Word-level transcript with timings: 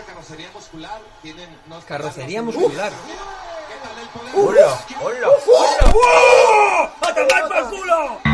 carrocería 0.00 0.50
muscular 0.54 1.02
tienen 1.20 1.50
Carrocería 1.86 2.42
muscular. 2.42 2.92
¿Qué 3.68 3.74
tal 3.82 3.98
el 3.98 4.08
poder? 4.08 4.64
¡Hola! 4.64 4.86
¡Hola! 5.02 5.28
¡A 7.02 7.14
tomar 7.14 7.48
por 7.48 7.70
culo! 7.70 8.31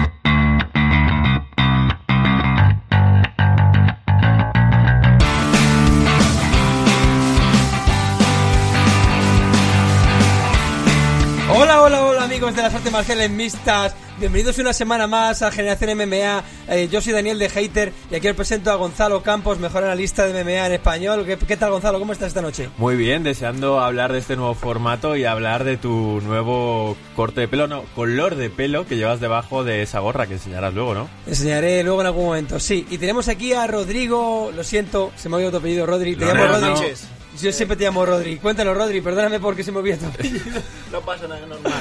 Amigos 12.38 12.54
de 12.54 12.62
las 12.62 12.72
artes 12.72 12.92
marciales 12.92 13.30
mixtas. 13.30 13.96
Bienvenidos 14.20 14.58
una 14.58 14.72
semana 14.72 15.08
más 15.08 15.42
a 15.42 15.50
Generación 15.50 15.98
MMA. 15.98 16.44
Eh, 16.68 16.88
yo 16.88 17.00
soy 17.00 17.12
Daniel 17.12 17.36
de 17.36 17.48
Hater 17.48 17.92
y 18.12 18.14
aquí 18.14 18.28
os 18.28 18.36
presento 18.36 18.70
a 18.70 18.76
Gonzalo 18.76 19.24
Campos, 19.24 19.58
mejor 19.58 19.82
analista 19.82 20.24
de 20.24 20.44
MMA 20.44 20.66
en 20.66 20.72
español. 20.74 21.26
¿Qué, 21.26 21.36
qué 21.36 21.56
tal 21.56 21.72
Gonzalo? 21.72 21.98
¿Cómo 21.98 22.12
estás 22.12 22.28
esta 22.28 22.40
noche? 22.40 22.70
Muy 22.78 22.94
bien, 22.94 23.24
deseando 23.24 23.80
hablar 23.80 24.12
de 24.12 24.20
este 24.20 24.36
nuevo 24.36 24.54
formato 24.54 25.16
y 25.16 25.24
hablar 25.24 25.64
de 25.64 25.78
tu 25.78 26.20
nuevo 26.20 26.96
corte 27.16 27.40
de 27.40 27.48
pelo, 27.48 27.66
no, 27.66 27.82
color 27.96 28.36
de 28.36 28.50
pelo 28.50 28.86
que 28.86 28.96
llevas 28.96 29.18
debajo 29.18 29.64
de 29.64 29.82
esa 29.82 29.98
gorra 29.98 30.28
que 30.28 30.34
enseñarás 30.34 30.72
luego, 30.74 30.94
¿no? 30.94 31.08
Enseñaré 31.26 31.82
luego 31.82 32.02
en 32.02 32.06
algún 32.06 32.26
momento, 32.26 32.60
sí. 32.60 32.86
Y 32.88 32.98
tenemos 32.98 33.26
aquí 33.26 33.52
a 33.52 33.66
Rodrigo, 33.66 34.52
lo 34.54 34.62
siento, 34.62 35.10
se 35.16 35.28
me 35.28 35.34
ha 35.34 35.36
olvidado 35.38 35.58
tu 35.58 35.58
apellido, 35.58 35.86
Rodri. 35.86 36.14
Te 36.14 36.24
llamo 36.24 36.44
Lorenzo. 36.44 36.82
Rodri. 36.82 36.94
Yo 37.42 37.52
siempre 37.52 37.76
te 37.76 37.82
llamo 37.82 38.06
Rodri. 38.06 38.36
Cuéntalo, 38.36 38.74
Rodri, 38.74 39.00
perdóname 39.00 39.40
porque 39.40 39.64
se 39.64 39.72
me 39.72 39.78
olvida 39.78 39.96
tu 39.96 40.06
apellido. 40.06 40.62
No 40.92 41.00
pasa 41.00 41.26
nada, 41.26 41.44
normal. 41.44 41.72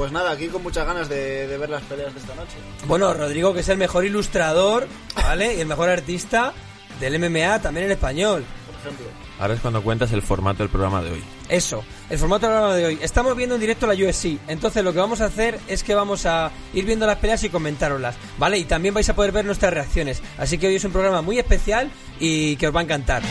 Pues 0.00 0.12
nada, 0.12 0.30
aquí 0.30 0.48
con 0.48 0.62
muchas 0.62 0.86
ganas 0.86 1.10
de, 1.10 1.46
de 1.46 1.58
ver 1.58 1.68
las 1.68 1.82
peleas 1.82 2.14
de 2.14 2.20
esta 2.20 2.34
noche. 2.34 2.56
Bueno, 2.86 3.12
Rodrigo, 3.12 3.52
que 3.52 3.60
es 3.60 3.68
el 3.68 3.76
mejor 3.76 4.06
ilustrador, 4.06 4.88
¿vale? 5.14 5.56
Y 5.56 5.60
el 5.60 5.66
mejor 5.66 5.90
artista 5.90 6.54
del 6.98 7.18
MMA 7.18 7.60
también 7.60 7.84
en 7.84 7.92
español. 7.92 8.42
Por 8.64 8.76
ejemplo. 8.76 9.06
Ahora 9.38 9.52
es 9.52 9.60
cuando 9.60 9.82
cuentas 9.82 10.10
el 10.12 10.22
formato 10.22 10.62
del 10.62 10.70
programa 10.70 11.02
de 11.02 11.10
hoy. 11.10 11.22
Eso, 11.50 11.84
el 12.08 12.16
formato 12.16 12.46
del 12.46 12.54
programa 12.54 12.76
de 12.76 12.86
hoy. 12.86 12.98
Estamos 13.02 13.36
viendo 13.36 13.56
en 13.56 13.60
directo 13.60 13.86
la 13.86 13.92
UFC, 13.92 14.38
entonces 14.48 14.82
lo 14.82 14.94
que 14.94 15.00
vamos 15.00 15.20
a 15.20 15.26
hacer 15.26 15.60
es 15.68 15.84
que 15.84 15.94
vamos 15.94 16.24
a 16.24 16.50
ir 16.72 16.86
viendo 16.86 17.06
las 17.06 17.18
peleas 17.18 17.44
y 17.44 17.50
comentároslas, 17.50 18.16
¿vale? 18.38 18.56
Y 18.56 18.64
también 18.64 18.94
vais 18.94 19.10
a 19.10 19.14
poder 19.14 19.32
ver 19.32 19.44
nuestras 19.44 19.74
reacciones. 19.74 20.22
Así 20.38 20.56
que 20.56 20.68
hoy 20.68 20.76
es 20.76 20.84
un 20.84 20.92
programa 20.92 21.20
muy 21.20 21.38
especial 21.38 21.90
y 22.18 22.56
que 22.56 22.68
os 22.68 22.74
va 22.74 22.80
a 22.80 22.84
encantar. 22.84 23.22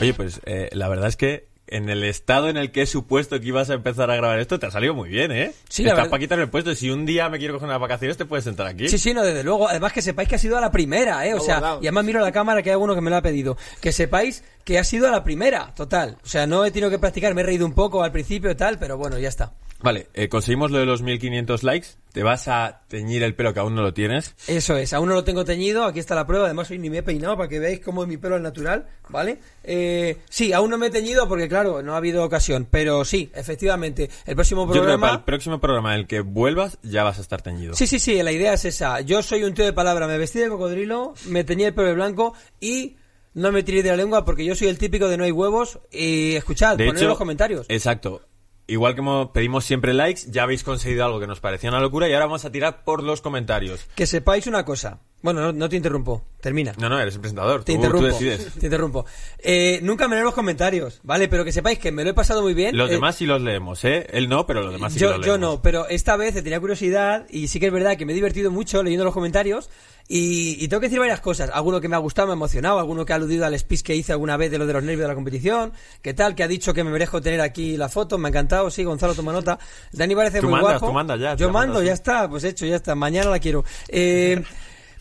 Oye, 0.00 0.14
pues 0.14 0.40
eh, 0.46 0.70
la 0.72 0.88
verdad 0.88 1.08
es 1.08 1.18
que 1.18 1.48
en 1.68 1.88
el 1.88 2.02
estado 2.04 2.48
en 2.48 2.56
el 2.56 2.70
que 2.72 2.82
he 2.82 2.86
supuesto 2.86 3.38
que 3.40 3.46
ibas 3.46 3.70
a 3.70 3.74
empezar 3.74 4.10
a 4.10 4.16
grabar 4.16 4.38
esto, 4.38 4.58
te 4.58 4.66
ha 4.66 4.70
salido 4.70 4.94
muy 4.94 5.08
bien, 5.08 5.30
¿eh? 5.32 5.52
Sí, 5.68 5.82
Estás 5.82 5.96
verdad- 5.96 6.10
para 6.10 6.20
quitar 6.20 6.38
el 6.40 6.48
puesto. 6.50 6.74
Si 6.74 6.90
un 6.90 7.06
día 7.06 7.28
me 7.28 7.38
quiero 7.38 7.54
coger 7.54 7.68
unas 7.68 7.80
vacaciones, 7.80 8.16
te 8.16 8.24
puedes 8.24 8.44
sentar 8.44 8.66
aquí. 8.66 8.88
Sí, 8.88 8.98
sí, 8.98 9.14
no, 9.14 9.22
desde 9.22 9.42
luego. 9.44 9.68
Además 9.68 9.92
que 9.92 10.02
sepáis 10.02 10.28
que 10.28 10.34
ha 10.34 10.38
sido 10.38 10.56
a 10.58 10.60
la 10.60 10.70
primera, 10.70 11.26
¿eh? 11.26 11.34
O 11.34 11.38
No, 11.38 11.42
sea, 11.42 11.58
guardado. 11.60 11.80
y 11.82 11.86
además 11.86 12.04
miro 12.04 12.20
la 12.20 12.32
cámara 12.32 12.62
que 12.62 12.70
hay 12.70 12.74
alguno 12.74 12.94
que 12.94 13.00
me 13.00 13.10
lo 13.10 13.16
ha 13.16 13.22
pedido. 13.22 13.56
Que 13.80 13.92
sepáis 13.92 14.42
que 14.64 14.78
ha 14.78 14.84
sido 14.84 15.08
a 15.08 15.10
la 15.10 15.24
primera, 15.24 15.72
total. 15.74 16.18
O 16.24 16.28
sea, 16.28 16.46
no 16.46 16.64
he 16.64 16.70
tenido 16.70 16.90
que 16.90 16.98
practicar, 16.98 17.34
me 17.34 17.40
he 17.42 17.44
reído 17.44 17.64
un 17.66 17.72
poco 17.72 18.02
al 18.02 18.12
principio 18.12 18.50
y 18.50 18.54
tal, 18.54 18.78
pero 18.78 18.96
bueno, 18.98 19.18
ya 19.18 19.28
está. 19.28 19.52
Vale, 19.80 20.08
eh, 20.12 20.28
conseguimos 20.28 20.72
lo 20.72 20.78
de 20.78 20.86
los 20.86 21.02
1500 21.02 21.62
likes. 21.62 21.86
Te 22.12 22.24
vas 22.24 22.48
a 22.48 22.80
teñir 22.88 23.22
el 23.22 23.36
pelo 23.36 23.54
que 23.54 23.60
aún 23.60 23.76
no 23.76 23.82
lo 23.82 23.94
tienes. 23.94 24.34
Eso 24.48 24.76
es, 24.76 24.92
aún 24.92 25.08
no 25.08 25.14
lo 25.14 25.22
tengo 25.22 25.44
teñido, 25.44 25.84
aquí 25.84 26.00
está 26.00 26.16
la 26.16 26.26
prueba, 26.26 26.46
además 26.46 26.68
hoy 26.72 26.78
ni 26.80 26.90
me 26.90 26.98
he 26.98 27.02
peinado 27.04 27.36
para 27.36 27.48
que 27.48 27.60
veáis 27.60 27.78
cómo 27.78 28.02
es 28.02 28.08
mi 28.08 28.16
pelo 28.16 28.34
es 28.34 28.42
natural, 28.42 28.86
¿vale? 29.08 29.38
Eh, 29.62 30.16
sí, 30.28 30.52
aún 30.52 30.70
no 30.70 30.78
me 30.78 30.88
he 30.88 30.90
teñido 30.90 31.28
porque 31.28 31.48
claro, 31.48 31.57
no 31.82 31.94
ha 31.94 31.96
habido 31.96 32.24
ocasión, 32.24 32.66
pero 32.70 33.04
sí, 33.04 33.30
efectivamente, 33.34 34.10
el 34.26 34.34
próximo 34.34 34.66
Yo 34.66 34.72
creo 34.72 34.82
que 34.82 34.86
para 34.86 34.94
el 34.94 34.98
programa... 35.00 35.24
próximo 35.24 35.60
programa 35.60 35.94
en 35.94 36.00
el 36.00 36.06
que 36.06 36.20
vuelvas 36.20 36.78
ya 36.82 37.04
vas 37.04 37.18
a 37.18 37.20
estar 37.22 37.42
teñido. 37.42 37.74
Sí, 37.74 37.86
sí, 37.86 37.98
sí, 37.98 38.22
la 38.22 38.32
idea 38.32 38.52
es 38.54 38.64
esa. 38.64 39.00
Yo 39.00 39.22
soy 39.22 39.44
un 39.44 39.54
tío 39.54 39.64
de 39.64 39.72
palabra, 39.72 40.06
me 40.06 40.18
vestí 40.18 40.38
de 40.38 40.48
cocodrilo, 40.48 41.14
me 41.26 41.44
teñí 41.44 41.64
el 41.64 41.74
pelo 41.74 41.94
blanco 41.94 42.34
y 42.60 42.96
no 43.34 43.52
me 43.52 43.62
tiré 43.62 43.82
de 43.82 43.90
la 43.90 43.96
lengua 43.96 44.24
porque 44.24 44.44
yo 44.44 44.54
soy 44.54 44.68
el 44.68 44.78
típico 44.78 45.08
de 45.08 45.16
no 45.16 45.24
hay 45.24 45.32
huevos 45.32 45.78
y 45.92 46.34
escuchad, 46.34 46.76
De 46.76 46.86
poned 46.86 46.96
hecho, 46.98 47.04
en 47.04 47.08
los 47.10 47.18
comentarios. 47.18 47.66
Exacto. 47.68 48.22
Igual 48.70 48.94
que 48.94 49.00
mo- 49.00 49.32
pedimos 49.32 49.64
siempre 49.64 49.94
likes, 49.94 50.22
ya 50.30 50.42
habéis 50.42 50.62
conseguido 50.62 51.02
algo 51.04 51.18
que 51.20 51.26
nos 51.26 51.40
parecía 51.40 51.70
una 51.70 51.80
locura 51.80 52.06
y 52.06 52.12
ahora 52.12 52.26
vamos 52.26 52.44
a 52.44 52.52
tirar 52.52 52.84
por 52.84 53.02
los 53.02 53.22
comentarios. 53.22 53.86
Que 53.94 54.06
sepáis 54.06 54.46
una 54.46 54.64
cosa. 54.66 54.98
Bueno, 55.20 55.40
no, 55.40 55.52
no 55.52 55.68
te 55.68 55.74
interrumpo, 55.76 56.22
termina. 56.40 56.72
No, 56.78 56.88
no, 56.88 57.00
eres 57.00 57.14
el 57.16 57.20
presentador. 57.20 57.64
Te 57.64 57.72
tú, 57.72 57.76
interrumpo. 57.76 58.06
tú 58.08 58.12
decides. 58.14 58.52
Te 58.60 58.66
interrumpo. 58.66 59.04
Eh, 59.40 59.80
nunca 59.82 60.06
me 60.06 60.14
leo 60.14 60.24
los 60.26 60.34
comentarios, 60.34 61.00
¿vale? 61.02 61.26
Pero 61.26 61.44
que 61.44 61.50
sepáis 61.50 61.80
que 61.80 61.90
me 61.90 62.04
lo 62.04 62.10
he 62.10 62.14
pasado 62.14 62.40
muy 62.42 62.54
bien. 62.54 62.76
Los 62.76 62.88
Eh, 62.88 62.92
demás 62.94 63.16
sí 63.16 63.26
los 63.26 63.42
leemos, 63.42 63.84
¿eh? 63.84 64.06
Él 64.12 64.28
no, 64.28 64.46
pero 64.46 64.62
los 64.62 64.72
demás 64.72 64.92
sí 64.92 65.00
yo, 65.00 65.16
los 65.16 65.26
yo 65.26 65.32
leemos. 65.36 65.56
no, 65.56 65.62
pero 65.62 65.88
esta 65.88 66.16
vez 66.16 66.34
tenía 66.34 66.60
curiosidad 66.60 67.26
y 67.30 67.48
sí 67.48 67.58
que 67.58 67.66
es 67.66 67.72
verdad 67.72 67.96
que 67.96 68.06
me 68.06 68.12
he 68.12 68.14
divertido 68.14 68.52
mucho 68.52 68.82
leyendo 68.84 69.04
los 69.04 69.12
comentarios 69.12 69.68
y, 70.06 70.56
y 70.64 70.68
tengo 70.68 70.80
que 70.80 70.86
decir 70.86 71.00
varias 71.00 71.20
cosas. 71.20 71.50
Alguno 71.52 71.80
que 71.80 71.88
me 71.88 71.96
ha 71.96 71.98
gustado, 71.98 72.28
me 72.28 72.32
ha 72.32 72.36
emocionado, 72.36 72.78
alguno 72.78 73.04
que 73.04 73.12
ha 73.12 73.16
aludido 73.16 73.44
al 73.44 73.58
speech 73.58 73.82
que 73.82 73.96
hice 73.96 74.12
alguna 74.12 74.36
vez 74.36 74.52
de 74.52 74.58
lo 74.58 74.66
de 74.66 74.72
los 74.74 74.82
nervios 74.84 75.02
de 75.02 75.08
la 75.08 75.14
competición, 75.16 75.72
que 76.00 76.14
tal, 76.14 76.36
que 76.36 76.44
ha 76.44 76.48
dicho 76.48 76.72
que 76.72 76.84
me 76.84 76.90
merezco 76.92 77.20
tener 77.20 77.40
aquí 77.40 77.76
la 77.76 77.88
foto, 77.88 78.18
me 78.18 78.28
ha 78.28 78.30
encantado, 78.30 78.70
sí, 78.70 78.84
Gonzalo, 78.84 79.14
toma 79.16 79.32
nota. 79.32 79.58
Dani 79.92 80.14
parece 80.14 80.38
Tú 80.40 80.44
muy 80.46 80.52
mandas, 80.60 80.72
guapo. 80.74 80.86
tú 80.86 80.92
mandas 80.92 81.18
ya, 81.20 81.34
Yo 81.34 81.50
mando, 81.50 81.74
mandas, 81.74 81.86
ya 81.88 81.92
está, 81.94 82.30
pues 82.30 82.44
hecho, 82.44 82.64
ya 82.66 82.76
está, 82.76 82.94
mañana 82.94 83.28
la 83.30 83.40
quiero. 83.40 83.64
Eh, 83.88 84.40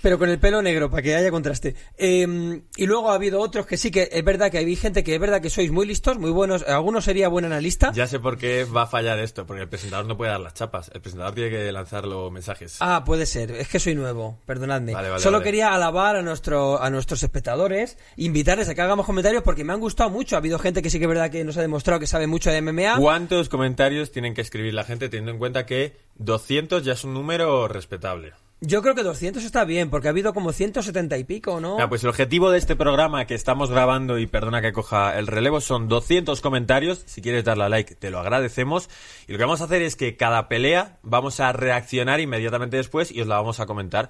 pero 0.02 0.18
con 0.20 0.30
el 0.30 0.40
pelo 0.40 0.62
negro, 0.62 0.90
para 0.90 1.02
que 1.02 1.16
haya 1.16 1.32
contraste. 1.32 1.76
Eh, 1.98 2.62
y 2.76 2.86
luego 2.86 3.12
ha 3.12 3.16
habido 3.16 3.40
otros 3.40 3.66
que 3.66 3.78
sí 3.78 3.92
que 3.92 4.10
es 4.12 4.24
verdad 4.24 4.52
que 4.52 4.58
hay 4.58 4.76
gente 4.76 5.04
que 5.04 5.14
es 5.16 5.20
verdad 5.20 5.42
que 5.42 5.50
sois 5.50 5.72
muy 5.72 5.86
listos, 5.86 6.18
muy 6.18 6.32
buenos. 6.32 6.64
Algunos 6.64 7.06
sería 7.06 7.28
buen 7.28 7.46
analista. 7.46 7.92
Ya 7.94 8.08
sé 8.08 8.20
por 8.20 8.38
qué 8.38 8.66
va 8.66 8.84
a 8.84 8.88
fallar 8.88 9.20
esto, 9.20 9.46
porque 9.46 9.64
el 9.64 9.70
presentador 9.70 10.06
no 10.06 10.18
puede 10.18 10.32
dar 10.32 10.40
las 10.40 10.54
chapas. 10.54 10.92
El 10.94 11.02
presentador 11.02 11.34
tiene 11.34 11.50
que 11.50 11.72
lanzar 11.72 12.06
los 12.06 12.32
mensajes. 12.32 12.78
Ah, 12.80 13.04
puede 13.06 13.26
ser. 13.26 13.52
Es 13.52 13.68
que 13.68 13.80
soy 13.80 13.96
nuevo. 13.96 14.38
Perdonadme. 14.46 14.94
Vale, 14.94 15.10
vale, 15.10 15.22
Solo 15.22 15.38
vale. 15.38 15.46
quería 15.46 15.74
alabar 15.74 16.16
a 16.16 16.22
nuestro 16.22 16.82
a 16.82 16.90
nuestros 16.90 17.24
espectadores, 17.24 17.98
invitarles 18.16 18.70
a 18.70 18.76
que 18.76 18.82
hagamos 18.82 19.06
comentarios 19.06 19.44
porque 19.44 19.64
me 19.64 19.74
han 19.74 19.80
gustado 19.80 20.10
mucho. 20.10 20.36
Ha 20.36 20.40
habido 20.40 20.60
gente 20.60 20.82
que 20.82 20.90
sí 20.90 21.00
que 21.00 21.06
es 21.06 21.10
verdad 21.10 21.32
que 21.32 21.44
nos 21.44 21.58
ha 21.58 21.62
demostrado 21.62 22.00
que 22.00 22.08
sabe 22.08 22.28
mucho 22.28 22.52
de 22.52 22.62
MMA. 22.62 22.98
¿Cuántos 22.98 23.50
comentarios 23.50 24.12
tienen 24.12 24.34
que 24.34 24.42
escribir 24.42 24.74
la 24.74 24.84
gente 24.84 25.10
teniendo 25.10 25.32
en 25.32 25.40
cuenta 25.40 25.66
que 25.66 25.98
200 26.16 26.84
ya 26.84 26.94
es 26.94 27.04
un 27.04 27.14
número 27.14 27.68
respetable? 27.68 28.34
Yo 28.60 28.82
creo 28.82 28.96
que 28.96 29.04
200 29.04 29.44
está 29.44 29.66
bien 29.66 29.92
porque 29.92 30.08
ha 30.08 30.12
habido 30.12 30.34
como 30.34 30.52
170 30.52 31.16
y 31.20 31.24
pico, 31.26 31.60
¿no? 31.60 31.78
Ah, 31.80 31.88
pues 31.88 32.04
el 32.04 32.10
objetivo 32.10 32.50
de 32.50 32.58
este 32.58 32.76
programa 32.76 33.26
que 33.26 33.36
estamos 33.36 33.70
grabando, 33.70 34.18
y 34.18 34.26
perdona 34.26 34.64
que 34.64 34.74
coja 34.74 35.16
el 35.20 35.28
relevo, 35.28 35.62
son 35.62 35.88
200 35.88 36.42
comentarios. 36.42 37.04
Si 37.06 37.22
quieres 37.22 37.44
darle 37.44 37.66
a 37.66 37.70
like, 37.70 37.94
te 37.94 38.10
lo 38.10 38.18
agradecemos. 38.18 38.90
Y 39.28 39.34
lo 39.34 39.38
que 39.38 39.44
vamos 39.44 39.62
a 39.62 39.66
hacer 39.66 39.84
es 39.84 39.96
que 39.96 40.18
cada 40.18 40.48
pelea 40.48 40.98
vamos 41.04 41.40
a 41.40 41.54
reaccionar 41.54 42.20
inmediatamente 42.20 42.78
después 42.78 43.12
y 43.12 43.22
os 43.22 43.28
la 43.28 43.36
vamos 43.36 43.60
a 43.60 43.68
comentar. 43.68 44.10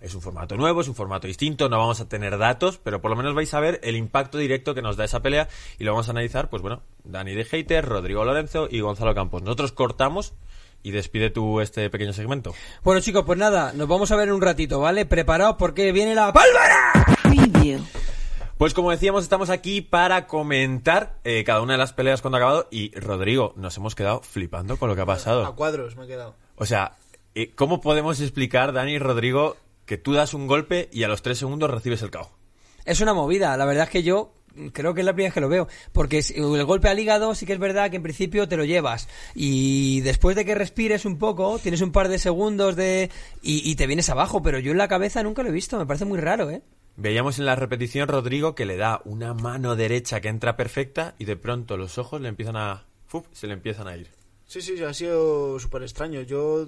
Es 0.00 0.14
un 0.14 0.22
formato 0.22 0.56
nuevo, 0.56 0.80
es 0.80 0.86
un 0.86 0.94
formato 0.94 1.26
distinto, 1.26 1.68
no 1.68 1.78
vamos 1.78 2.00
a 2.00 2.08
tener 2.08 2.38
datos, 2.38 2.78
pero 2.78 3.00
por 3.00 3.10
lo 3.10 3.16
menos 3.16 3.34
vais 3.34 3.52
a 3.52 3.58
ver 3.58 3.80
el 3.82 3.96
impacto 3.96 4.38
directo 4.38 4.76
que 4.76 4.82
nos 4.82 4.96
da 4.96 5.06
esa 5.06 5.22
pelea 5.22 5.48
y 5.76 5.82
lo 5.82 5.90
vamos 5.90 6.06
a 6.06 6.12
analizar, 6.12 6.48
pues 6.48 6.62
bueno, 6.62 6.82
Dani 7.02 7.34
de 7.34 7.44
Hater, 7.44 7.84
Rodrigo 7.84 8.24
Lorenzo 8.24 8.68
y 8.70 8.78
Gonzalo 8.78 9.12
Campos. 9.16 9.42
Nosotros 9.42 9.72
cortamos 9.72 10.34
y 10.82 10.90
despide 10.90 11.30
tú 11.30 11.60
este 11.60 11.88
pequeño 11.90 12.12
segmento. 12.12 12.54
Bueno, 12.82 13.00
chicos, 13.00 13.24
pues 13.26 13.38
nada, 13.38 13.72
nos 13.74 13.88
vamos 13.88 14.10
a 14.12 14.16
ver 14.16 14.28
en 14.28 14.34
un 14.34 14.42
ratito, 14.42 14.80
¿vale? 14.80 15.06
Preparaos 15.06 15.56
porque 15.58 15.92
viene 15.92 16.14
la 16.14 16.32
pálvara. 16.32 17.16
Preview. 17.22 17.80
Pues 18.56 18.74
como 18.74 18.90
decíamos, 18.90 19.22
estamos 19.22 19.50
aquí 19.50 19.82
para 19.82 20.26
comentar 20.26 21.18
eh, 21.22 21.44
cada 21.44 21.60
una 21.62 21.74
de 21.74 21.78
las 21.78 21.92
peleas 21.92 22.20
cuando 22.22 22.38
ha 22.38 22.40
acabado. 22.40 22.68
Y 22.72 22.92
Rodrigo, 22.98 23.52
nos 23.56 23.76
hemos 23.76 23.94
quedado 23.94 24.20
flipando 24.22 24.76
con 24.78 24.88
lo 24.88 24.94
que 24.96 25.00
ha 25.02 25.04
A 25.04 25.06
pasado. 25.06 25.54
cuadros 25.54 25.96
me 25.96 26.04
he 26.04 26.08
quedado. 26.08 26.34
O 26.56 26.66
sea, 26.66 26.96
eh, 27.36 27.52
¿cómo 27.54 27.80
podemos 27.80 28.20
explicar, 28.20 28.72
Dani 28.72 28.92
y 28.94 28.98
Rodrigo, 28.98 29.56
que 29.86 29.96
tú 29.96 30.12
das 30.12 30.34
un 30.34 30.48
golpe 30.48 30.88
y 30.92 31.04
a 31.04 31.08
los 31.08 31.22
tres 31.22 31.38
segundos 31.38 31.70
recibes 31.70 32.02
el 32.02 32.10
KO? 32.10 32.30
Es 32.84 33.00
una 33.00 33.14
movida, 33.14 33.56
la 33.56 33.64
verdad 33.64 33.84
es 33.84 33.90
que 33.90 34.02
yo 34.02 34.32
creo 34.72 34.94
que 34.94 35.00
es 35.00 35.04
la 35.06 35.12
primera 35.12 35.28
vez 35.28 35.34
que 35.34 35.40
lo 35.40 35.48
veo, 35.48 35.68
porque 35.92 36.22
si- 36.22 36.34
el 36.34 36.64
golpe 36.64 36.88
al 36.88 36.98
hígado 36.98 37.34
sí 37.34 37.46
que 37.46 37.52
es 37.52 37.58
verdad 37.58 37.90
que 37.90 37.96
en 37.96 38.02
principio 38.02 38.48
te 38.48 38.56
lo 38.56 38.64
llevas 38.64 39.08
y 39.34 40.00
después 40.02 40.36
de 40.36 40.44
que 40.44 40.54
respires 40.54 41.04
un 41.04 41.18
poco, 41.18 41.58
tienes 41.58 41.80
un 41.80 41.92
par 41.92 42.08
de 42.08 42.18
segundos 42.18 42.76
de 42.76 43.10
y, 43.42 43.68
y 43.70 43.76
te 43.76 43.86
vienes 43.86 44.08
abajo, 44.10 44.42
pero 44.42 44.58
yo 44.58 44.72
en 44.72 44.78
la 44.78 44.88
cabeza 44.88 45.22
nunca 45.22 45.42
lo 45.42 45.48
he 45.48 45.52
visto, 45.52 45.78
me 45.78 45.86
parece 45.86 46.04
muy 46.04 46.18
raro, 46.20 46.50
¿eh? 46.50 46.62
Veíamos 46.96 47.38
en 47.38 47.46
la 47.46 47.54
repetición 47.54 48.08
Rodrigo 48.08 48.56
que 48.56 48.66
le 48.66 48.76
da 48.76 49.00
una 49.04 49.32
mano 49.32 49.76
derecha 49.76 50.20
que 50.20 50.28
entra 50.28 50.56
perfecta 50.56 51.14
y 51.18 51.26
de 51.26 51.36
pronto 51.36 51.76
los 51.76 51.96
ojos 51.98 52.20
le 52.20 52.28
empiezan 52.28 52.56
a... 52.56 52.86
¡fuf! 53.06 53.24
se 53.32 53.46
le 53.46 53.52
empiezan 53.52 53.86
a 53.86 53.96
ir. 53.96 54.08
Sí, 54.46 54.60
sí, 54.62 54.82
ha 54.82 54.92
sido 54.92 55.60
súper 55.60 55.82
extraño. 55.82 56.22
Yo, 56.22 56.66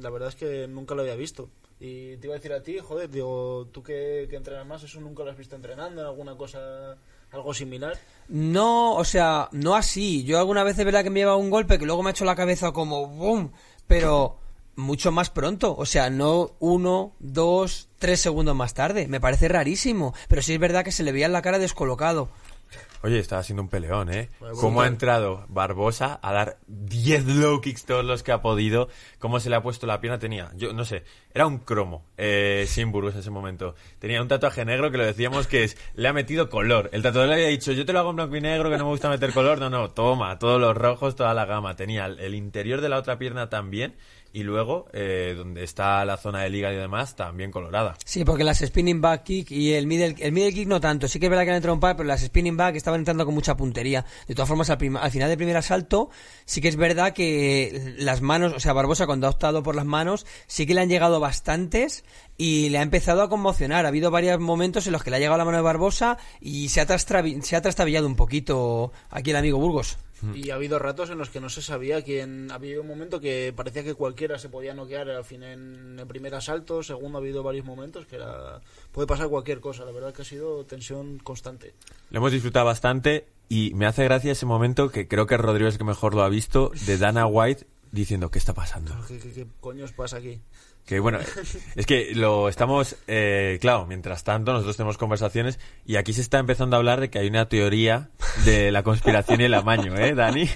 la 0.00 0.10
verdad 0.10 0.30
es 0.30 0.34
que 0.34 0.66
nunca 0.66 0.96
lo 0.96 1.02
había 1.02 1.14
visto. 1.14 1.48
Y 1.78 2.16
te 2.16 2.26
iba 2.26 2.34
a 2.34 2.38
decir 2.38 2.52
a 2.52 2.62
ti, 2.62 2.78
joder, 2.80 3.08
digo, 3.08 3.68
tú 3.70 3.84
que, 3.84 4.26
que 4.28 4.34
entrenas 4.34 4.66
más, 4.66 4.82
¿eso 4.82 5.00
nunca 5.00 5.22
lo 5.22 5.30
has 5.30 5.36
visto 5.38 5.54
entrenando? 5.54 6.00
¿En 6.00 6.08
alguna 6.08 6.36
cosa, 6.36 6.96
algo 7.30 7.54
similar? 7.54 7.98
No, 8.28 8.94
o 8.94 9.04
sea, 9.04 9.48
no 9.52 9.74
así. 9.74 10.24
Yo 10.24 10.38
alguna 10.38 10.64
vez 10.64 10.78
es 10.78 10.84
verdad 10.84 11.02
que 11.02 11.10
me 11.10 11.20
lleva 11.20 11.36
un 11.36 11.50
golpe 11.50 11.78
que 11.78 11.86
luego 11.86 12.02
me 12.02 12.10
ha 12.10 12.12
hecho 12.12 12.24
la 12.24 12.36
cabeza 12.36 12.72
como 12.72 13.06
boom, 13.06 13.52
pero 13.86 14.38
mucho 14.76 15.12
más 15.12 15.30
pronto. 15.30 15.74
O 15.76 15.86
sea, 15.86 16.10
no 16.10 16.52
uno, 16.60 17.12
dos, 17.18 17.88
tres 17.98 18.20
segundos 18.20 18.54
más 18.54 18.74
tarde. 18.74 19.08
Me 19.08 19.20
parece 19.20 19.48
rarísimo. 19.48 20.14
Pero 20.28 20.42
sí 20.42 20.54
es 20.54 20.60
verdad 20.60 20.84
que 20.84 20.92
se 20.92 21.02
le 21.02 21.12
veía 21.12 21.26
en 21.26 21.32
la 21.32 21.42
cara 21.42 21.58
descolocado. 21.58 22.28
Oye, 23.02 23.20
estaba 23.20 23.42
siendo 23.44 23.62
un 23.62 23.68
peleón, 23.68 24.12
¿eh? 24.12 24.28
Cómo 24.60 24.82
ha 24.82 24.88
entrado 24.88 25.44
Barbosa 25.48 26.18
a 26.20 26.32
dar 26.32 26.58
10 26.66 27.26
low 27.26 27.60
kicks 27.60 27.84
todos 27.84 28.04
los 28.04 28.24
que 28.24 28.32
ha 28.32 28.42
podido. 28.42 28.88
Cómo 29.20 29.38
se 29.38 29.50
le 29.50 29.56
ha 29.56 29.62
puesto 29.62 29.86
la 29.86 30.00
pierna. 30.00 30.18
Tenía, 30.18 30.50
yo 30.56 30.72
no 30.72 30.84
sé, 30.84 31.04
era 31.32 31.46
un 31.46 31.58
cromo, 31.58 32.04
eh, 32.16 32.64
Simburgos 32.66 33.14
en 33.14 33.20
ese 33.20 33.30
momento. 33.30 33.76
Tenía 34.00 34.20
un 34.20 34.26
tatuaje 34.26 34.64
negro 34.64 34.90
que 34.90 34.98
lo 34.98 35.06
decíamos 35.06 35.46
que 35.46 35.62
es, 35.62 35.76
le 35.94 36.08
ha 36.08 36.12
metido 36.12 36.48
color. 36.48 36.90
El 36.92 37.02
tatuador 37.02 37.28
le 37.28 37.34
había 37.36 37.48
dicho, 37.48 37.70
yo 37.72 37.86
te 37.86 37.92
lo 37.92 38.00
hago 38.00 38.10
en 38.10 38.16
blanco 38.16 38.36
y 38.36 38.40
negro, 38.40 38.68
que 38.68 38.78
no 38.78 38.84
me 38.84 38.90
gusta 38.90 39.08
meter 39.08 39.32
color. 39.32 39.58
No, 39.58 39.70
no, 39.70 39.90
toma, 39.90 40.38
todos 40.40 40.60
los 40.60 40.76
rojos, 40.76 41.14
toda 41.14 41.34
la 41.34 41.44
gama. 41.44 41.76
Tenía 41.76 42.06
el 42.06 42.34
interior 42.34 42.80
de 42.80 42.88
la 42.88 42.98
otra 42.98 43.16
pierna 43.16 43.48
también. 43.48 43.94
Y 44.32 44.42
luego, 44.42 44.86
eh, 44.92 45.34
donde 45.36 45.64
está 45.64 46.04
la 46.04 46.16
zona 46.16 46.42
del 46.42 46.54
hígado 46.54 46.74
y 46.74 46.78
demás, 46.78 47.16
también 47.16 47.50
colorada. 47.50 47.96
Sí, 48.04 48.24
porque 48.24 48.44
las 48.44 48.58
spinning 48.58 49.00
back 49.00 49.24
kick 49.24 49.50
y 49.50 49.72
el 49.72 49.86
middle, 49.86 50.14
el 50.18 50.54
kick 50.54 50.68
no 50.68 50.80
tanto. 50.80 51.08
Sí 51.08 51.18
que 51.18 51.26
es 51.26 51.30
verdad 51.30 51.44
que 51.44 51.50
han 51.50 51.56
entrado 51.56 51.74
un 51.74 51.80
par, 51.80 51.96
pero 51.96 52.06
las 52.06 52.20
spinning 52.20 52.56
back 52.56 52.76
estaban 52.76 53.00
entrando 53.00 53.24
con 53.24 53.34
mucha 53.34 53.56
puntería. 53.56 54.04
De 54.26 54.34
todas 54.34 54.48
formas, 54.48 54.68
al, 54.70 54.78
al 54.96 55.10
final 55.10 55.28
del 55.28 55.38
primer 55.38 55.56
asalto, 55.56 56.10
sí 56.44 56.60
que 56.60 56.68
es 56.68 56.76
verdad 56.76 57.14
que 57.14 57.94
las 57.98 58.20
manos, 58.20 58.52
o 58.52 58.60
sea, 58.60 58.72
Barbosa 58.74 59.06
cuando 59.06 59.26
ha 59.26 59.30
optado 59.30 59.62
por 59.62 59.74
las 59.74 59.86
manos, 59.86 60.26
sí 60.46 60.66
que 60.66 60.74
le 60.74 60.82
han 60.82 60.88
llegado 60.88 61.20
bastantes 61.20 62.04
y 62.36 62.68
le 62.68 62.78
ha 62.78 62.82
empezado 62.82 63.22
a 63.22 63.28
conmocionar. 63.28 63.84
Ha 63.84 63.88
habido 63.88 64.10
varios 64.10 64.38
momentos 64.38 64.86
en 64.86 64.92
los 64.92 65.02
que 65.02 65.10
le 65.10 65.16
ha 65.16 65.20
llegado 65.20 65.38
la 65.38 65.44
mano 65.44 65.58
de 65.58 65.62
Barbosa 65.62 66.18
y 66.40 66.68
se 66.68 66.80
ha, 66.80 66.98
se 66.98 67.56
ha 67.56 67.62
trastabillado 67.62 68.06
un 68.06 68.14
poquito 68.14 68.92
aquí 69.10 69.30
el 69.30 69.36
amigo 69.36 69.58
Burgos. 69.58 69.98
Y 70.34 70.50
ha 70.50 70.54
habido 70.54 70.78
ratos 70.78 71.10
en 71.10 71.18
los 71.18 71.30
que 71.30 71.40
no 71.40 71.48
se 71.48 71.62
sabía 71.62 72.02
quién. 72.02 72.50
Había 72.50 72.80
un 72.80 72.86
momento 72.86 73.20
que 73.20 73.52
parecía 73.54 73.84
que 73.84 73.94
cualquiera 73.94 74.38
se 74.38 74.48
podía 74.48 74.74
noquear 74.74 75.08
al 75.10 75.24
fin 75.24 75.42
en 75.42 75.98
el 75.98 76.06
primer 76.06 76.34
asalto. 76.34 76.82
Segundo, 76.82 77.18
ha 77.18 77.20
habido 77.20 77.42
varios 77.42 77.64
momentos 77.64 78.06
que 78.06 78.16
era. 78.16 78.60
Puede 78.92 79.06
pasar 79.06 79.28
cualquier 79.28 79.60
cosa. 79.60 79.84
La 79.84 79.92
verdad 79.92 80.12
que 80.12 80.22
ha 80.22 80.24
sido 80.24 80.64
tensión 80.64 81.18
constante. 81.18 81.74
Lo 82.10 82.18
hemos 82.18 82.32
disfrutado 82.32 82.66
bastante 82.66 83.26
y 83.48 83.72
me 83.74 83.86
hace 83.86 84.04
gracia 84.04 84.32
ese 84.32 84.46
momento 84.46 84.90
que 84.90 85.08
creo 85.08 85.26
que 85.26 85.36
Rodrigo 85.36 85.68
es 85.68 85.74
el 85.74 85.78
que 85.78 85.84
mejor 85.84 86.14
lo 86.14 86.22
ha 86.22 86.28
visto, 86.28 86.72
de 86.86 86.98
Dana 86.98 87.26
White 87.26 87.66
diciendo, 87.92 88.30
¿qué 88.30 88.38
está 88.38 88.54
pasando? 88.54 88.94
¿Qué, 89.06 89.18
qué, 89.18 89.32
qué 89.32 89.46
coños 89.60 89.92
pasa 89.92 90.18
aquí? 90.18 90.40
Que 90.88 91.00
bueno, 91.00 91.18
es 91.76 91.84
que 91.84 92.12
lo 92.14 92.48
estamos, 92.48 92.96
eh, 93.06 93.58
claro, 93.60 93.84
mientras 93.86 94.24
tanto 94.24 94.52
nosotros 94.54 94.78
tenemos 94.78 94.96
conversaciones 94.96 95.58
y 95.84 95.96
aquí 95.96 96.14
se 96.14 96.22
está 96.22 96.38
empezando 96.38 96.76
a 96.76 96.78
hablar 96.78 97.00
de 97.00 97.10
que 97.10 97.18
hay 97.18 97.28
una 97.28 97.46
teoría 97.46 98.08
de 98.46 98.72
la 98.72 98.82
conspiración 98.82 99.42
y 99.42 99.44
el 99.44 99.52
amaño, 99.54 99.94
¿eh, 99.98 100.14
Dani? 100.14 100.48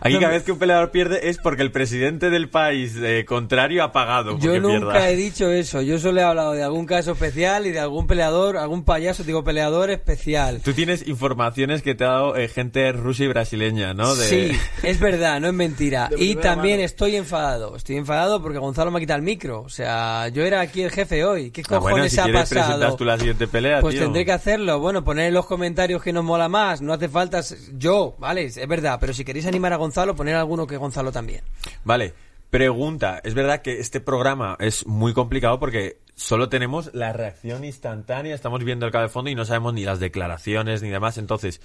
Aquí 0.00 0.14
cada 0.18 0.32
vez 0.32 0.44
que 0.44 0.52
un 0.52 0.58
peleador 0.58 0.90
pierde 0.92 1.28
es 1.28 1.36
porque 1.36 1.60
el 1.60 1.72
presidente 1.72 2.30
del 2.30 2.48
país 2.48 2.96
eh, 2.96 3.26
contrario 3.26 3.84
ha 3.84 3.92
pagado 3.92 4.38
Yo 4.38 4.58
nunca 4.58 4.92
pierda. 4.92 5.10
he 5.10 5.16
dicho 5.16 5.50
eso. 5.50 5.82
Yo 5.82 5.98
solo 5.98 6.20
he 6.20 6.24
hablado 6.24 6.52
de 6.52 6.62
algún 6.62 6.86
caso 6.86 7.12
especial 7.12 7.66
y 7.66 7.70
de 7.70 7.80
algún 7.80 8.06
peleador, 8.06 8.56
algún 8.56 8.84
payaso, 8.84 9.24
digo 9.24 9.44
peleador 9.44 9.90
especial. 9.90 10.62
Tú 10.64 10.72
tienes 10.72 11.06
informaciones 11.06 11.82
que 11.82 11.94
te 11.94 12.04
ha 12.04 12.08
dado 12.08 12.36
eh, 12.36 12.48
gente 12.48 12.90
rusa 12.92 13.24
y 13.24 13.28
brasileña, 13.28 13.92
¿no? 13.92 14.14
De... 14.14 14.26
Sí, 14.26 14.58
es 14.82 14.98
verdad, 15.00 15.38
no 15.38 15.48
es 15.48 15.54
mentira. 15.54 16.08
De 16.08 16.24
Y 16.24 16.36
también 16.36 16.76
mano. 16.76 16.86
estoy 16.86 17.16
enfadado. 17.16 17.76
Estoy 17.76 17.96
enfadado 17.96 18.40
porque 18.40 18.58
Gonzalo 18.58 18.90
me 18.90 18.96
ha 18.96 19.00
quitado 19.00 19.18
el 19.18 19.22
micro. 19.24 19.49
O 19.58 19.68
sea, 19.68 20.28
yo 20.28 20.44
era 20.44 20.60
aquí 20.60 20.82
el 20.82 20.90
jefe 20.90 21.24
hoy. 21.24 21.50
¿Qué 21.50 21.60
Ah, 21.62 21.68
cojones 21.68 21.90
bueno, 21.92 22.08
si 22.08 22.18
ha 22.20 22.24
quieres 22.24 22.40
pasado? 22.48 22.66
presentas 22.66 22.96
tú 22.96 23.04
la 23.04 23.18
siguiente 23.18 23.48
pelea, 23.48 23.80
Pues 23.80 23.94
tío. 23.96 24.04
tendré 24.04 24.24
que 24.24 24.32
hacerlo. 24.32 24.78
Bueno, 24.80 25.04
poner 25.04 25.26
en 25.28 25.34
los 25.34 25.46
comentarios 25.46 26.02
que 26.02 26.12
nos 26.12 26.24
mola 26.24 26.48
más. 26.48 26.80
No 26.80 26.92
hace 26.92 27.08
falta 27.08 27.40
yo, 27.74 28.14
¿vale? 28.18 28.44
Es 28.44 28.66
verdad. 28.68 28.98
Pero 29.00 29.12
si 29.12 29.24
queréis 29.24 29.46
animar 29.46 29.72
a 29.72 29.76
Gonzalo, 29.76 30.14
poner 30.16 30.36
alguno 30.36 30.66
que 30.66 30.76
Gonzalo 30.76 31.12
también. 31.12 31.42
Vale, 31.84 32.14
pregunta. 32.50 33.20
Es 33.24 33.34
verdad 33.34 33.62
que 33.62 33.80
este 33.80 34.00
programa 34.00 34.56
es 34.60 34.86
muy 34.86 35.12
complicado 35.14 35.58
porque 35.58 35.98
solo 36.14 36.48
tenemos 36.48 36.90
la 36.92 37.12
reacción 37.12 37.64
instantánea, 37.64 38.34
estamos 38.34 38.62
viendo 38.64 38.84
el 38.86 38.92
cabo 38.92 39.02
de 39.04 39.08
fondo 39.08 39.30
y 39.30 39.34
no 39.34 39.44
sabemos 39.44 39.72
ni 39.74 39.84
las 39.84 40.00
declaraciones 40.00 40.82
ni 40.82 40.90
demás. 40.90 41.16
Entonces, 41.16 41.60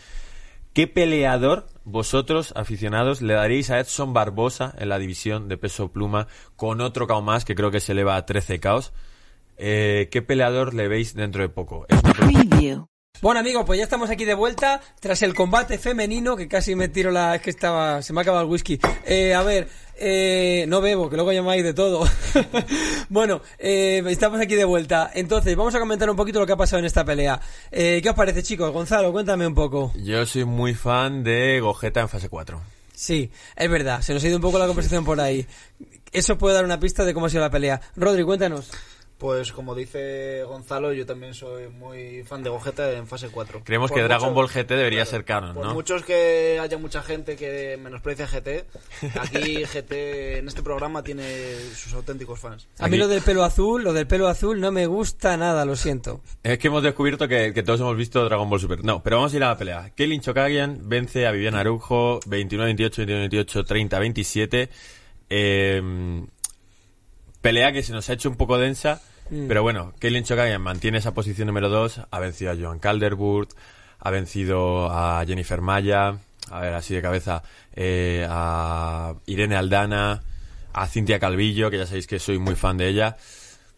¿qué 0.75 0.88
peleador 0.88 1.68
vosotros, 1.86 2.54
aficionados, 2.56 3.22
le 3.22 3.33
daríais 3.33 3.72
a 3.72 3.80
Edson 3.80 4.13
Barbosa 4.13 4.75
en 4.77 4.89
la 4.89 5.00
división 5.00 5.48
de 5.48 5.57
peso 5.57 5.92
pluma 5.92 6.27
con 6.57 6.81
otro 6.81 7.07
KO 7.07 7.22
más 7.22 7.45
que 7.45 7.56
creo 7.56 7.72
que 7.72 7.80
se 7.80 7.94
eleva 7.94 8.18
a 8.18 8.25
13 8.25 8.60
KOs? 8.60 8.94
Eh, 9.57 10.10
¿Qué 10.12 10.22
peleador 10.22 10.74
le 10.74 10.89
veis 10.89 11.16
dentro 11.16 11.42
de 11.42 11.50
poco? 11.50 11.88
Bueno 13.22 13.40
amigos, 13.40 13.64
pues 13.66 13.78
ya 13.78 13.84
estamos 13.84 14.10
aquí 14.10 14.26
de 14.26 14.34
vuelta 14.34 14.82
tras 15.00 15.22
el 15.22 15.34
combate 15.34 15.78
femenino 15.78 16.36
que 16.36 16.48
casi 16.48 16.76
me 16.76 16.90
tiro 16.90 17.12
la... 17.12 17.36
es 17.36 17.42
que 17.42 17.50
estaba... 17.50 18.02
se 18.02 18.14
me 18.14 18.20
ha 18.20 18.24
acabado 18.24 18.44
el 18.44 18.52
whisky. 18.52 18.80
Eh, 19.06 19.34
a 19.34 19.42
ver, 19.42 19.68
eh, 19.98 20.66
no 20.68 20.82
bebo, 20.82 21.10
que 21.10 21.16
luego 21.16 21.32
llamáis 21.32 21.64
de 21.64 21.74
todo. 21.74 22.06
bueno, 23.10 23.42
eh, 23.58 24.04
estamos 24.08 24.40
aquí 24.42 24.56
de 24.56 24.66
vuelta. 24.66 25.12
Entonces, 25.14 25.56
vamos 25.56 25.74
a 25.76 25.80
comentar 25.80 26.10
un 26.10 26.18
poquito 26.18 26.40
lo 26.40 26.46
que 26.46 26.54
ha 26.54 26.58
pasado 26.58 26.80
en 26.80 26.86
esta 26.86 27.06
pelea. 27.06 27.40
Eh, 27.72 28.02
¿Qué 28.04 28.10
os 28.10 28.16
parece 28.16 28.44
chicos? 28.44 28.72
Gonzalo, 28.72 29.12
cuéntame 29.12 29.48
un 29.48 29.56
poco. 29.56 29.94
Yo 29.96 30.26
soy 30.26 30.44
muy 30.44 30.74
fan 30.74 31.24
de 31.24 31.60
Gogeta 31.62 32.02
en 32.02 32.10
fase 32.10 32.28
4. 32.28 32.62
Sí, 32.94 33.30
es 33.56 33.70
verdad, 33.70 34.02
se 34.02 34.14
nos 34.14 34.24
ha 34.24 34.28
ido 34.28 34.38
un 34.38 34.42
poco 34.42 34.60
la 34.60 34.68
conversación 34.68 35.04
por 35.04 35.20
ahí. 35.20 35.46
Eso 36.12 36.38
puede 36.38 36.56
dar 36.56 36.64
una 36.64 36.80
pista 36.80 37.04
de 37.04 37.14
cómo 37.14 37.26
ha 37.26 37.30
sido 37.30 37.42
la 37.42 37.50
pelea. 37.50 37.82
Rodri, 37.96 38.24
cuéntanos. 38.24 38.72
Pues 39.18 39.54
como 39.54 39.76
dice 39.76 40.44
Gonzalo, 40.44 40.92
yo 40.92 41.06
también 41.06 41.34
soy 41.34 41.70
muy 41.70 42.24
fan 42.24 42.44
de 42.44 42.50
Gogeta 42.50 42.92
en 42.92 43.08
fase 43.08 43.30
4. 43.30 43.62
Creemos 43.64 43.90
Por 43.90 43.98
que 43.98 44.04
Dragon 44.04 44.34
Ball 44.34 44.50
GT 44.50 44.72
debería 44.76 45.06
ser 45.06 45.24
canon, 45.24 45.56
Por 45.56 45.66
¿no? 45.68 45.74
muchos 45.74 46.04
que 46.04 46.60
haya 46.62 46.78
mucha 46.78 47.02
gente 47.02 47.38
que 47.38 47.78
menosprecia 47.82 48.28
GT, 48.28 48.66
aquí 49.18 49.64
GT 49.74 50.40
en 50.40 50.48
este 50.50 50.62
programa 50.62 51.02
tiene 51.02 51.56
sus 51.74 51.94
auténticos 51.94 52.42
fans. 52.42 52.68
A 52.78 52.84
mí 52.90 52.96
Aquí- 52.96 52.98
lo 52.98 53.08
del 53.08 53.22
pelo 53.22 53.46
azul, 53.46 53.84
lo 53.86 53.94
del 53.94 54.06
pelo 54.06 54.28
azul 54.28 54.60
no 54.60 54.74
me 54.74 54.86
gusta 54.86 55.38
nada, 55.38 55.64
lo 55.64 55.78
siento. 55.78 56.22
Es 56.44 56.58
que 56.58 56.68
hemos 56.68 56.84
descubierto 56.84 57.26
que, 57.30 57.54
que 57.54 57.64
todos 57.64 57.80
hemos 57.80 57.96
visto 57.96 58.26
Dragon 58.26 58.50
Ball 58.50 58.60
Super. 58.60 58.84
No, 58.84 59.02
pero 59.02 59.16
vamos 59.16 59.34
a 59.34 59.38
ir 59.38 59.44
a 59.46 59.48
la 59.48 59.58
pelea. 59.58 59.92
Kaylin 59.96 60.20
Chokagian 60.20 60.90
vence 60.90 61.26
a 61.26 61.32
Viviana 61.32 61.62
Arujo 61.62 62.20
29-28, 62.20 63.30
29-28, 63.30 63.66
30-27. 63.66 64.70
Eh, 65.30 65.82
pelea 67.45 67.71
que 67.71 67.83
se 67.83 67.94
nos 67.94 68.09
ha 68.09 68.13
hecho 68.13 68.30
un 68.30 68.36
poco 68.36 68.57
densa, 68.57 69.01
Mm. 69.30 69.47
pero 69.47 69.63
bueno, 69.63 69.94
Kaylin 70.00 70.24
Chokagian 70.24 70.62
mantiene 70.62 70.97
esa 71.00 71.13
posición 71.13 71.47
número 71.47 71.69
2, 71.69 72.01
ha 72.12 72.19
vencido 72.19 72.51
a 72.51 72.56
Joan 72.56 72.80
Calderwood, 72.80 73.47
ha 74.00 74.12
vencido 74.12 74.89
a 74.92 75.24
Jennifer 75.25 75.62
Maya, 75.62 76.18
a 76.51 76.59
ver, 76.59 76.74
así 76.75 76.94
de 76.94 77.01
cabeza, 77.01 77.42
eh, 77.74 78.25
a 78.30 79.15
Irene 79.25 79.56
Aldana, 79.56 80.21
a 80.74 80.88
Cintia 80.88 81.19
Calvillo, 81.19 81.71
que 81.71 81.77
ya 81.80 81.86
sabéis 81.88 82.06
que 82.06 82.19
soy 82.19 82.38
muy 82.38 82.56
fan 82.56 82.77
de 82.77 82.88
ella. 82.88 83.18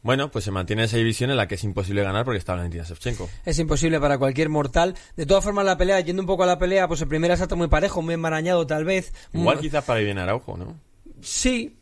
Bueno, 0.03 0.31
pues 0.31 0.45
se 0.45 0.51
mantiene 0.51 0.83
esa 0.83 0.97
división 0.97 1.31
en 1.31 1.37
la 1.37 1.47
que 1.47 1.55
es 1.55 1.63
imposible 1.63 2.03
ganar 2.03 2.23
porque 2.25 2.37
está 2.39 2.55
Valentina 2.55 2.83
Shevchenko. 2.83 3.29
Es 3.45 3.57
imposible 3.59 3.99
para 3.99 4.17
cualquier 4.17 4.49
mortal. 4.49 4.95
De 5.15 5.25
todas 5.25 5.43
formas, 5.43 5.65
la 5.65 5.77
pelea, 5.77 5.99
yendo 6.01 6.21
un 6.21 6.27
poco 6.27 6.43
a 6.43 6.47
la 6.47 6.57
pelea, 6.59 6.87
pues 6.87 7.01
el 7.01 7.07
primer 7.07 7.31
asalto 7.31 7.55
muy 7.55 7.67
parejo, 7.67 8.01
muy 8.01 8.13
enmarañado 8.13 8.65
tal 8.67 8.85
vez. 8.85 9.13
Igual 9.33 9.57
Mm, 9.57 9.61
quizás 9.61 9.83
para 9.83 9.99
Viviana 9.99 10.23
Araujo, 10.23 10.55
¿no? 10.57 10.75
Sí, 11.21 11.77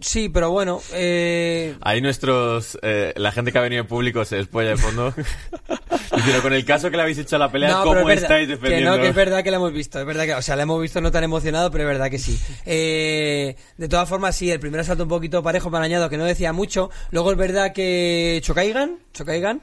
sí, 0.00 0.28
pero 0.28 0.50
bueno, 0.50 0.80
eh, 0.94 1.74
Ahí 1.80 2.00
nuestros... 2.00 2.78
eh, 2.82 3.12
la 3.16 3.32
gente 3.32 3.52
que 3.52 3.58
ha 3.58 3.62
venido 3.62 3.82
en 3.82 3.88
público 3.88 4.24
se 4.24 4.36
despolla 4.36 4.70
de 4.70 4.76
fondo. 4.76 5.14
Diciendo, 6.16 6.42
con 6.42 6.52
el 6.52 6.64
caso 6.64 6.90
que 6.90 6.96
le 6.96 7.02
habéis 7.02 7.18
hecho 7.18 7.36
a 7.36 7.38
la 7.38 7.50
pelea, 7.52 7.70
No, 7.70 7.82
pero 7.84 8.00
¿cómo 8.00 8.10
es 8.10 8.20
verdad, 8.20 8.22
estáis 8.40 8.48
Que 8.48 8.54
defendiendo? 8.54 8.96
no, 8.96 9.02
que 9.02 9.08
es 9.08 9.14
verdad 9.14 9.44
que 9.44 9.50
la 9.50 9.56
hemos 9.58 9.72
visto, 9.72 10.00
es 10.00 10.06
verdad 10.06 10.24
que, 10.24 10.34
o 10.34 10.42
sea, 10.42 10.56
la 10.56 10.62
hemos 10.62 10.80
visto 10.80 11.00
no 11.00 11.10
tan 11.10 11.24
emocionado, 11.24 11.70
pero 11.70 11.84
es 11.84 11.88
verdad 11.88 12.10
que 12.10 12.18
sí. 12.18 12.38
Eh, 12.66 13.56
de 13.76 13.88
todas 13.88 14.08
formas, 14.08 14.34
sí, 14.36 14.50
el 14.50 14.58
primer 14.60 14.80
asalto 14.80 15.04
un 15.04 15.08
poquito 15.08 15.42
parejo, 15.42 15.70
marañado, 15.70 16.08
que 16.08 16.16
no 16.16 16.24
decía 16.24 16.52
mucho. 16.52 16.90
Luego 17.10 17.30
es 17.32 17.38
verdad 17.38 17.72
que 17.72 18.40
Chocaigan, 18.42 18.98
Chocaigan, 19.12 19.60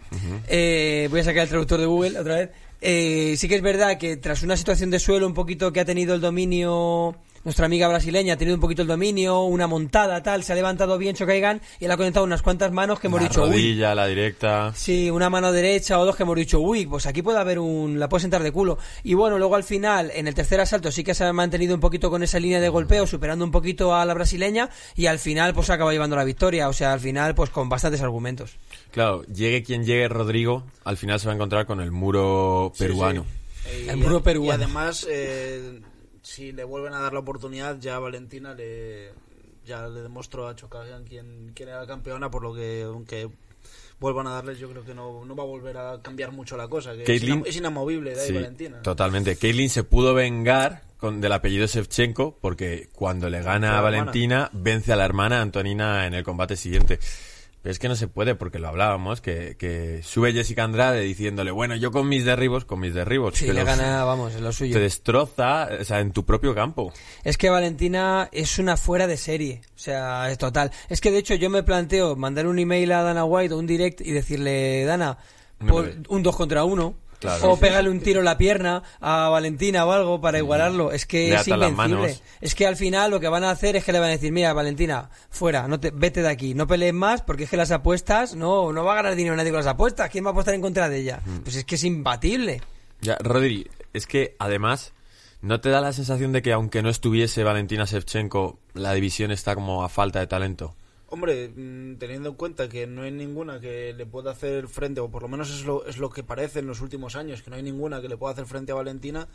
eh, 0.48 1.08
voy 1.12 1.20
a 1.20 1.24
sacar 1.24 1.44
el 1.44 1.50
traductor 1.50 1.80
de 1.80 1.86
Google 1.86 2.20
otra 2.20 2.36
vez. 2.36 2.50
Eh, 2.82 3.36
sí 3.38 3.48
que 3.48 3.56
es 3.56 3.62
verdad 3.62 3.98
que 3.98 4.18
tras 4.18 4.44
una 4.44 4.56
situación 4.58 4.92
de 4.92 5.00
suelo 5.00 5.25
un 5.25 5.34
poquito 5.34 5.74
que 5.74 5.80
ha 5.80 5.86
tenido 5.86 6.13
el 6.13 6.22
dominio 6.22 7.15
nuestra 7.46 7.68
amiga 7.68 7.88
brasileña 7.88 8.34
ha 8.34 8.38
tenido 8.38 8.56
un 8.56 8.62
poquito 8.62 8.82
el 8.82 8.88
dominio, 8.90 9.44
una 9.44 9.68
montada, 9.68 10.22
tal, 10.22 10.44
se 10.44 10.52
ha 10.52 10.56
levantado 10.56 10.98
bien 10.98 11.16
Chocaigan 11.16 11.62
y 11.80 11.86
él 11.86 11.92
ha 11.92 11.96
conectado 11.98 12.25
unas 12.25 12.42
cuantas 12.42 12.72
manos 12.74 13.00
que 13.00 13.08
hemos 13.08 13.22
la 13.22 13.28
dicho, 13.30 13.44
uy, 13.44 13.50
rodilla, 13.52 13.96
la 13.96 14.08
directa... 14.08 14.74
Sí, 14.75 15.10
una 15.10 15.30
mano 15.30 15.52
derecha 15.52 16.00
o 16.00 16.06
dos 16.06 16.16
que 16.16 16.24
hemos 16.24 16.36
dicho, 16.36 16.60
uy, 16.60 16.86
pues 16.86 17.06
aquí 17.06 17.22
puede 17.22 17.40
haber 17.40 17.60
un... 17.60 18.00
la 18.00 18.10
puedo 18.10 18.20
sentar 18.20 18.44
de 18.44 18.52
culo. 18.52 18.78
Y 19.04 19.14
bueno, 19.14 19.38
luego 19.38 19.56
al 19.56 19.64
final, 19.64 20.12
en 20.14 20.28
el 20.28 20.34
tercer 20.34 20.60
asalto 20.60 20.92
sí 20.92 21.04
que 21.04 21.14
se 21.14 21.24
ha 21.24 21.32
mantenido 21.32 21.75
un 21.75 21.80
poquito 21.82 22.10
con 22.10 22.24
esa 22.24 22.40
línea 22.40 22.60
de 22.60 22.68
golpeo, 22.70 23.08
superando 23.08 23.46
un 23.46 23.52
poquito 23.52 23.96
a 23.96 24.04
la 24.06 24.14
brasileña 24.14 24.70
y 24.96 25.06
al 25.06 25.20
final 25.20 25.54
pues 25.54 25.70
acaba 25.70 25.92
llevando 25.94 26.16
la 26.16 26.24
victoria. 26.24 26.68
O 26.68 26.74
sea, 26.74 26.94
al 26.94 27.00
final 27.00 27.36
pues 27.36 27.52
con 27.52 27.70
bastantes 27.70 28.02
argumentos. 28.02 28.58
Claro, 28.92 29.24
llegue 29.25 29.62
quien 29.64 29.86
llegue 29.86 30.08
Rodrigo, 30.08 30.64
al 30.84 30.98
final 30.98 31.20
se 31.20 31.28
va 31.28 31.34
a 31.34 31.36
encontrar 31.36 31.66
con 31.68 31.80
el 31.80 31.92
muro 31.92 32.74
peruano. 32.78 33.25
El 33.88 33.98
y- 33.98 34.02
muro 34.02 34.24
peruano. 34.24 34.52
Y 34.52 34.56
además, 34.56 35.06
eh, 35.10 35.80
si 36.25 36.51
le 36.51 36.63
vuelven 36.63 36.94
a 36.94 37.00
dar 37.01 37.13
la 37.13 37.20
oportunidad, 37.20 37.77
ya 37.79 38.00
Valentina 38.00 38.53
le 38.55 39.12
ya 39.63 39.88
le 39.88 40.01
demostró 40.01 40.48
a 40.48 40.55
Chocagian 40.55 41.03
quién, 41.05 41.51
quién 41.55 41.70
era 41.70 41.82
la 41.82 41.88
campeona, 41.88 42.29
por 42.32 42.41
lo 42.44 42.53
que 42.53 42.84
aunque 42.84 43.29
vuelvan 44.00 44.27
a 44.27 44.32
darles, 44.32 44.60
yo 44.60 44.70
creo 44.70 44.84
que 44.84 44.94
no, 44.94 45.24
no 45.25 45.36
va 45.36 45.44
a 45.44 45.48
volver 45.48 45.77
a 45.77 46.01
cambiar 46.01 46.32
mucho 46.32 46.55
la 46.58 46.67
cosa. 46.67 46.94
Que 46.96 47.01
es, 47.03 47.10
Caitlyn- 47.24 47.41
inam- 47.41 47.48
es 47.48 47.55
inamovible 47.55 48.13
de 48.15 48.22
ahí 48.22 48.27
Sí, 48.27 48.34
Valentina. 48.34 48.82
totalmente. 48.82 49.36
Kaylin 49.38 49.70
se 49.70 49.84
pudo 49.84 50.13
vengar 50.13 50.84
con, 50.98 51.22
del 51.22 51.32
apellido 51.32 51.65
Shevchenko 51.67 52.38
porque 52.41 52.89
cuando 52.94 53.29
le 53.29 53.41
gana 53.41 53.67
a 53.74 53.77
hermana. 53.77 53.82
Valentina, 53.82 54.50
vence 54.53 54.94
a 54.94 54.96
la 54.96 55.05
hermana 55.05 55.41
Antonina 55.41 56.05
en 56.08 56.13
el 56.13 56.24
combate 56.24 56.55
siguiente. 56.58 57.00
Pero 57.65 57.72
es 57.72 57.79
que 57.79 57.88
no 57.89 57.95
se 57.95 58.07
puede 58.07 58.36
porque 58.36 58.60
lo 58.60 58.67
hablábamos, 58.67 59.22
que, 59.22 59.55
que 59.57 60.03
sube 60.03 60.31
Jessica 60.34 60.63
Andrade 60.63 61.01
diciéndole, 61.01 61.50
bueno, 61.50 61.75
yo 61.75 61.89
con 61.89 62.07
mis 62.07 62.24
derribos, 62.24 62.63
con 62.63 62.79
mis 62.79 62.93
derribos. 62.93 63.34
Sí, 63.34 63.48
le 63.48 63.55
los- 63.55 63.65
gana, 63.65 64.03
vamos, 64.03 64.36
en 64.36 64.43
lo 64.43 64.51
suyo. 64.51 64.75
Te 64.75 64.79
destroza, 64.81 65.67
o 65.81 65.84
sea, 65.84 66.00
en 66.00 66.12
tu 66.12 66.24
propio 66.25 66.53
campo. 66.53 66.93
Es 67.24 67.39
que 67.39 67.50
Valentina 67.50 68.29
es 68.31 68.60
una 68.60 68.77
fuera 68.77 69.07
de 69.07 69.17
serie, 69.17 69.62
o 69.75 69.79
sea, 69.79 70.29
es 70.29 70.38
total. 70.38 70.69
Es 70.89 71.01
que 71.01 71.10
de 71.10 71.17
hecho 71.17 71.34
yo 71.34 71.50
me 71.50 71.63
planteo 71.63 72.15
mandar 72.15 72.45
un 72.45 72.60
email 72.60 72.91
a 72.91 73.01
Dana 73.01 73.25
White 73.25 73.55
o 73.55 73.57
un 73.57 73.65
direct 73.65 74.00
y 74.01 74.12
decirle, 74.12 74.86
Dana, 74.86 75.17
No 75.60 75.65
por 75.65 75.91
un 76.10 76.22
2 76.22 76.36
contra 76.36 76.65
1. 76.65 76.95
Claro. 77.19 77.51
O 77.51 77.57
pegarle 77.57 77.89
un 77.89 78.00
tiro 78.00 78.19
en 78.19 78.25
la 78.25 78.38
pierna 78.38 78.84
a 79.00 79.29
Valentina 79.29 79.86
o 79.86 79.91
algo 79.91 80.22
para 80.22 80.38
igualarlo. 80.38 80.91
Es 80.91 81.05
que 81.05 81.29
Le 81.29 81.36
es 81.36 81.48
invencible. 81.48 82.19
Es 82.41 82.55
que 82.55 82.67
al 82.67 82.75
final 82.75 83.12
lo 83.12 83.19
que 83.19 83.27
van 83.27 83.43
a 83.43 83.51
hacer 83.51 83.75
es 83.75 83.84
que 83.84 83.91
le 83.91 84.00
van 84.00 84.10
a 84.10 84.12
decir, 84.12 84.31
mira, 84.31 84.53
Valentina, 84.53 85.10
fuera, 85.29 85.67
no 85.67 85.79
te, 85.79 85.91
vete 85.91 86.22
de 86.22 86.29
aquí, 86.29 86.53
no 86.53 86.67
pelees 86.67 86.93
más 86.93 87.22
porque 87.22 87.45
es 87.45 87.50
que 87.50 87.57
las 87.57 87.72
apuestas, 87.72 88.36
no, 88.36 88.72
no 88.72 88.84
va 88.84 88.93
a 88.93 88.95
ganar 88.95 89.15
dinero 89.15 89.36
nadie 89.36 89.51
con 89.51 89.60
las 89.60 89.67
apuestas. 89.67 90.10
¿Quién 90.10 90.25
va 90.25 90.29
a 90.29 90.31
apostar 90.31 90.53
en 90.53 90.62
contra 90.62 90.89
de 90.89 91.00
ella? 91.00 91.22
Pues 91.43 91.55
es 91.55 91.65
que 91.65 91.75
es 91.75 91.84
imbatible. 91.84 92.62
Ya, 93.01 93.17
Rodri, 93.19 93.69
es 93.93 94.07
que 94.07 94.36
además, 94.39 94.93
¿no 95.41 95.62
te 95.62 95.69
da 95.69 95.81
la 95.81 95.93
sensación 95.93 96.31
de 96.31 96.41
que 96.41 96.53
aunque 96.53 96.81
no 96.81 96.89
estuviese 96.89 97.43
Valentina 97.43 97.86
Shevchenko, 97.86 98.60
la 98.74 98.93
división 98.93 99.31
está 99.31 99.55
como 99.55 99.84
a 99.84 99.89
falta 99.89 100.19
de 100.19 100.27
talento? 100.27 100.75
Hombre, 101.08 101.50
mm, 101.50 101.98
teniendo 101.98 102.30
en 102.30 102.36
cuenta 102.36 102.68
que 102.68 102.88
no 102.88 103.04
hay 103.04 103.12
ninguna 103.12 103.60
que 103.60 103.94
le 103.94 104.06
pueda 104.06 104.32
hacer 104.32 104.68
frente, 104.68 105.02
o 105.02 105.10
por 105.10 105.22
lo 105.22 105.28
menos 105.28 105.52
es 105.52 105.64
lo, 105.66 105.86
es 105.86 105.98
lo 105.98 106.10
que 106.10 106.24
parece 106.24 106.60
en 106.60 106.68
los 106.68 106.82
últimos 106.82 107.16
años, 107.16 107.44
que 107.44 107.50
no 107.52 107.56
hay 107.56 107.64
ninguna 107.64 108.02
que 108.02 108.10
le 108.10 108.18
pueda 108.18 108.34
hacer 108.34 108.46
frente 108.46 108.72
a 108.72 108.76
Valentina, 108.76 109.28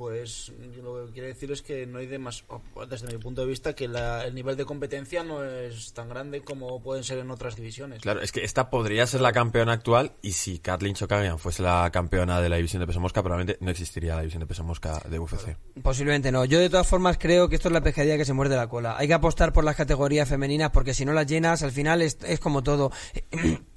pues 0.00 0.50
yo 0.74 0.82
lo 0.82 1.04
que 1.06 1.12
quiero 1.12 1.28
decir 1.28 1.52
es 1.52 1.60
que 1.60 1.84
no 1.86 1.98
hay 1.98 2.06
demás, 2.06 2.42
o, 2.48 2.86
desde 2.86 3.06
mi 3.08 3.18
punto 3.18 3.42
de 3.42 3.46
vista, 3.48 3.74
que 3.74 3.86
la- 3.86 4.24
el 4.24 4.34
nivel 4.34 4.56
de 4.56 4.64
competencia 4.64 5.22
no 5.22 5.44
es 5.44 5.92
tan 5.92 6.08
grande 6.08 6.40
como 6.40 6.82
pueden 6.82 7.04
ser 7.04 7.18
en 7.18 7.30
otras 7.30 7.54
divisiones. 7.54 8.00
Claro, 8.00 8.22
es 8.22 8.32
que 8.32 8.42
esta 8.42 8.70
podría 8.70 9.06
ser 9.06 9.20
la 9.20 9.32
campeona 9.32 9.74
actual 9.74 10.12
y 10.22 10.32
si 10.32 10.58
Kathleen 10.58 10.94
Chokagian 10.94 11.38
fuese 11.38 11.62
la 11.62 11.90
campeona 11.92 12.40
de 12.40 12.48
la 12.48 12.56
división 12.56 12.80
de 12.80 12.86
peso 12.86 12.98
mosca, 12.98 13.22
probablemente 13.22 13.62
no 13.62 13.70
existiría 13.70 14.14
la 14.14 14.22
división 14.22 14.40
de 14.40 14.46
peso 14.46 14.64
mosca 14.64 15.02
de 15.06 15.18
UFC. 15.18 15.58
Posiblemente 15.82 16.32
no. 16.32 16.46
Yo 16.46 16.58
de 16.60 16.70
todas 16.70 16.86
formas 16.86 17.18
creo 17.18 17.50
que 17.50 17.56
esto 17.56 17.68
es 17.68 17.74
la 17.74 17.82
pescadilla 17.82 18.16
que 18.16 18.24
se 18.24 18.32
muerde 18.32 18.56
la 18.56 18.68
cola. 18.70 18.96
Hay 18.96 19.06
que 19.06 19.12
apostar 19.12 19.52
por 19.52 19.64
las 19.64 19.76
categorías 19.76 20.26
femeninas 20.30 20.70
porque 20.70 20.94
si 20.94 21.04
no 21.04 21.12
las 21.12 21.26
llenas 21.26 21.62
al 21.62 21.72
final 21.72 22.00
es, 22.00 22.16
es 22.24 22.40
como 22.40 22.62
todo. 22.62 22.90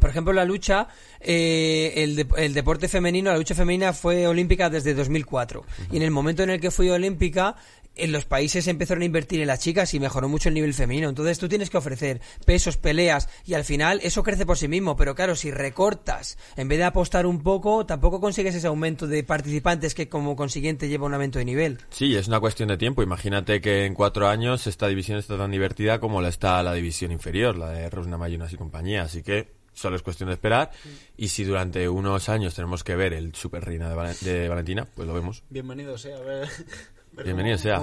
Por 0.00 0.10
ejemplo, 0.10 0.32
la 0.32 0.44
lucha, 0.44 0.88
eh, 1.20 1.92
el, 1.96 2.16
de- 2.16 2.26
el 2.36 2.54
deporte 2.54 2.88
femenino, 2.88 3.30
la 3.30 3.38
lucha 3.38 3.54
femenina 3.54 3.92
fue 3.92 4.26
olímpica 4.26 4.68
desde 4.70 4.94
2004. 4.94 5.64
Y 5.92 5.96
en 5.96 6.02
el 6.02 6.10
momento 6.10 6.42
en 6.42 6.50
el 6.50 6.60
que 6.60 6.70
fue 6.70 6.90
olímpica, 6.90 7.56
en 7.94 8.10
los 8.10 8.24
países 8.24 8.68
empezaron 8.68 9.02
a 9.02 9.04
invertir 9.04 9.42
en 9.42 9.46
las 9.48 9.60
chicas 9.60 9.92
y 9.92 10.00
mejoró 10.00 10.26
mucho 10.26 10.48
el 10.48 10.54
nivel 10.54 10.72
femenino. 10.72 11.10
Entonces 11.10 11.38
tú 11.38 11.46
tienes 11.46 11.68
que 11.68 11.76
ofrecer 11.76 12.22
pesos, 12.46 12.78
peleas 12.78 13.28
y 13.44 13.52
al 13.52 13.64
final 13.64 14.00
eso 14.02 14.22
crece 14.22 14.46
por 14.46 14.56
sí 14.56 14.66
mismo. 14.66 14.96
Pero 14.96 15.14
claro, 15.14 15.36
si 15.36 15.50
recortas, 15.50 16.38
en 16.56 16.68
vez 16.68 16.78
de 16.78 16.84
apostar 16.84 17.26
un 17.26 17.42
poco, 17.42 17.84
tampoco 17.84 18.18
consigues 18.18 18.54
ese 18.54 18.66
aumento 18.66 19.06
de 19.06 19.22
participantes 19.24 19.94
que 19.94 20.08
como 20.08 20.36
consiguiente 20.36 20.88
lleva 20.88 21.04
un 21.06 21.12
aumento 21.12 21.38
de 21.38 21.44
nivel. 21.44 21.78
Sí, 21.90 22.16
es 22.16 22.28
una 22.28 22.40
cuestión 22.40 22.70
de 22.70 22.78
tiempo. 22.78 23.02
Imagínate 23.02 23.60
que 23.60 23.84
en 23.84 23.92
cuatro 23.94 24.26
años 24.26 24.66
esta 24.66 24.88
división 24.88 25.18
está 25.18 25.36
tan 25.36 25.50
divertida 25.50 26.00
como 26.00 26.22
la 26.22 26.30
está 26.30 26.62
la 26.62 26.72
división 26.72 27.12
inferior, 27.12 27.58
la 27.58 27.68
de 27.68 27.90
Rosna 27.90 28.16
Mayunas 28.16 28.52
y 28.54 28.56
compañía. 28.56 29.02
Así 29.02 29.22
que 29.22 29.52
solo 29.74 29.96
es 29.96 30.02
cuestión 30.02 30.28
de 30.28 30.34
esperar. 30.34 30.70
Y 31.16 31.28
si 31.28 31.44
durante 31.44 31.88
unos 31.88 32.28
años 32.28 32.54
tenemos 32.54 32.84
que 32.84 32.96
ver 32.96 33.12
el 33.12 33.34
Super 33.34 33.64
Reina 33.64 33.88
de, 33.88 33.94
Valen- 33.96 34.20
de 34.20 34.48
Valentina, 34.48 34.86
pues 34.94 35.06
lo 35.08 35.14
vemos. 35.14 35.42
Bienvenido 35.50 35.96
sea, 35.98 36.16
a 36.16 36.20
ver. 36.20 36.48
Bienvenido 37.24 37.58
sea. 37.58 37.76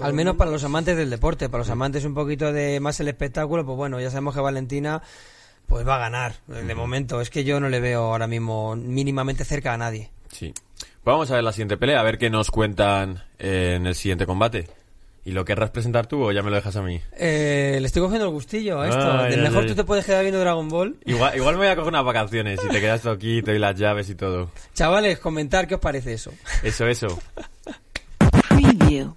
Al 0.00 0.14
menos 0.14 0.36
para 0.36 0.50
los 0.50 0.64
amantes 0.64 0.96
del 0.96 1.10
deporte, 1.10 1.48
para 1.48 1.60
los 1.62 1.70
amantes 1.70 2.04
un 2.06 2.14
poquito 2.14 2.52
de 2.52 2.80
más 2.80 2.98
el 3.00 3.08
espectáculo, 3.08 3.66
pues 3.66 3.76
bueno, 3.76 4.00
ya 4.00 4.10
sabemos 4.10 4.34
que 4.34 4.40
Valentina 4.40 5.02
pues 5.66 5.86
va 5.86 5.96
a 5.96 5.98
ganar. 5.98 6.36
De 6.46 6.74
momento, 6.74 7.20
es 7.20 7.28
que 7.28 7.44
yo 7.44 7.60
no 7.60 7.68
le 7.68 7.80
veo 7.80 8.04
ahora 8.04 8.26
mismo 8.26 8.74
mínimamente 8.76 9.44
cerca 9.44 9.74
a 9.74 9.76
nadie. 9.76 10.10
Sí. 10.30 10.54
Pues 10.78 11.12
vamos 11.12 11.30
a 11.30 11.34
ver 11.34 11.44
la 11.44 11.52
siguiente 11.52 11.76
pelea, 11.76 12.00
a 12.00 12.02
ver 12.02 12.18
qué 12.18 12.30
nos 12.30 12.50
cuentan 12.50 13.24
eh, 13.38 13.74
en 13.76 13.86
el 13.86 13.94
siguiente 13.94 14.26
combate. 14.26 14.68
¿Y 15.26 15.32
lo 15.32 15.44
querrás 15.44 15.70
presentar 15.70 16.06
tú 16.06 16.22
o 16.22 16.30
ya 16.30 16.40
me 16.44 16.50
lo 16.50 16.56
dejas 16.56 16.76
a 16.76 16.82
mí? 16.82 17.00
Eh, 17.18 17.78
le 17.80 17.86
estoy 17.88 18.00
cogiendo 18.00 18.26
el 18.26 18.32
gustillo 18.32 18.80
a 18.80 18.88
esto. 18.88 19.24
De 19.24 19.34
ay, 19.34 19.40
mejor 19.40 19.66
tú 19.66 19.74
te 19.74 19.82
puedes 19.82 20.06
quedar 20.06 20.22
viendo 20.22 20.38
Dragon 20.38 20.68
Ball. 20.68 20.96
Igual, 21.04 21.36
igual 21.36 21.56
me 21.56 21.62
voy 21.62 21.66
a 21.66 21.74
coger 21.74 21.88
unas 21.88 22.04
vacaciones 22.04 22.60
y 22.64 22.68
te 22.68 22.80
quedas 22.80 23.02
tú 23.02 23.10
aquí, 23.10 23.42
te 23.42 23.50
doy 23.50 23.58
las 23.58 23.74
llaves 23.74 24.08
y 24.08 24.14
todo. 24.14 24.52
Chavales, 24.72 25.18
comentar 25.18 25.66
qué 25.66 25.74
os 25.74 25.80
parece 25.80 26.12
eso. 26.12 26.30
Eso, 26.62 26.86
eso. 26.86 27.18
Preview. 28.50 29.16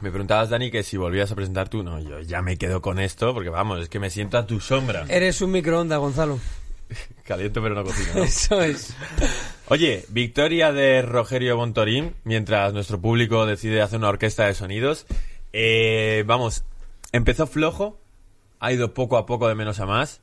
Me 0.00 0.10
preguntabas, 0.10 0.48
Dani, 0.48 0.70
que 0.70 0.82
si 0.82 0.96
volvías 0.96 1.30
a 1.30 1.34
presentar 1.34 1.68
tú. 1.68 1.82
No, 1.82 2.00
yo 2.00 2.20
ya 2.20 2.40
me 2.40 2.56
quedo 2.56 2.80
con 2.80 2.98
esto 2.98 3.34
porque 3.34 3.50
vamos, 3.50 3.78
es 3.82 3.90
que 3.90 3.98
me 3.98 4.08
siento 4.08 4.38
a 4.38 4.46
tu 4.46 4.58
sombra. 4.58 5.04
Eres 5.10 5.42
un 5.42 5.50
microondas, 5.50 5.98
Gonzalo. 5.98 6.38
Caliento 7.24 7.60
pero 7.60 7.74
no 7.74 7.84
cocino, 7.84 8.08
¿no? 8.14 8.22
Eso 8.24 8.62
es. 8.62 8.96
Oye, 9.72 10.04
victoria 10.10 10.70
de 10.70 11.00
Rogerio 11.00 11.56
Bontorín, 11.56 12.14
mientras 12.24 12.74
nuestro 12.74 13.00
público 13.00 13.46
decide 13.46 13.80
hacer 13.80 14.00
una 14.00 14.10
orquesta 14.10 14.44
de 14.44 14.52
sonidos. 14.52 15.06
Eh, 15.54 16.24
vamos, 16.26 16.64
empezó 17.10 17.46
flojo, 17.46 17.98
ha 18.60 18.70
ido 18.70 18.92
poco 18.92 19.16
a 19.16 19.24
poco 19.24 19.48
de 19.48 19.54
menos 19.54 19.80
a 19.80 19.86
más, 19.86 20.20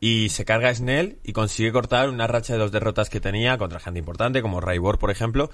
y 0.00 0.30
se 0.30 0.44
carga 0.44 0.74
Snell 0.74 1.18
y 1.22 1.34
consigue 1.34 1.70
cortar 1.70 2.08
una 2.08 2.26
racha 2.26 2.54
de 2.54 2.58
dos 2.58 2.72
derrotas 2.72 3.10
que 3.10 3.20
tenía 3.20 3.58
contra 3.58 3.78
gente 3.78 4.00
importante, 4.00 4.42
como 4.42 4.60
Raibor, 4.60 4.98
por 4.98 5.12
ejemplo. 5.12 5.52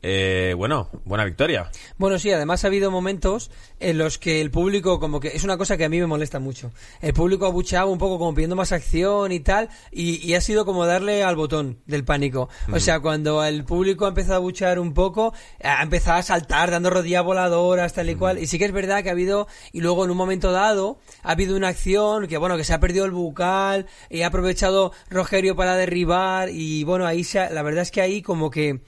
Eh, 0.00 0.54
bueno, 0.56 0.88
buena 1.04 1.24
victoria. 1.24 1.70
Bueno, 1.96 2.20
sí, 2.20 2.30
además 2.30 2.62
ha 2.62 2.68
habido 2.68 2.90
momentos 2.92 3.50
en 3.80 3.98
los 3.98 4.18
que 4.18 4.40
el 4.40 4.50
público, 4.52 5.00
como 5.00 5.18
que 5.18 5.28
es 5.28 5.42
una 5.42 5.56
cosa 5.58 5.76
que 5.76 5.84
a 5.84 5.88
mí 5.88 5.98
me 5.98 6.06
molesta 6.06 6.38
mucho. 6.38 6.70
El 7.00 7.14
público 7.14 7.46
abucheaba 7.46 7.90
un 7.90 7.98
poco 7.98 8.16
como 8.18 8.32
pidiendo 8.32 8.54
más 8.54 8.70
acción 8.70 9.32
y 9.32 9.40
tal, 9.40 9.68
y, 9.90 10.24
y 10.24 10.34
ha 10.34 10.40
sido 10.40 10.64
como 10.64 10.86
darle 10.86 11.24
al 11.24 11.34
botón 11.34 11.78
del 11.86 12.04
pánico. 12.04 12.48
O 12.72 12.78
sea, 12.78 13.00
cuando 13.00 13.42
el 13.44 13.64
público 13.64 14.04
ha 14.06 14.10
empezado 14.10 14.34
a 14.34 14.36
abuchear 14.36 14.78
un 14.78 14.94
poco, 14.94 15.34
ha 15.64 15.82
empezado 15.82 16.18
a 16.18 16.22
saltar, 16.22 16.70
dando 16.70 16.90
rodillas 16.90 17.24
voladoras, 17.24 17.92
tal 17.92 18.08
y 18.08 18.14
cual. 18.14 18.38
Y 18.38 18.46
sí 18.46 18.56
que 18.58 18.66
es 18.66 18.72
verdad 18.72 19.02
que 19.02 19.08
ha 19.08 19.12
habido, 19.12 19.48
y 19.72 19.80
luego 19.80 20.04
en 20.04 20.12
un 20.12 20.16
momento 20.16 20.52
dado, 20.52 21.00
ha 21.24 21.32
habido 21.32 21.56
una 21.56 21.68
acción 21.68 22.28
que, 22.28 22.38
bueno, 22.38 22.56
que 22.56 22.62
se 22.64 22.72
ha 22.72 22.78
perdido 22.78 23.04
el 23.04 23.10
bucal, 23.10 23.86
y 24.10 24.22
ha 24.22 24.28
aprovechado 24.28 24.92
Rogerio 25.10 25.56
para 25.56 25.74
derribar, 25.76 26.50
y 26.50 26.84
bueno, 26.84 27.04
ahí 27.04 27.24
se 27.24 27.40
ha- 27.40 27.50
la 27.50 27.62
verdad 27.62 27.82
es 27.82 27.90
que 27.90 28.00
ahí 28.00 28.22
como 28.22 28.50
que, 28.50 28.80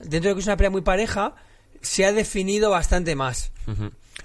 dentro 0.00 0.30
de 0.30 0.34
que 0.34 0.40
es 0.40 0.46
una 0.46 0.56
pelea 0.56 0.70
muy 0.70 0.82
pareja, 0.82 1.34
se 1.80 2.04
ha 2.04 2.12
definido 2.12 2.70
bastante 2.70 3.14
más. 3.14 3.52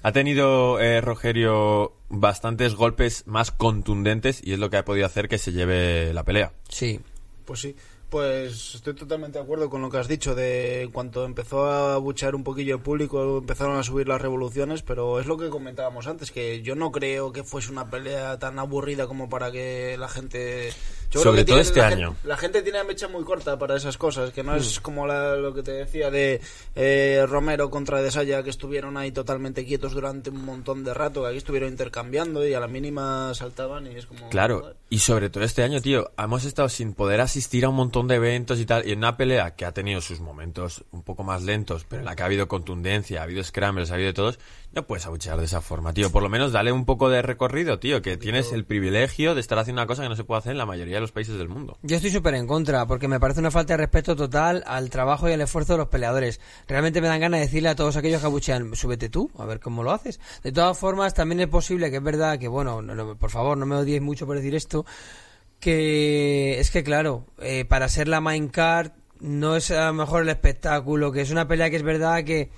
Ha 0.03 0.11
tenido 0.11 0.79
eh, 0.79 1.01
Rogerio 1.01 1.93
bastantes 2.09 2.75
golpes 2.75 3.25
más 3.27 3.51
contundentes 3.51 4.41
y 4.43 4.53
es 4.53 4.59
lo 4.59 4.69
que 4.69 4.77
ha 4.77 4.85
podido 4.85 5.05
hacer 5.05 5.27
que 5.27 5.37
se 5.37 5.51
lleve 5.51 6.13
la 6.13 6.23
pelea. 6.23 6.53
Sí. 6.69 6.99
Pues 7.45 7.59
sí, 7.59 7.75
pues 8.11 8.75
estoy 8.75 8.93
totalmente 8.93 9.39
de 9.39 9.43
acuerdo 9.43 9.69
con 9.69 9.81
lo 9.81 9.89
que 9.89 9.97
has 9.97 10.07
dicho 10.07 10.35
de 10.35 10.81
en 10.81 10.91
cuanto 10.91 11.25
empezó 11.25 11.65
a 11.65 11.97
buchear 11.97 12.35
un 12.35 12.43
poquillo 12.43 12.75
el 12.75 12.81
público, 12.81 13.37
empezaron 13.37 13.77
a 13.77 13.83
subir 13.83 14.07
las 14.07 14.21
revoluciones, 14.21 14.81
pero 14.81 15.19
es 15.19 15.25
lo 15.25 15.37
que 15.37 15.49
comentábamos 15.49 16.07
antes, 16.07 16.31
que 16.31 16.61
yo 16.61 16.75
no 16.75 16.91
creo 16.91 17.31
que 17.31 17.43
fuese 17.43 17.71
una 17.71 17.89
pelea 17.89 18.37
tan 18.37 18.59
aburrida 18.59 19.07
como 19.07 19.29
para 19.29 19.51
que 19.51 19.95
la 19.97 20.09
gente... 20.09 20.71
Yo 21.11 21.19
Sobre 21.21 21.43
todo 21.43 21.55
tiene- 21.57 21.61
este 21.61 21.79
la 21.81 21.87
año. 21.87 22.07
gente- 22.13 22.27
la 22.27 22.37
gente 22.37 22.61
tiene 22.61 22.77
la 22.77 22.83
mecha 22.85 23.07
muy 23.09 23.23
corta 23.25 23.59
para 23.59 23.75
esas 23.75 23.97
cosas, 23.97 24.31
que 24.31 24.43
no 24.43 24.55
es 24.55 24.79
como 24.79 25.05
la- 25.05 25.35
lo 25.35 25.53
que 25.53 25.61
te 25.61 25.71
decía 25.73 26.09
de 26.09 26.39
eh, 26.75 27.25
Romero 27.27 27.69
contra 27.69 28.01
Desaya, 28.01 28.43
que 28.43 28.49
estuvieron 28.49 28.95
ahí 28.95 29.11
totalmente 29.11 29.65
quietos 29.65 29.91
durante 29.93 30.29
un 30.29 30.45
montón 30.45 30.85
de 30.85 30.93
rato, 30.93 31.23
que 31.23 31.27
aquí 31.27 31.37
estuvieron 31.37 31.69
intercambiando 31.69 32.47
y 32.47 32.53
a 32.53 32.59
la 32.61 32.67
mínima 32.67 33.33
saltaban 33.35 33.87
y 33.87 33.95
es 33.97 34.05
como... 34.05 34.29
Claro, 34.29 34.73
y 34.89 34.99
sobre 34.99 35.29
todo 35.29 35.43
este 35.43 35.63
año, 35.63 35.81
tío, 35.81 36.11
hemos 36.17 36.45
estado 36.45 36.69
sin 36.69 36.93
poder 36.93 37.19
asistir 37.19 37.65
a 37.65 37.69
un 37.69 37.75
montón 37.75 38.07
de 38.07 38.15
eventos 38.15 38.59
y 38.59 38.65
tal, 38.65 38.87
y 38.87 38.93
en 38.93 38.99
una 38.99 39.17
pelea 39.17 39.55
que 39.55 39.65
ha 39.65 39.73
tenido 39.73 39.99
sus 39.99 40.21
momentos 40.21 40.85
un 40.91 41.03
poco 41.03 41.23
más 41.23 41.43
lentos, 41.43 41.85
pero 41.89 41.99
en 41.99 42.05
la 42.05 42.15
que 42.15 42.23
ha 42.23 42.27
habido 42.27 42.47
contundencia, 42.47 43.19
ha 43.19 43.23
habido 43.23 43.43
scrambles, 43.43 43.91
ha 43.91 43.95
habido 43.95 44.07
de 44.07 44.13
todos, 44.13 44.39
no 44.73 44.87
puedes 44.87 45.05
abuchear 45.05 45.37
de 45.37 45.45
esa 45.45 45.59
forma, 45.61 45.93
tío. 45.93 46.11
Por 46.11 46.23
lo 46.23 46.29
menos 46.29 46.51
dale 46.53 46.71
un 46.71 46.85
poco 46.85 47.09
de 47.09 47.21
recorrido, 47.21 47.79
tío, 47.79 48.01
que 48.01 48.15
tienes 48.17 48.51
el 48.53 48.63
privilegio 48.65 49.35
de 49.35 49.41
estar 49.41 49.59
haciendo 49.59 49.81
una 49.81 49.87
cosa 49.87 50.03
que 50.03 50.09
no 50.09 50.15
se 50.15 50.23
puede 50.23 50.39
hacer 50.39 50.53
en 50.53 50.57
la 50.57 50.65
mayoría 50.65 50.95
de 50.95 51.01
los 51.01 51.11
países 51.11 51.37
del 51.37 51.49
mundo. 51.49 51.77
Yo 51.83 51.97
estoy 51.97 52.09
súper 52.11 52.35
en 52.35 52.47
contra, 52.47 52.85
porque 52.87 53.07
me 53.09 53.19
parece 53.19 53.41
una 53.41 53.51
falta 53.51 53.73
de 53.73 53.77
respeto 53.77 54.15
total 54.15 54.63
al 54.65 54.89
trabajo 54.89 55.27
y 55.29 55.33
al 55.33 55.41
esfuerzo 55.41 55.73
de 55.73 55.79
los 55.79 55.87
peleadores. 55.89 56.39
Realmente 56.67 57.01
me 57.01 57.07
dan 57.09 57.19
ganas 57.19 57.39
de 57.41 57.45
decirle 57.47 57.69
a 57.69 57.75
todos 57.75 57.97
aquellos 57.97 58.21
que 58.21 58.27
abuchean, 58.27 58.73
súbete 58.75 59.09
tú, 59.09 59.29
a 59.37 59.45
ver 59.45 59.59
cómo 59.59 59.83
lo 59.83 59.91
haces. 59.91 60.19
De 60.43 60.51
todas 60.53 60.77
formas, 60.77 61.13
también 61.13 61.41
es 61.41 61.47
posible 61.47 61.89
que 61.91 61.97
es 61.97 62.03
verdad 62.03 62.39
que, 62.39 62.47
bueno, 62.47 62.81
no- 62.81 63.17
por 63.17 63.29
favor, 63.29 63.57
no 63.57 63.65
me 63.65 63.75
odiéis 63.75 64.01
mucho 64.01 64.25
por 64.25 64.37
decir 64.37 64.55
esto, 64.55 64.85
que 65.59 66.59
es 66.59 66.71
que, 66.71 66.83
claro, 66.83 67.25
eh, 67.39 67.65
para 67.65 67.87
ser 67.89 68.07
la 68.07 68.21
main 68.21 68.47
card 68.47 68.91
no 69.19 69.55
es 69.55 69.69
a 69.71 69.87
lo 69.87 69.93
mejor 69.93 70.23
el 70.23 70.29
espectáculo, 70.29 71.11
que 71.11 71.21
es 71.21 71.29
una 71.29 71.47
pelea 71.47 71.69
que 71.69 71.75
es 71.75 71.83
verdad 71.83 72.23
que 72.23 72.49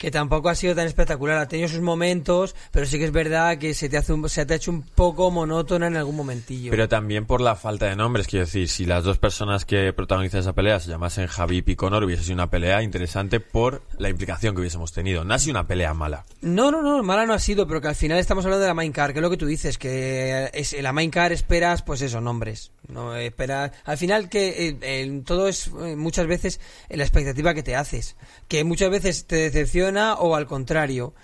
que 0.00 0.10
tampoco 0.10 0.48
ha 0.48 0.54
sido 0.54 0.74
tan 0.74 0.86
espectacular. 0.86 1.36
Ha 1.36 1.46
tenido 1.46 1.68
sus 1.68 1.82
momentos, 1.82 2.56
pero 2.70 2.86
sí 2.86 2.98
que 2.98 3.04
es 3.04 3.12
verdad 3.12 3.58
que 3.58 3.74
se 3.74 3.90
te, 3.90 3.98
hace 3.98 4.14
un- 4.14 4.26
se 4.30 4.46
te 4.46 4.54
ha 4.54 4.56
hecho 4.56 4.70
un 4.70 4.80
poco 4.82 5.30
monótona 5.30 5.88
en 5.88 5.96
algún 5.98 6.16
momentillo. 6.16 6.70
Pero 6.70 6.88
también 6.88 7.26
por 7.26 7.42
la 7.42 7.54
falta 7.54 7.84
de 7.84 7.96
nombres, 7.96 8.26
quiero 8.26 8.46
decir, 8.46 8.66
si 8.70 8.86
las 8.86 9.04
dos 9.04 9.18
personas 9.18 9.66
que 9.66 9.92
protagonizan 9.92 10.40
esa 10.40 10.54
pelea 10.54 10.80
se 10.80 10.88
llamasen 10.88 11.26
Javi 11.26 11.62
y 11.66 11.76
Conor, 11.76 12.02
hubiese 12.04 12.22
sido 12.22 12.32
una 12.36 12.48
pelea 12.48 12.82
interesante 12.82 13.40
por 13.40 13.82
la 13.98 14.08
implicación 14.08 14.54
que 14.54 14.62
hubiésemos 14.62 14.90
tenido. 14.92 15.22
No 15.22 15.34
ha 15.34 15.38
sido 15.38 15.52
una 15.52 15.66
pelea 15.66 15.92
mala. 15.92 16.24
No, 16.40 16.70
no, 16.70 16.80
no, 16.80 17.02
mala 17.02 17.26
no 17.26 17.34
ha 17.34 17.38
sido, 17.38 17.66
pero 17.66 17.82
que 17.82 17.88
al 17.88 17.94
final 17.94 18.16
estamos 18.18 18.42
hablando 18.46 18.62
de 18.62 18.68
la 18.68 18.74
main 18.74 18.92
car, 18.92 19.12
que 19.12 19.18
es 19.18 19.22
lo 19.22 19.28
que 19.28 19.36
tú 19.36 19.44
dices, 19.44 19.76
que 19.76 20.48
es, 20.54 20.74
la 20.80 20.94
main 20.94 21.10
car 21.10 21.30
esperas, 21.30 21.82
pues 21.82 22.00
eso, 22.00 22.22
nombres. 22.22 22.70
No 22.92 23.14
esperas. 23.16 23.72
Al 23.84 23.96
final 23.98 24.28
que 24.28 24.68
eh, 24.68 24.78
eh, 24.82 25.22
todo 25.24 25.48
es 25.48 25.68
eh, 25.68 25.96
muchas 25.96 26.26
veces 26.26 26.60
en 26.88 26.98
la 26.98 27.04
expectativa 27.04 27.54
que 27.54 27.62
te 27.62 27.76
haces, 27.76 28.16
que 28.48 28.64
muchas 28.64 28.90
veces 28.90 29.26
te 29.26 29.36
decepciona 29.36 30.14
o 30.14 30.34
al 30.34 30.46
contrario. 30.46 31.14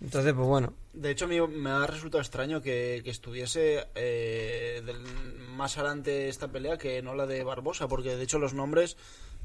Entonces, 0.00 0.32
pues 0.34 0.46
bueno. 0.46 0.72
De 0.92 1.10
hecho, 1.10 1.24
a 1.24 1.28
mí 1.28 1.40
me 1.40 1.70
ha 1.70 1.86
resultado 1.86 2.20
extraño 2.20 2.60
que, 2.62 3.00
que 3.02 3.10
estuviese 3.10 3.86
eh, 3.96 4.82
del- 4.84 5.00
más 5.56 5.76
adelante 5.78 6.28
esta 6.28 6.48
pelea 6.48 6.78
que 6.78 7.02
no 7.02 7.14
la 7.14 7.26
de 7.26 7.42
Barbosa, 7.42 7.88
porque 7.88 8.14
de 8.16 8.22
hecho 8.22 8.38
los 8.38 8.54
nombres 8.54 8.96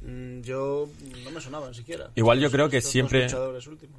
yo 0.02 0.90
no 1.24 1.32
me 1.32 1.42
sonaban 1.42 1.74
siquiera. 1.74 2.10
Igual 2.16 2.40
yo 2.40 2.50
creo 2.50 2.70
que 2.70 2.80
siempre 2.82 3.28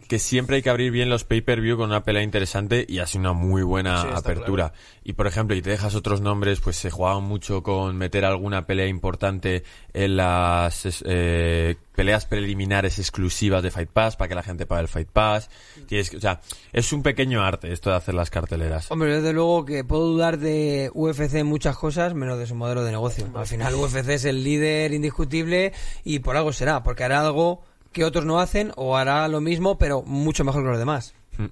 que 0.08 0.18
siempre 0.18 0.56
hay 0.56 0.62
que 0.62 0.70
abrir 0.70 0.90
bien 0.90 1.10
los 1.10 1.24
pay-per-view 1.24 1.76
con 1.76 1.90
una 1.90 2.04
pelea 2.04 2.22
interesante 2.22 2.86
y 2.88 3.00
ha 3.00 3.06
sido 3.06 3.20
una 3.20 3.32
muy 3.34 3.62
buena 3.62 4.02
Sí, 4.02 4.08
apertura. 4.14 4.72
Y 5.04 5.12
por 5.12 5.26
ejemplo, 5.26 5.54
y 5.54 5.62
te 5.62 5.70
dejas 5.70 5.94
otros 5.94 6.20
nombres, 6.20 6.60
pues 6.60 6.76
se 6.76 6.90
jugaba 6.90 7.20
mucho 7.20 7.62
con 7.62 7.96
meter 7.96 8.24
alguna 8.24 8.66
pelea 8.66 8.86
importante 8.86 9.62
en 9.92 10.16
las 10.16 11.02
eh, 11.04 11.76
peleas 12.00 12.24
preliminares 12.24 12.98
exclusivas 12.98 13.62
de 13.62 13.70
Fight 13.70 13.90
Pass 13.90 14.16
para 14.16 14.28
que 14.30 14.34
la 14.34 14.42
gente 14.42 14.64
pague 14.64 14.80
el 14.80 14.88
Fight 14.88 15.08
Pass. 15.12 15.50
Tienes 15.86 16.08
que- 16.08 16.16
o 16.16 16.20
sea, 16.20 16.40
es 16.72 16.94
un 16.94 17.02
pequeño 17.02 17.42
arte 17.42 17.70
esto 17.74 17.90
de 17.90 17.96
hacer 17.96 18.14
las 18.14 18.30
carteleras. 18.30 18.90
Hombre, 18.90 19.16
desde 19.16 19.34
luego 19.34 19.66
que 19.66 19.84
puedo 19.84 20.06
dudar 20.06 20.38
de 20.38 20.90
UFC 20.94 21.40
en 21.40 21.46
muchas 21.46 21.76
cosas, 21.76 22.14
menos 22.14 22.38
de 22.38 22.46
su 22.46 22.54
modelo 22.54 22.84
de 22.84 22.90
negocio. 22.92 23.26
Al 23.34 23.46
final 23.46 23.74
UFC 23.74 24.08
es 24.14 24.24
el 24.24 24.42
líder 24.42 24.94
indiscutible 24.94 25.74
y 26.02 26.20
por 26.20 26.38
algo 26.38 26.54
será, 26.54 26.82
porque 26.82 27.04
hará 27.04 27.20
algo 27.20 27.62
que 27.92 28.04
otros 28.06 28.24
no 28.24 28.40
hacen 28.40 28.72
o 28.76 28.96
hará 28.96 29.28
lo 29.28 29.42
mismo, 29.42 29.76
pero 29.76 30.00
mucho 30.00 30.42
mejor 30.42 30.62
que 30.62 30.70
los 30.70 30.78
demás. 30.78 31.12
Mm. 31.36 31.46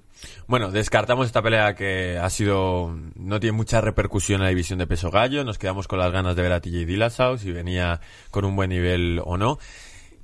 Bueno, 0.47 0.71
descartamos 0.71 1.25
esta 1.27 1.41
pelea 1.41 1.75
que 1.75 2.17
ha 2.17 2.29
sido 2.29 2.97
no 3.15 3.39
tiene 3.39 3.55
mucha 3.55 3.81
repercusión 3.81 4.39
en 4.41 4.43
la 4.45 4.49
división 4.49 4.77
de 4.79 4.87
peso 4.87 5.09
gallo. 5.11 5.43
Nos 5.43 5.57
quedamos 5.57 5.87
con 5.87 5.99
las 5.99 6.11
ganas 6.11 6.35
de 6.35 6.41
ver 6.41 6.51
a 6.53 6.59
TJ 6.59 6.85
Dillashaw 6.85 7.37
si 7.37 7.51
venía 7.51 8.01
con 8.31 8.45
un 8.45 8.55
buen 8.55 8.69
nivel 8.71 9.21
o 9.23 9.37
no. 9.37 9.57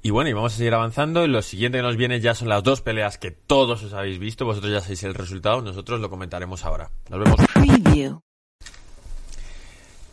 Y 0.06 0.12
bueno, 0.12 0.30
y 0.30 0.34
vamos 0.34 0.54
a 0.54 0.58
seguir 0.58 0.76
avanzando. 0.76 1.26
Y 1.26 1.28
lo 1.28 1.42
siguiente 1.42 1.80
que 1.80 1.82
nos 1.82 1.98
viene 1.98 2.20
ya 2.20 2.36
son 2.36 2.48
las 2.48 2.62
dos 2.62 2.82
peleas 2.82 3.18
que 3.18 3.32
todos 3.32 3.82
os 3.82 3.92
habéis 3.94 4.20
visto. 4.20 4.46
Vosotros 4.46 4.72
ya 4.72 4.80
sabéis 4.80 5.02
el 5.02 5.16
resultado. 5.16 5.64
Nosotros 5.64 6.00
lo 6.00 6.12
comentaremos 6.12 6.64
ahora. 6.64 6.92
Nos 7.10 7.22
vemos. 7.22 7.40
Preview. 7.56 8.22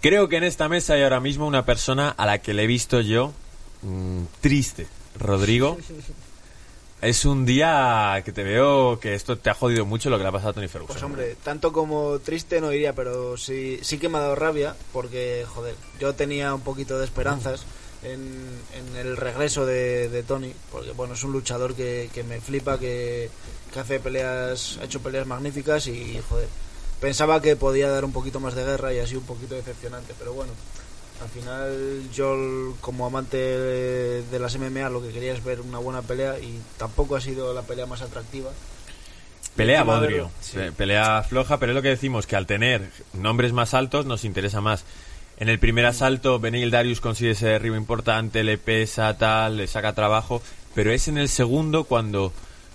Creo 0.01 0.31
que 0.31 0.39
en 0.39 0.45
esta 0.45 0.71
mesa 0.71 0.95
hay 0.95 1.03
ahora 1.03 1.21
mismo 1.21 1.47
una 1.47 1.67
persona 1.67 2.09
a 2.09 2.25
la 2.25 2.39
que 2.39 2.55
le 2.55 2.63
he 2.63 2.67
visto 2.67 3.03
yo 3.03 3.35
mm, 3.83 4.23
triste. 4.41 4.87
Rodrigo. 5.21 5.77
Es 7.03 7.27
un 7.27 7.45
día 7.45 8.23
que 8.25 8.33
te 8.33 8.45
veo 8.45 8.99
que 8.99 9.13
esto 9.13 9.37
te 9.37 9.51
ha 9.51 9.55
jodido 9.55 9.85
mucho 9.85 10.09
lo 10.09 10.17
que 10.17 10.23
le 10.23 10.29
ha 10.31 10.33
pasado 10.33 10.53
a 10.53 10.55
Tony 10.55 10.69
Ferguson. 10.69 10.95
Pues 10.95 11.03
hombre, 11.03 11.37
tanto 11.45 11.71
como 11.71 12.19
triste 12.21 12.63
no 12.63 12.71
diría, 12.71 12.95
pero 12.95 13.37
sí, 13.37 13.79
sí 13.83 13.99
que 13.99 14.09
me 14.09 14.17
ha 14.17 14.23
dado 14.23 14.37
rabia 14.37 14.75
porque, 14.91 15.45
joder, 15.47 15.75
yo 16.01 16.15
tenía 16.15 16.55
un 16.55 16.63
poquito 16.63 16.99
de 16.99 17.05
esperanzas 17.05 17.67
en, 18.05 18.61
en 18.75 18.97
el 18.97 19.17
regreso 19.17 19.65
de, 19.67 20.09
de 20.09 20.23
Tony, 20.23 20.53
porque 20.71 20.93
bueno, 20.93 21.15
es 21.15 21.23
un 21.25 21.33
luchador 21.33 21.75
que, 21.75 22.11
que 22.13 22.23
me 22.25 22.41
flipa, 22.41 22.79
que, 22.79 23.31
que 23.73 23.81
hace 23.81 24.01
peleas, 24.01 24.79
ha 24.81 24.85
hecho 24.85 25.01
peleas 25.01 25.27
magníficas 25.27 25.87
y, 25.87 26.21
joder, 26.29 26.49
pensaba 27.01 27.41
que 27.43 27.57
podía 27.57 27.89
dar 27.89 28.05
un 28.05 28.13
poquito 28.13 28.41
más 28.41 28.55
de 28.55 28.65
guerra 28.65 28.93
y 28.93 28.99
ha 28.99 29.07
sido 29.07 29.21
un 29.21 29.27
poquito 29.27 29.55
decepcionante, 29.55 30.15
pero 30.19 30.33
bueno, 30.35 30.53
al 31.23 31.29
final 31.29 32.09
yo 32.13 32.75
como 32.81 33.07
amante 33.07 33.37
de, 33.37 34.23
de 34.25 34.39
las 34.41 34.57
MMA 34.57 34.89
lo 34.91 35.01
que 35.03 35.11
quería 35.13 35.33
es 35.33 35.45
ver 35.45 35.61
una 35.61 35.79
buena 35.79 36.03
pelea 36.03 36.39
y 36.41 36.61
tampoco 36.79 37.15
ha 37.17 37.21
sido 37.21 37.55
la 37.55 37.63
pelea 37.63 37.87
más 37.87 38.03
atractiva. 38.03 38.51
Pelea 39.57 39.83
bodrio, 39.83 40.31
sí. 40.41 40.57
Pe- 40.57 40.73
pelea 40.73 41.23
floja, 41.23 41.59
pero 41.59 41.73
es 41.73 41.77
lo 41.77 41.83
que 41.83 41.89
decimos, 41.89 42.27
que 42.27 42.37
al 42.37 42.47
tener 42.47 42.91
nombres 43.13 43.53
más 43.53 43.75
altos 43.75 44.07
nos 44.07 44.25
interesa 44.25 44.61
más. 44.61 44.85
En 45.39 45.49
el 45.49 45.59
primer 45.59 45.87
asalto, 45.87 46.39
Benil 46.39 46.71
Darius 46.71 47.01
consigue 47.01 47.33
ese 47.33 47.49
derribo 47.49 47.77
importante, 47.77 48.45
le 48.45 48.59
pesa, 48.59 49.17
tal, 49.19 49.57
le 49.57 49.67
saca 49.67 49.95
trabajo, 49.95 50.43
pero 50.75 50.93
es 50.93 51.09
en 51.09 51.19
el 51.19 51.29
segundo 51.29 51.85
cuando 51.85 52.33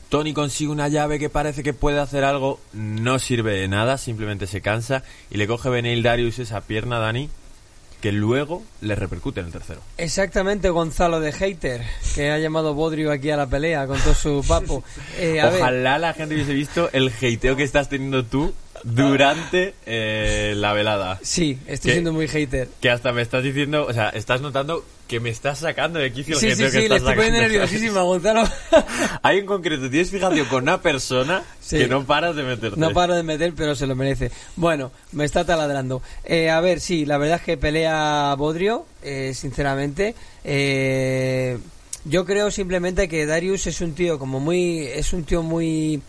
Tony 0.09 0.33
consigue 0.33 0.71
una 0.71 0.87
llave 0.87 1.19
que 1.19 1.29
parece 1.29 1.63
que 1.63 1.73
puede 1.73 1.99
hacer 1.99 2.23
algo, 2.23 2.59
no 2.73 3.19
sirve 3.19 3.59
de 3.59 3.67
nada, 3.67 3.97
simplemente 3.97 4.47
se 4.47 4.61
cansa 4.61 5.03
y 5.29 5.37
le 5.37 5.47
coge 5.47 5.69
Benil 5.69 6.03
Darius 6.03 6.39
esa 6.39 6.61
pierna, 6.61 6.99
Dani, 6.99 7.29
que 8.01 8.11
luego 8.11 8.63
le 8.81 8.95
repercute 8.95 9.39
en 9.39 9.47
el 9.47 9.51
tercero. 9.51 9.81
Exactamente, 9.97 10.69
Gonzalo 10.69 11.19
de 11.19 11.31
Hater, 11.31 11.81
que 12.15 12.31
ha 12.31 12.37
llamado 12.37 12.73
Bodrio 12.73 13.11
aquí 13.11 13.31
a 13.31 13.37
la 13.37 13.47
pelea 13.47 13.87
con 13.87 13.99
todo 13.99 14.13
su 14.13 14.43
papo. 14.47 14.83
Eh, 15.19 15.41
a 15.41 15.49
ver, 15.49 15.61
Ojalá 15.61 15.97
la 15.97 16.13
gente 16.13 16.35
hubiese 16.35 16.53
visto 16.53 16.89
el 16.93 17.09
hateo 17.09 17.55
que 17.55 17.63
estás 17.63 17.89
teniendo 17.89 18.23
tú 18.23 18.53
durante 18.83 19.73
eh, 19.85 20.53
la 20.57 20.73
velada. 20.73 21.19
sí, 21.21 21.57
estoy 21.67 21.91
siendo 21.93 22.13
muy 22.13 22.27
hater. 22.27 22.67
Que 22.81 22.89
hasta 22.89 23.11
me 23.13 23.21
estás 23.21 23.43
diciendo, 23.43 23.85
o 23.85 23.93
sea, 23.93 24.09
estás 24.09 24.41
notando 24.41 24.83
que 25.07 25.19
me 25.21 25.29
estás 25.29 25.59
sacando 25.59 25.99
de 25.99 26.11
quicio 26.11 26.33
el 26.35 26.39
Sí, 26.41 26.51
sí, 26.51 26.63
que 26.69 26.89
le 26.89 26.97
estoy 26.97 27.15
poniendo 27.15 27.39
sacando. 27.39 27.41
nerviosísimo 27.41 27.99
a 27.99 28.03
Gonzalo. 28.03 28.43
Hay 29.23 29.37
en 29.39 29.45
concreto, 29.45 29.89
tienes 29.89 30.11
fijación 30.11 30.45
con 30.47 30.63
una 30.63 30.81
persona 30.81 31.43
Sí. 31.61 31.77
que 31.77 31.87
no 31.87 32.03
paras 32.05 32.35
de 32.35 32.43
meterte. 32.43 32.77
No 32.79 32.91
paro 32.91 33.15
de 33.15 33.23
meter, 33.23 33.53
pero 33.55 33.73
se 33.75 33.87
lo 33.87 33.95
merece. 33.95 34.31
Bueno, 34.57 34.91
me 35.13 35.23
está 35.23 35.45
taladrando. 35.45 36.01
Eh, 36.25 36.49
a 36.49 36.59
ver, 36.59 36.81
sí, 36.81 37.05
la 37.05 37.17
verdad 37.17 37.37
es 37.37 37.43
que 37.43 37.55
pelea 37.57 38.35
Bodrio, 38.37 38.85
eh, 39.01 39.31
sinceramente. 39.33 40.13
Eh, 40.43 41.57
yo 42.05 42.25
creo 42.25 42.51
simplemente 42.51 43.07
que 43.07 43.25
Darius 43.25 43.67
es 43.67 43.79
un 43.81 43.93
tío 43.93 44.17
como 44.19 44.39
muy... 44.41 44.87
Es 44.87 45.13
un 45.13 45.23
tío 45.23 45.41
muy... 45.41 46.01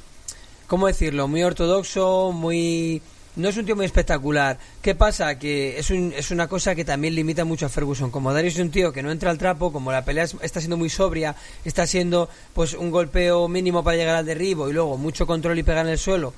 ¿Cómo 0.68 0.86
decirlo? 0.86 1.26
Muy 1.28 1.42
ortodoxo, 1.42 2.30
muy... 2.32 3.02
No 3.36 3.48
es 3.48 3.56
un 3.56 3.64
tío 3.66 3.76
muy 3.76 3.86
espectacular. 3.86 4.58
¿Qué 4.82 4.94
pasa? 4.96 5.38
Que 5.38 5.78
es, 5.78 5.90
un- 5.90 6.12
es 6.16 6.30
una 6.32 6.48
cosa 6.48 6.74
que 6.74 6.84
también 6.84 7.14
limita 7.14 7.44
mucho 7.44 7.66
a 7.66 7.68
Ferguson. 7.68 8.10
Como 8.10 8.32
Darius 8.32 8.54
es 8.54 8.60
un 8.60 8.70
tío 8.72 8.92
que 8.92 9.02
no 9.02 9.10
entra 9.12 9.30
al 9.30 9.38
trapo, 9.38 9.72
como 9.72 9.92
la 9.92 10.04
pelea 10.04 10.24
es- 10.24 10.36
está 10.42 10.60
siendo 10.60 10.76
muy 10.76 10.90
sobria, 10.90 11.36
está 11.64 11.86
siendo 11.86 12.28
pues 12.52 12.74
un 12.74 12.90
golpeo 12.90 13.46
mínimo 13.48 13.82
para 13.84 13.96
llegar 13.96 14.16
al 14.16 14.26
derribo 14.26 14.68
y 14.68 14.72
luego 14.72 14.96
mucho 14.96 15.26
control 15.26 15.58
y 15.58 15.62
pegar 15.62 15.86
en 15.86 15.92
el 15.92 15.98
suelo, 15.98 16.34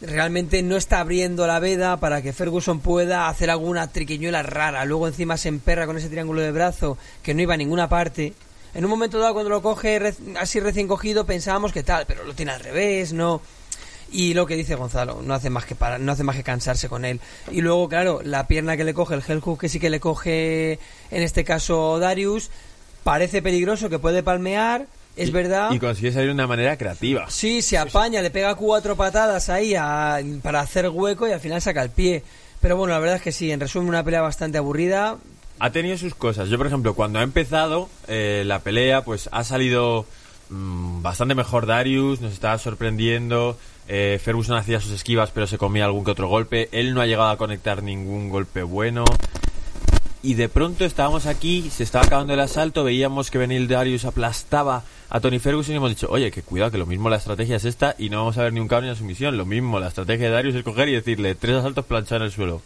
realmente 0.00 0.62
no 0.64 0.76
está 0.76 0.98
abriendo 1.00 1.46
la 1.46 1.60
veda 1.60 1.98
para 2.00 2.22
que 2.22 2.32
Ferguson 2.32 2.80
pueda 2.80 3.28
hacer 3.28 3.48
alguna 3.48 3.86
triquiñuela 3.92 4.42
rara. 4.42 4.84
Luego 4.84 5.06
encima 5.06 5.36
se 5.36 5.48
emperra 5.48 5.86
con 5.86 5.96
ese 5.96 6.08
triángulo 6.08 6.40
de 6.40 6.50
brazo 6.50 6.98
que 7.22 7.34
no 7.34 7.42
iba 7.42 7.54
a 7.54 7.58
ninguna 7.58 7.88
parte. 7.88 8.34
En 8.74 8.84
un 8.84 8.90
momento 8.90 9.18
dado 9.20 9.34
cuando 9.34 9.50
lo 9.50 9.62
coge 9.62 10.12
así 10.40 10.58
recién 10.58 10.88
cogido 10.88 11.24
pensábamos 11.24 11.72
que 11.72 11.84
tal, 11.84 12.04
pero 12.06 12.24
lo 12.24 12.34
tiene 12.34 12.50
al 12.52 12.60
revés, 12.60 13.12
no. 13.12 13.40
Y 14.12 14.34
lo 14.34 14.44
que 14.46 14.56
dice 14.56 14.74
Gonzalo, 14.74 15.22
no 15.24 15.32
hace 15.34 15.48
más 15.50 15.64
que 15.64 15.74
para, 15.74 15.98
no 15.98 16.12
hace 16.12 16.22
más 16.22 16.36
que 16.36 16.42
cansarse 16.42 16.88
con 16.88 17.04
él. 17.04 17.18
Y 17.50 17.62
luego, 17.62 17.88
claro, 17.88 18.20
la 18.22 18.46
pierna 18.46 18.76
que 18.76 18.84
le 18.84 18.92
coge, 18.94 19.14
el 19.14 19.22
Hellhook 19.26 19.58
que 19.60 19.68
sí 19.70 19.80
que 19.80 19.88
le 19.90 20.00
coge 20.00 20.72
en 21.10 21.22
este 21.22 21.44
caso 21.44 21.98
Darius, 21.98 22.50
parece 23.04 23.40
peligroso 23.42 23.88
que 23.88 23.98
puede 23.98 24.22
palmear, 24.22 24.86
es 25.16 25.28
Y- 25.30 25.32
verdad. 25.32 25.70
Y 25.72 25.78
consigue 25.78 26.12
salir 26.12 26.28
de 26.28 26.34
una 26.34 26.46
manera 26.46 26.76
creativa. 26.76 27.28
Sí, 27.30 27.62
se 27.62 27.78
apaña, 27.78 28.20
le 28.22 28.30
pega 28.30 28.54
cuatro 28.54 28.96
patadas 28.96 29.48
ahí 29.48 29.74
a- 29.74 30.20
para 30.42 30.60
hacer 30.60 30.88
hueco 30.88 31.26
y 31.26 31.32
al 31.32 31.40
final 31.40 31.60
saca 31.62 31.82
el 31.82 31.90
pie. 31.90 32.22
Pero 32.60 32.76
bueno, 32.76 32.92
la 32.94 33.00
verdad 33.00 33.16
es 33.16 33.22
que 33.22 33.32
sí, 33.32 33.50
en 33.50 33.60
resumen, 33.60 33.88
una 33.88 34.04
pelea 34.04 34.20
bastante 34.20 34.58
aburrida. 34.58 35.16
Ha 35.58 35.70
tenido 35.70 35.96
sus 35.96 36.14
cosas. 36.14 36.48
Yo, 36.48 36.58
por 36.58 36.66
ejemplo, 36.66 36.94
cuando 36.94 37.18
ha 37.18 37.22
empezado 37.22 37.88
eh, 38.08 38.42
la 38.46 38.58
pelea, 38.60 39.02
pues 39.04 39.28
ha 39.32 39.42
salido 39.42 40.06
mm, 40.50 41.02
bastante 41.02 41.34
mejor 41.34 41.66
Darius, 41.66 42.20
nos 42.20 42.32
estaba 42.32 42.58
sorprendiendo. 42.58 43.56
Eh, 43.88 44.20
Ferguson 44.22 44.56
hacía 44.56 44.80
sus 44.80 44.92
esquivas, 44.92 45.30
pero 45.32 45.46
se 45.46 45.58
comía 45.58 45.84
algún 45.84 46.04
que 46.04 46.12
otro 46.12 46.28
golpe. 46.28 46.68
Él 46.72 46.94
no 46.94 47.00
ha 47.00 47.06
llegado 47.06 47.30
a 47.30 47.36
conectar 47.36 47.82
ningún 47.82 48.28
golpe 48.28 48.62
bueno. 48.62 49.04
Y 50.24 50.34
de 50.34 50.48
pronto 50.48 50.84
estábamos 50.84 51.26
aquí, 51.26 51.68
se 51.70 51.82
estaba 51.82 52.04
acabando 52.04 52.32
el 52.32 52.38
asalto, 52.38 52.84
veíamos 52.84 53.30
que 53.30 53.38
Benil 53.38 53.66
Darius 53.66 54.04
aplastaba 54.04 54.84
a 55.10 55.18
Tony 55.18 55.40
Ferguson 55.40 55.74
y 55.74 55.76
hemos 55.78 55.90
dicho, 55.90 56.06
oye, 56.10 56.30
que 56.30 56.42
cuidado, 56.42 56.70
que 56.70 56.78
lo 56.78 56.86
mismo 56.86 57.10
la 57.10 57.16
estrategia 57.16 57.56
es 57.56 57.64
esta 57.64 57.96
y 57.98 58.08
no 58.08 58.18
vamos 58.18 58.38
a 58.38 58.44
ver 58.44 58.52
ni 58.52 58.60
un 58.60 58.68
cabo 58.68 58.82
ni 58.82 58.88
una 58.88 58.96
sumisión. 58.96 59.36
Lo 59.36 59.46
mismo, 59.46 59.80
la 59.80 59.88
estrategia 59.88 60.26
de 60.26 60.32
Darius 60.32 60.54
es 60.54 60.62
coger 60.62 60.88
y 60.88 60.92
decirle 60.92 61.34
tres 61.34 61.56
asaltos 61.56 61.86
planchados 61.86 62.20
en 62.20 62.26
el 62.26 62.32
suelo. 62.32 62.62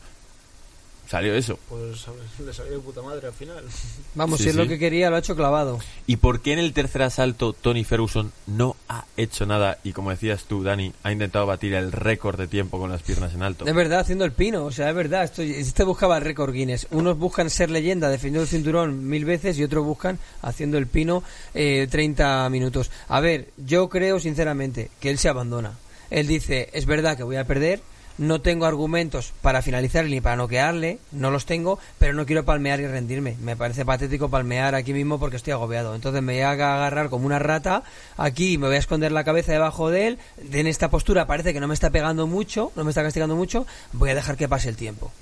Salió 1.09 1.35
eso. 1.35 1.59
Pues 1.69 2.07
a 2.09 2.11
ver, 2.11 2.47
le 2.47 2.53
salió 2.53 2.73
de 2.73 2.79
puta 2.81 3.01
madre 3.01 3.29
al 3.29 3.33
final. 3.33 3.63
Vamos, 4.17 4.39
Sí, 4.39 4.45
si 4.45 4.49
es 4.51 4.55
sí. 4.57 4.61
lo 4.61 4.67
que 4.69 4.79
quería, 4.79 5.09
lo 5.09 5.17
ha 5.17 5.21
hecho 5.21 5.37
clavado. 5.37 5.79
¿Y 6.07 6.17
por 6.17 6.41
qué 6.41 6.53
en 6.53 6.59
el 6.59 6.73
tercer 6.73 7.03
asalto 7.03 7.53
Tony 7.53 7.85
Ferguson 7.85 8.33
no 8.47 8.75
ha 8.89 9.05
hecho 9.17 9.47
nada? 9.47 9.79
Y 9.85 9.93
como 9.93 10.11
decías 10.11 10.45
tú, 10.45 10.63
Dani, 10.65 10.93
ha 11.05 11.13
intentado 11.13 11.47
batir 11.47 11.75
el 11.75 11.93
récord 11.93 12.39
de 12.39 12.49
tiempo 12.49 12.79
con 12.79 12.91
las 12.91 13.03
piernas 13.03 13.35
en 13.35 13.43
alto. 13.43 13.67
Es 13.67 13.75
verdad, 13.75 14.01
haciendo 14.01 14.25
el 14.25 14.33
pino, 14.33 14.65
o 14.65 14.73
sea, 14.73 14.89
es 14.91 14.97
verdad. 14.97 15.25
Esto, 15.25 15.43
este 15.43 15.85
buscaba 15.85 16.17
el 16.19 16.25
récord 16.25 16.53
Guinness. 16.53 16.89
Unos 16.91 17.17
buscan 17.19 17.51
ser 17.51 17.71
leyenda 17.71 18.09
defendiendo 18.09 18.43
el 18.43 18.49
cinturón 18.49 19.09
mil 19.09 19.25
veces 19.25 19.59
y 19.59 19.65
otros 19.65 19.85
buscan 19.85 20.19
haciendo 20.43 20.77
el 20.79 20.87
pino 20.89 21.23
eh, 21.55 21.87
30 21.91 22.49
minutos. 22.51 22.91
A 23.09 23.21
ver, 23.21 23.51
yo 23.57 23.89
creo 23.89 24.19
sinceramente 24.19 24.91
que 25.01 25.11
él 25.11 25.19
se 25.19 25.29
abandona. 25.29 25.79
Él 26.11 26.27
dice, 26.27 26.69
es 26.73 26.87
verdad 26.87 27.17
que 27.17 27.23
voy 27.23 27.37
a 27.37 27.45
perder, 27.47 27.81
no 28.19 28.41
tengo 28.41 28.67
argumentos 28.67 29.33
para 29.43 29.63
finalizar 29.63 30.05
ni 30.07 30.21
para 30.21 30.37
noquearle, 30.37 30.99
no 31.13 31.31
los 31.31 31.47
tengo, 31.47 31.79
pero 31.99 32.15
no 32.15 32.27
quiero 32.27 32.45
palmear 32.45 32.81
y 32.81 32.87
rendirme. 32.87 33.37
Me 33.41 33.57
parece 33.57 33.85
patético 33.85 34.29
palmear 34.29 34.75
aquí 34.75 34.93
mismo 34.93 35.19
porque 35.19 35.37
estoy 35.37 35.53
agobiado. 35.53 35.95
Entonces 35.95 36.23
me 36.23 36.35
voy 36.35 36.43
a 36.43 36.51
agarrar 36.51 37.09
como 37.09 37.27
una 37.27 37.39
rata 37.39 37.83
aquí, 38.17 38.59
me 38.59 38.67
voy 38.67 38.77
a 38.77 38.81
esconder 38.81 39.13
la 39.13 39.25
cabeza 39.25 39.53
debajo 39.53 39.91
de 39.91 40.09
él. 40.09 40.19
En 40.53 40.67
esta 40.67 40.91
postura 40.91 41.27
parece 41.27 41.53
que 41.53 41.61
no 41.61 41.69
me 41.69 41.75
está 41.75 41.91
pegando 41.91 42.27
mucho, 42.27 42.73
no 42.77 42.85
me 42.85 42.91
está 42.91 43.03
castigando 43.03 43.37
mucho, 43.37 43.67
voy 43.93 44.11
a 44.11 44.15
dejar 44.15 44.37
que 44.37 44.49
pase 44.49 44.69
el 44.69 44.77
tiempo. 44.77 45.13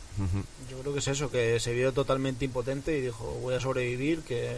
Creo 0.85 0.93
que 0.93 1.01
es 1.01 1.09
eso, 1.09 1.31
que 1.31 1.59
se 1.61 1.73
vio 1.73 1.95
totalmente 1.95 2.45
impotente 2.45 2.99
y 2.99 3.01
dijo, 3.01 3.25
voy 3.41 3.55
a 3.55 3.61
sobrevivir, 3.61 4.21
que 4.21 4.53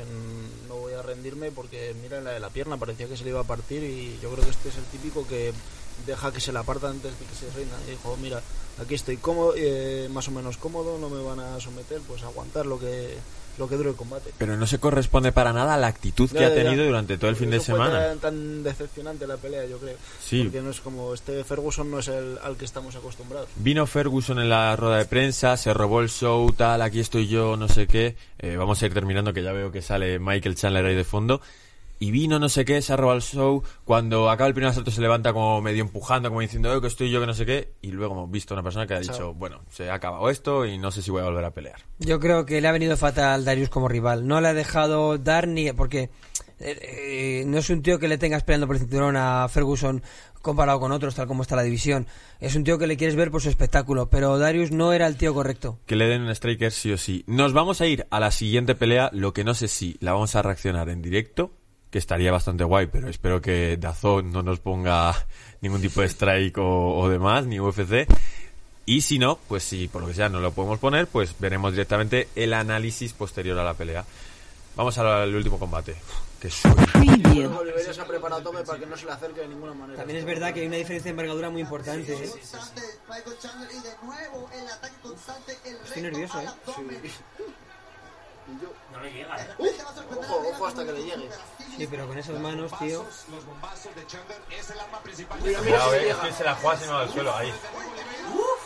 no 0.67 0.75
voy 0.75 0.93
a 0.93 1.01
rendirme 1.01 1.53
porque 1.53 1.95
mira 2.03 2.21
la 2.21 2.33
de 2.33 2.41
la 2.41 2.51
pierna, 2.51 2.77
parecía 2.77 3.07
que 3.07 3.17
se 3.17 3.23
le 3.23 3.31
iba 3.31 3.39
a 3.39 3.45
partir 3.45 3.85
y 3.85 4.19
yo 4.21 4.33
creo 4.33 4.43
que 4.43 4.51
este 4.51 4.71
es 4.71 4.77
el 4.77 4.85
típico 4.87 5.25
que 5.29 5.53
deja 6.05 6.33
que 6.33 6.41
se 6.41 6.51
la 6.51 6.65
parta 6.65 6.91
antes 6.91 7.17
de 7.17 7.25
que 7.25 7.35
se 7.37 7.49
reina. 7.55 7.79
Y 7.87 7.93
dijo, 7.93 8.17
mira, 8.21 8.43
aquí 8.83 8.97
estoy 8.97 9.19
cómodo, 9.19 9.55
eh, 9.57 10.09
más 10.11 10.27
o 10.27 10.33
menos 10.33 10.57
cómodo, 10.57 10.99
no 10.99 11.09
me 11.09 11.23
van 11.23 11.39
a 11.39 11.61
someter, 11.61 12.01
pues 12.09 12.25
aguantar 12.25 12.67
lo 12.67 12.81
que 12.81 13.15
lo 13.59 13.69
que 13.69 13.77
dure 13.77 13.91
el 13.91 13.97
combate. 13.97 14.31
Pero 14.39 14.57
no 14.57 14.67
se 14.67 14.79
corresponde 14.79 15.33
para 15.33 15.53
nada 15.53 15.75
a 15.75 15.79
la 15.79 15.87
actitud 15.87 16.29
que 16.31 16.39
Ya, 16.41 16.47
ha 16.47 16.49
ya, 16.51 16.57
ya. 16.57 16.63
tenido 16.65 16.85
durante 16.85 17.17
todo 17.19 17.31
el 17.31 17.37
fin 17.37 17.51
de 17.51 17.61
semana. 17.61 18.01
Tan, 18.09 18.19
tan 18.19 18.63
decepcionante 18.63 19.27
la 19.27 19.37
pelea, 19.37 19.65
yo 19.67 19.79
creo. 19.79 19.97
Sí. 20.23 20.43
Porque 20.45 20.61
no 20.63 20.71
es 20.71 20.81
como 20.81 21.15
este 21.15 21.43
Ferguson 21.45 21.91
no 21.91 21.99
es 22.01 22.09
el 22.09 22.39
al 22.43 22.57
que 22.57 22.65
estamos 22.65 22.95
acostumbrados. 22.97 23.49
Vino 23.57 23.87
Ferguson 23.87 24.39
en 24.39 24.49
la 24.49 24.77
rueda 24.77 24.99
de 24.99 25.07
prensa, 25.07 25.57
se 25.57 25.73
robó 25.75 26.01
el 26.01 26.09
show, 26.09 26.53
tal, 26.53 26.83
aquí 26.83 27.01
estoy 27.01 27.29
yo, 27.29 27.57
no 27.57 27.69
sé 27.69 27.87
qué. 27.87 28.17
Eh, 28.39 28.57
vamos 28.57 28.83
a 28.83 28.87
ir 28.87 28.95
terminando, 28.95 29.33
que 29.33 29.43
ya 29.43 29.53
veo 29.53 29.73
que 29.73 29.83
sale 29.83 30.19
Michael 30.19 30.55
Chandler 30.57 30.85
ahí 30.87 30.95
de 30.95 31.05
fondo. 31.05 31.41
Y 31.99 32.11
vino 32.11 32.39
no 32.39 32.49
sé 32.49 32.65
qué, 32.65 32.83
se 32.83 32.93
ha 32.93 32.97
robado 32.97 33.17
el 33.17 33.23
show. 33.23 33.63
Cuando 33.85 34.29
acaba 34.31 34.49
el 34.49 34.55
primer 34.55 34.71
asalto 34.71 34.91
se 34.91 35.01
levanta 35.01 35.33
como 35.33 35.63
medio 35.63 35.83
empujando, 35.83 36.29
como 36.29 36.41
diciendo, 36.41 36.75
"Eh, 36.75 36.81
que 36.81 36.87
estoy 36.89 37.11
yo, 37.11 37.21
que 37.21 37.27
no 37.27 37.35
sé 37.35 37.47
qué. 37.47 37.73
Y 37.81 37.91
luego 37.93 38.15
hemos 38.15 38.31
visto 38.31 38.53
una 38.55 38.63
persona 38.63 38.87
que 38.87 38.95
ha 38.95 39.01
dicho, 39.01 39.13
Chao. 39.15 39.35
bueno, 39.35 39.63
se 39.71 39.89
ha 39.91 39.95
acabado 39.95 40.29
esto 40.29 40.67
y 40.67 40.77
no 40.79 40.91
sé 40.91 41.01
si 41.03 41.11
voy 41.11 41.23
a 41.23 41.25
volver 41.25 41.45
a 41.45 41.53
pelear. 41.53 41.81
Yo 41.99 42.21
creo 42.21 42.45
que 42.45 42.61
le 42.61 42.69
ha 42.69 42.73
venido 42.73 42.97
fatal 42.97 43.45
Darius 43.45 43.71
como 43.71 43.89
rival. 43.89 44.27
No 44.27 44.41
le 44.41 44.49
ha 44.49 44.55
dejado 44.55 45.17
dar 45.19 45.49
ni. 45.49 45.73
Porque 45.73 46.11
eh, 46.59 46.79
eh, 47.41 47.45
no 47.47 47.59
es 47.59 47.69
un 47.71 47.83
tío 47.83 47.99
que 47.99 48.09
le 48.09 48.19
tengas 48.19 48.43
peleando 48.43 48.67
por 48.67 48.77
el 48.77 48.81
cinturón 48.83 49.17
a 49.17 49.49
Ferguson 49.49 50.03
comparado 50.43 50.79
con 50.79 50.93
otros, 50.93 51.15
tal 51.17 51.27
como 51.27 51.43
está 51.43 51.57
la 51.57 51.63
división. 51.65 52.07
Es 52.41 52.55
un 52.55 52.63
tío 52.63 52.79
que 52.79 52.87
le 52.87 52.97
quieres 52.97 53.17
ver 53.17 53.31
por 53.31 53.43
su 53.43 53.49
espectáculo. 53.49 54.09
Pero 54.11 54.39
Darius 54.39 54.71
no 54.71 54.93
era 54.93 55.07
el 55.07 55.17
tío 55.17 55.35
correcto. 55.35 55.79
Que 55.87 55.97
le 55.97 56.07
den 56.07 56.23
un 56.23 56.31
striker 56.31 56.71
sí 56.71 56.93
o 56.93 56.99
sí. 56.99 57.25
Nos 57.27 57.53
vamos 57.53 57.81
a 57.81 57.87
ir 57.87 58.07
a 58.11 58.21
la 58.21 58.31
siguiente 58.31 58.75
pelea, 58.75 59.11
lo 59.13 59.33
que 59.33 59.43
no 59.45 59.55
sé 59.55 59.67
si 59.69 59.97
la 60.01 60.13
vamos 60.13 60.37
a 60.37 60.43
reaccionar 60.43 60.89
en 60.89 61.03
directo, 61.03 61.53
que 61.91 61.99
estaría 61.99 62.33
bastante 62.33 62.65
guay, 62.65 62.87
pero 62.87 63.09
espero 63.09 63.41
que 63.41 63.77
Dazón 63.77 64.33
no 64.33 64.43
nos 64.43 64.61
ponga 64.61 65.15
ningún 65.61 65.81
tipo 65.81 66.01
de 66.01 66.09
strike 66.09 66.59
o, 66.59 66.99
o 66.99 67.09
demás, 67.09 67.47
ni 67.47 67.61
UFC. 67.61 68.07
Y 68.85 69.01
si 69.01 69.19
no, 69.19 69.39
pues 69.49 69.65
si 69.65 69.89
por 69.89 70.03
lo 70.03 70.09
que 70.09 70.15
sea 70.15 70.29
no 70.29 70.41
lo 70.41 70.53
podemos 70.53 70.79
poner, 70.79 71.09
pues 71.09 71.35
veremos 71.41 71.73
directamente 71.73 72.29
el 72.37 72.55
análisis 72.55 73.13
posterior 73.13 73.59
a 73.59 73.65
la 73.65 73.75
pelea. 73.75 74.05
Vamos 74.77 74.97
al, 74.99 75.35
último 75.35 75.59
combate. 75.59 75.93
Uf, 75.93 76.39
Qué 76.41 76.51
suerte. 76.51 76.85
Preview. 76.93 77.51
Oliveira 77.57 77.95
se 77.95 78.01
ha 78.01 78.07
preparado 78.07 78.43
a 78.43 78.45
tope 78.45 78.63
para 78.63 78.79
que 78.79 78.87
no 78.87 78.97
se 78.97 79.07
le 79.07 79.13
acerque 79.13 79.41
de 79.41 79.49
ninguna 79.49 79.73
manera. 79.73 79.99
También 79.99 80.19
es 80.19 80.25
verdad 80.27 80.53
que 80.53 80.61
hay 80.61 80.67
una 80.67 80.77
diferencia 80.77 81.05
de 81.05 81.11
envergadura 81.11 81.49
muy 81.49 81.63
importante. 81.63 82.13
¿eh? 82.13 82.31
Michael 83.09 83.39
Chandler 83.41 83.71
y 83.73 83.81
de 83.81 83.91
¿eh? 88.47 88.69
No 88.93 89.01
le 89.01 89.13
llega, 89.13 89.37
¿eh? 89.41 89.77
Ojo, 90.17 90.49
ojo 90.49 90.67
hasta 90.67 90.85
que 90.85 90.93
le 90.93 91.03
llegue. 91.03 91.31
Sí, 91.77 91.87
pero 91.87 92.07
con 92.07 92.19
esas 92.19 92.39
manos, 92.41 92.73
tío. 92.79 93.05
Los 93.31 93.45
bombazos 93.45 93.95
de 93.95 94.07
Chandler 94.07 94.41
es 94.51 94.71
el 94.71 94.81
arma 94.81 95.01
principal. 95.01 95.41
Llega. 95.43 96.33
se 96.33 96.45
la 96.45 96.55
juega 96.55 96.77
sin 96.79 96.91
al 96.91 97.11
suelo, 97.11 97.35
ahí. 97.37 97.53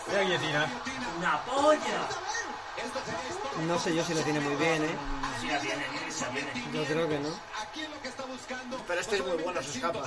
Mira 0.08 0.20
guillotina. 0.22 0.68
¡Una 1.18 1.44
polla! 1.44 2.08
No 3.66 3.78
sé 3.78 3.94
yo 3.94 4.04
si 4.04 4.14
lo 4.14 4.20
tiene 4.22 4.40
muy 4.40 4.56
bien, 4.56 4.84
¿eh? 4.84 4.96
Sí, 5.40 5.48
la 5.48 5.58
tiene, 5.60 5.84
sí, 6.10 6.24
la 6.24 6.30
tiene. 6.30 6.72
Yo 6.72 6.84
creo 6.84 7.08
que 7.08 7.18
no. 7.18 7.28
Pero 8.86 9.00
este 9.00 9.16
es 9.16 9.26
muy 9.26 9.42
bueno, 9.42 9.62
se 9.62 9.70
escapa. 9.70 10.02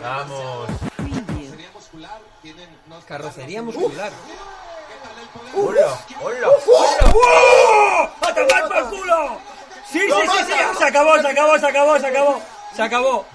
Vamos. 0.00 0.70
Preview. 0.96 1.72
muscular, 1.72 2.20
tienen 2.42 2.68
muscular. 5.34 5.98
Hola, 6.22 6.48
hola. 7.12 8.10
¡A 8.20 8.34
tomar 8.34 8.68
por 8.68 8.90
culo! 8.90 9.38
¡Sí, 9.90 10.00
sí, 10.00 10.08
sí, 10.08 10.38
sí! 10.46 10.78
¡Se 10.78 10.84
acabó, 10.84 11.18
se 11.20 11.28
acabó, 11.28 11.58
se 11.58 11.66
acabó, 11.66 11.98
se 11.98 12.06
acabó! 12.06 12.42
¡Se 12.74 12.82
acabó! 12.82 13.26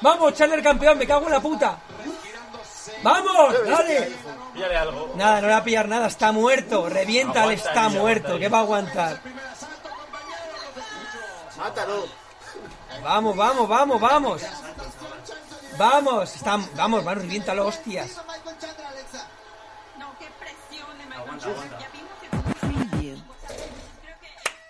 ¡Vamos, 0.00 0.34
Chandler 0.34 0.62
campeón! 0.62 0.98
¡Me 0.98 1.06
cago 1.06 1.26
en 1.26 1.32
la 1.32 1.40
puta! 1.40 1.78
¡Vamos! 3.02 3.54
¡Dale! 3.66 4.12
Píllale 4.52 4.76
algo. 4.76 5.12
Nada, 5.16 5.40
no 5.40 5.46
le 5.48 5.52
va 5.52 5.58
a 5.58 5.64
pillar 5.64 5.88
nada, 5.88 6.06
está 6.06 6.30
muerto. 6.32 6.88
Reviéntale, 6.88 7.54
Aguanta 7.54 7.68
está 7.68 7.88
muerto. 7.88 8.38
¿Qué 8.38 8.48
va 8.48 8.58
a 8.58 8.60
aguantar? 8.60 9.20
Mátalo. 11.56 12.06
Vamos, 13.02 13.36
vamos, 13.36 13.68
vamos, 13.68 14.00
vamos. 14.00 14.42
Vamos, 15.76 16.36
está, 16.36 16.50
vamos, 16.52 17.04
vamos, 17.04 17.22
reviéntalo, 17.22 17.66
hostias. 17.66 18.10
Michael 18.28 18.58
Chandler, 18.60 18.86
Alexa. 18.86 19.26
No, 19.98 20.14
qué 20.18 20.28
presión 20.38 20.98
de 20.98 21.04
Michael 21.04 21.20
Aguanta, 21.20 21.32
Jordan. 21.32 21.32
aguanta. 21.32 21.32
Ya 21.32 21.32
vimos 21.32 21.32
que 21.32 21.32
Preview. 21.32 21.32
creo 21.32 21.33
que 21.33 21.33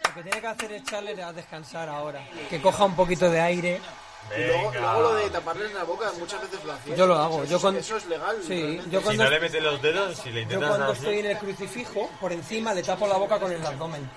Lo 0.05 0.15
que 0.15 0.23
tiene 0.23 0.41
que 0.41 0.47
hacer 0.47 0.73
es 0.73 0.85
Charles 0.85 1.19
a 1.19 1.33
descansar 1.33 1.89
ahora. 1.89 2.25
Que 2.51 2.61
coja 2.61 2.85
un 2.85 2.95
poquito 2.97 3.31
de 3.31 3.41
aire. 3.41 3.81
Y 4.37 4.43
luego, 4.47 4.73
luego 4.73 5.01
lo 5.03 5.15
de 5.17 5.29
taparles 5.31 5.73
la 5.75 5.85
boca 5.85 6.11
muchas 6.19 6.41
veces 6.41 6.65
lo 6.65 6.73
hacía. 6.73 6.97
Yo 6.97 7.07
lo 7.07 7.17
hago, 7.17 7.39
yo 7.45 7.57
Eso- 7.57 7.61
cuando- 7.61 7.81
Eso 7.81 7.97
es 7.99 8.07
legal. 8.07 8.37
Sí, 8.43 8.49
realmente. 8.61 8.91
yo 8.91 8.99
Si 9.01 9.05
cuando, 9.05 9.25
no 9.25 9.31
le 9.31 9.41
metes 9.41 9.63
los 9.63 9.83
dedos, 9.83 10.17
si 10.17 10.29
le 10.31 10.35
yo 10.37 10.41
intentas 10.43 10.69
cuando 10.71 10.93
estoy 10.93 11.19
en 11.19 11.27
el 11.27 11.39
crucifijo, 11.39 12.11
por 12.21 12.33
encima 12.33 12.73
le 12.73 12.83
tapo 12.83 13.07
la 13.07 13.17
boca 13.19 13.39
con 13.39 13.53
el 13.53 13.65
abdomen. 13.65 14.09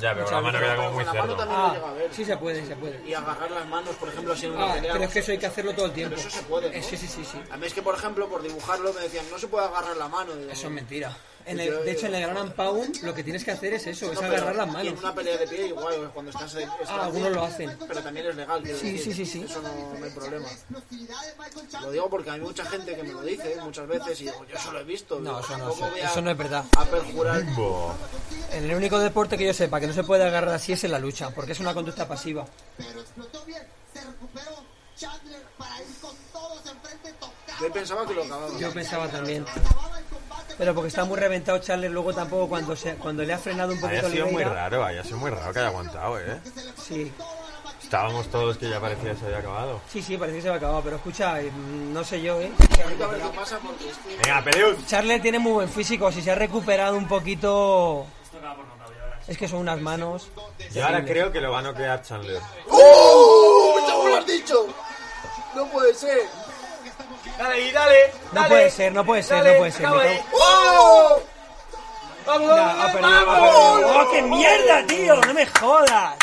Ya, 0.00 0.14
pero 0.14 0.30
la 0.30 0.40
mano 0.40 0.58
queda 0.60 0.76
como 0.76 0.90
muy 0.92 1.04
Con 1.04 1.06
la 1.16 1.20
mano 1.22 1.36
cerdo. 1.36 1.36
también 1.44 1.60
lo 1.60 1.74
llega 1.74 1.86
a 1.86 1.90
Ah, 1.90 1.94
ver. 1.94 2.14
sí 2.14 2.24
se 2.24 2.36
puede, 2.36 2.64
se 2.66 2.76
puede. 2.76 3.04
Y 3.04 3.14
agarrar 3.14 3.50
las 3.50 3.66
manos, 3.66 3.96
por 3.96 4.08
ejemplo, 4.08 4.32
así 4.32 4.46
en 4.46 4.52
una 4.52 4.70
Ah, 4.70 4.74
pelea. 4.74 4.92
pero 4.92 5.04
es 5.06 5.10
que 5.12 5.18
eso 5.18 5.32
hay 5.32 5.38
que 5.38 5.46
hacerlo 5.46 5.72
todo 5.74 5.86
el 5.86 5.92
tiempo. 5.92 6.14
Pero 6.14 6.28
eso 6.28 6.38
se 6.38 6.44
puede, 6.44 6.70
¿no? 6.70 6.76
Eh, 6.76 6.82
Sí, 6.84 6.96
sí, 6.96 7.08
sí, 7.08 7.24
sí. 7.24 7.40
A 7.50 7.56
mí 7.56 7.66
es 7.66 7.74
que, 7.74 7.82
por 7.82 7.96
ejemplo, 7.96 8.28
por 8.28 8.40
dibujarlo 8.42 8.92
me 8.92 9.00
decían, 9.00 9.24
no 9.28 9.38
se 9.40 9.48
puede 9.48 9.66
agarrar 9.66 9.96
la 9.96 10.06
mano. 10.06 10.36
Digo, 10.36 10.52
Eso 10.52 10.68
es 10.68 10.72
mentira. 10.72 11.16
En 11.48 11.56
Yo- 11.56 11.78
el- 11.78 11.84
de 11.86 11.92
hecho, 11.92 12.06
en 12.06 12.14
el 12.14 12.28
Gran 12.28 12.52
Pound 12.52 13.02
lo 13.02 13.14
que 13.14 13.24
tienes 13.24 13.42
que 13.44 13.50
hacer 13.52 13.72
es 13.72 13.86
eso, 13.86 14.12
es 14.12 14.20
no, 14.20 14.26
agarrar 14.26 14.54
las 14.54 14.66
Y 14.66 14.68
en 14.68 14.74
manos. 14.74 15.00
una 15.00 15.14
pelea 15.14 15.36
de 15.38 15.48
pie 15.48 15.66
igual, 15.68 16.10
cuando 16.12 16.30
estás... 16.30 16.54
estás 16.54 16.88
Ah, 16.90 17.04
algunos 17.04 17.32
lo 17.32 17.44
hacen. 17.44 17.76
Pero 17.88 18.02
también 18.02 18.26
es 18.26 18.36
legal. 18.36 18.62
Sí, 18.64 18.68
decir. 18.72 19.00
sí, 19.02 19.12
sí, 19.14 19.26
sí. 19.26 19.42
Eso 19.48 19.62
no, 19.62 19.98
no 19.98 20.04
hay 20.04 20.10
problema. 20.10 20.46
Lo 21.82 21.90
digo 21.90 22.10
porque 22.10 22.30
hay 22.30 22.40
mucha 22.40 22.64
gente 22.66 22.94
que 22.94 23.02
me 23.02 23.12
lo 23.12 23.22
dice 23.22 23.56
muchas 23.62 23.86
veces 23.88 24.20
y 24.20 24.24
digo, 24.24 24.44
yo 24.46 24.56
eso 24.56 24.72
lo 24.72 24.80
he 24.80 24.84
visto. 24.84 25.20
No, 25.20 25.30
Digo, 25.30 25.40
eso 25.40 25.58
no, 25.58 25.72
eso- 25.72 25.88
voy 25.90 26.00
a- 26.00 26.10
eso 26.10 26.20
no 26.20 26.30
es 26.30 26.36
verdad. 26.36 26.64
A 26.76 26.84
perjurar. 26.84 27.42
En 28.52 28.64
el 28.64 28.74
único 28.74 28.98
deporte 28.98 29.38
que 29.38 29.46
yo 29.46 29.54
sepa 29.54 29.80
que 29.80 29.86
no 29.86 29.92
se 29.94 30.04
puede 30.04 30.24
agarrar 30.24 30.54
así 30.54 30.72
es 30.72 30.84
en 30.84 30.92
la 30.92 30.98
lucha, 30.98 31.30
porque 31.30 31.52
es 31.52 31.60
una 31.60 31.72
conducta 31.74 32.06
pasiva. 32.06 32.46
Pero 32.76 33.00
explotó 33.00 33.44
bien. 33.44 33.62
Se 33.94 34.00
recuperó 34.04 34.56
Chandler 34.96 35.42
para 35.56 35.78
ir 35.80 35.86
con 36.00 36.14
todos 36.32 36.58
enfrente. 36.66 37.14
Yo 37.60 37.72
pensaba 37.72 38.06
que 38.06 38.14
lo 38.14 38.22
acababa. 38.24 38.58
Yo 38.58 38.72
pensaba 38.72 39.08
también. 39.08 39.44
Pero 40.58 40.74
porque 40.74 40.88
está 40.88 41.04
muy 41.04 41.16
reventado 41.18 41.58
Charles 41.60 41.90
luego 41.90 42.12
tampoco 42.12 42.48
cuando 42.48 42.74
se, 42.74 42.94
cuando 42.96 43.22
le 43.22 43.32
ha 43.32 43.38
frenado 43.38 43.72
un 43.72 43.78
Haya 43.78 44.02
poquito 44.02 44.10
sido 44.10 44.26
muy 44.26 44.42
raro, 44.44 44.84
haya 44.84 45.04
sido 45.04 45.18
muy 45.18 45.30
raro 45.30 45.52
que 45.52 45.58
haya 45.60 45.68
aguantado, 45.68 46.18
¿eh? 46.18 46.40
Sí, 46.76 47.12
Estábamos 47.82 48.26
todos 48.28 48.58
que 48.58 48.68
ya 48.68 48.80
parecía 48.80 49.12
que 49.12 49.18
se 49.18 49.24
había 49.26 49.38
acabado. 49.38 49.80
sí, 49.90 50.02
sí, 50.02 50.18
parece 50.18 50.36
que 50.38 50.42
se 50.42 50.48
va 50.48 50.56
a 50.56 50.58
acabar, 50.58 50.82
pero 50.82 50.96
escucha, 50.96 51.40
eh, 51.40 51.50
no 51.54 52.04
sé 52.04 52.20
yo, 52.20 52.38
¿eh? 52.40 52.50
Venga, 54.22 54.44
Peleus. 54.44 54.86
Charles 54.86 55.22
tiene 55.22 55.38
muy 55.38 55.52
buen 55.52 55.68
físico, 55.70 56.12
si 56.12 56.20
se 56.20 56.30
ha 56.30 56.34
recuperado 56.34 56.98
un 56.98 57.08
poquito... 57.08 58.04
Ya. 58.32 58.56
Es 59.26 59.38
que 59.38 59.48
son 59.48 59.60
unas 59.60 59.80
manos... 59.80 60.28
Yo 60.74 60.84
ahora 60.84 61.04
creo 61.04 61.32
que 61.32 61.40
lo 61.40 61.50
va 61.52 61.60
a 61.60 61.62
noquear 61.62 62.02
Chandler. 62.02 62.42
¡Oh! 62.68 63.76
¿Cómo 63.90 64.08
lo 64.08 64.16
has 64.16 64.26
dicho? 64.26 64.66
No 65.54 65.66
puede 65.68 65.94
ser. 65.94 66.18
Dale 67.38 67.54
ahí, 67.54 67.70
dale. 67.70 68.12
No 68.32 68.48
puede 68.48 68.70
ser, 68.70 68.92
no 68.92 69.04
puede 69.04 69.22
ser, 69.22 69.44
no 69.44 69.58
puede 69.58 69.72
ser. 69.72 69.86
¡Oh! 70.32 71.22
¡Vamos, 72.26 72.48
Ya, 72.54 72.70
ha 72.84 72.92
perdido, 72.92 73.16
ha 73.16 73.40
perdido. 73.40 74.00
¡Oh, 74.00 74.10
qué 74.10 74.22
mierda, 74.22 74.86
tío! 74.86 75.16
¡No 75.16 75.34
me 75.34 75.46
jodas! 75.46 76.16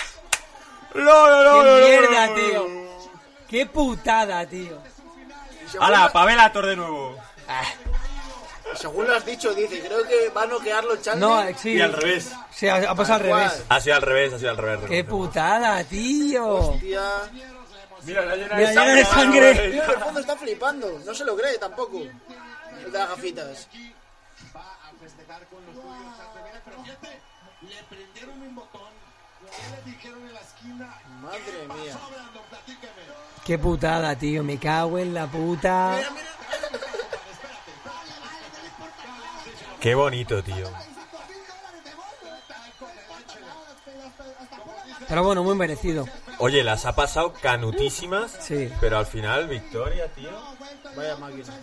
¡Qué 0.93 0.99
mierda, 0.99 2.35
tío! 2.35 2.67
¡Qué 3.49 3.65
putada, 3.65 4.45
tío! 4.45 4.77
¡Hala, 5.79 6.11
Pavelator 6.11 6.65
de 6.67 6.75
nuevo! 6.75 7.15
Según 8.75 9.07
lo 9.07 9.15
has 9.15 9.25
dicho, 9.25 9.53
dice, 9.53 9.79
creo 9.79 10.03
que 10.05 10.29
va 10.35 10.43
a 10.43 10.47
noquearlo 10.47 10.97
Chandler. 10.97 11.29
No, 11.53 11.57
sí. 11.57 11.73
Y 11.73 11.81
al 11.81 11.93
revés. 11.93 12.31
Sí, 12.51 12.67
ha, 12.67 12.75
ha 12.91 12.95
pasado 12.95 13.23
al 13.23 13.29
cual. 13.29 13.43
revés. 13.49 13.63
Ha 13.69 13.79
sido 13.79 13.95
al 13.95 14.01
revés, 14.01 14.33
ha 14.33 14.37
sido 14.39 14.49
al 14.51 14.57
revés. 14.57 14.89
¡Qué 14.89 15.03
putada, 15.05 15.83
tío! 15.85 16.45
Hostia. 16.45 17.01
Mira, 18.05 18.25
la 18.25 18.35
llena 18.35 18.55
Mira, 18.55 18.69
llena 18.69 18.85
de 18.95 19.05
sangre. 19.05 19.65
En 19.65 19.73
el 19.73 19.81
fondo 19.81 20.19
está 20.19 20.35
flipando. 20.35 20.99
No 21.05 21.13
se 21.13 21.25
lo 21.25 21.35
cree 21.35 21.57
tampoco. 21.57 21.99
El 21.99 22.91
de 22.91 22.97
las 22.97 23.09
gafitas. 23.09 23.67
Va 24.55 24.61
a 24.61 24.93
festejar 24.99 25.45
con 25.47 25.65
los 25.65 25.75
suyos 25.75 26.17
Chandler. 26.17 26.43
Mira, 26.43 26.61
pero 26.63 26.83
fíjate, 26.83 27.19
le 27.61 27.83
prendieron 27.89 28.41
un 28.41 28.55
botón. 28.55 28.81
¿Qué 29.45 29.75
le 29.75 29.91
dijeron 29.91 30.27
en 30.27 30.33
la 30.33 30.39
esquina? 30.41 31.01
Madre 31.21 31.39
¿Qué 31.45 31.67
pasó, 31.67 31.83
mía. 31.83 31.97
¡Qué 33.45 33.59
putada, 33.59 34.15
tío! 34.15 34.43
Me 34.43 34.57
cago 34.57 34.97
en 34.99 35.13
la 35.13 35.27
puta. 35.27 35.95
Mira, 35.97 36.09
mira. 36.11 36.25
Qué 39.79 39.93
bonito, 39.93 40.43
tío. 40.43 40.67
Pero 45.07 45.23
bueno, 45.23 45.43
muy 45.43 45.55
merecido. 45.55 46.07
Oye, 46.39 46.63
las 46.63 46.85
ha 46.85 46.95
pasado 46.95 47.33
canutísimas. 47.33 48.31
Sí. 48.39 48.69
Pero 48.79 48.97
al 48.97 49.05
final, 49.05 49.47
victoria, 49.47 50.07
tío. 50.09 50.31
Vaya 50.95 51.15
máquina. 51.17 51.53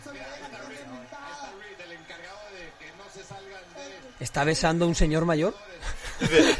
¿Está 4.20 4.44
besando 4.44 4.85
a 4.85 4.88
un 4.88 4.94
señor 4.94 5.24
mayor? 5.24 5.54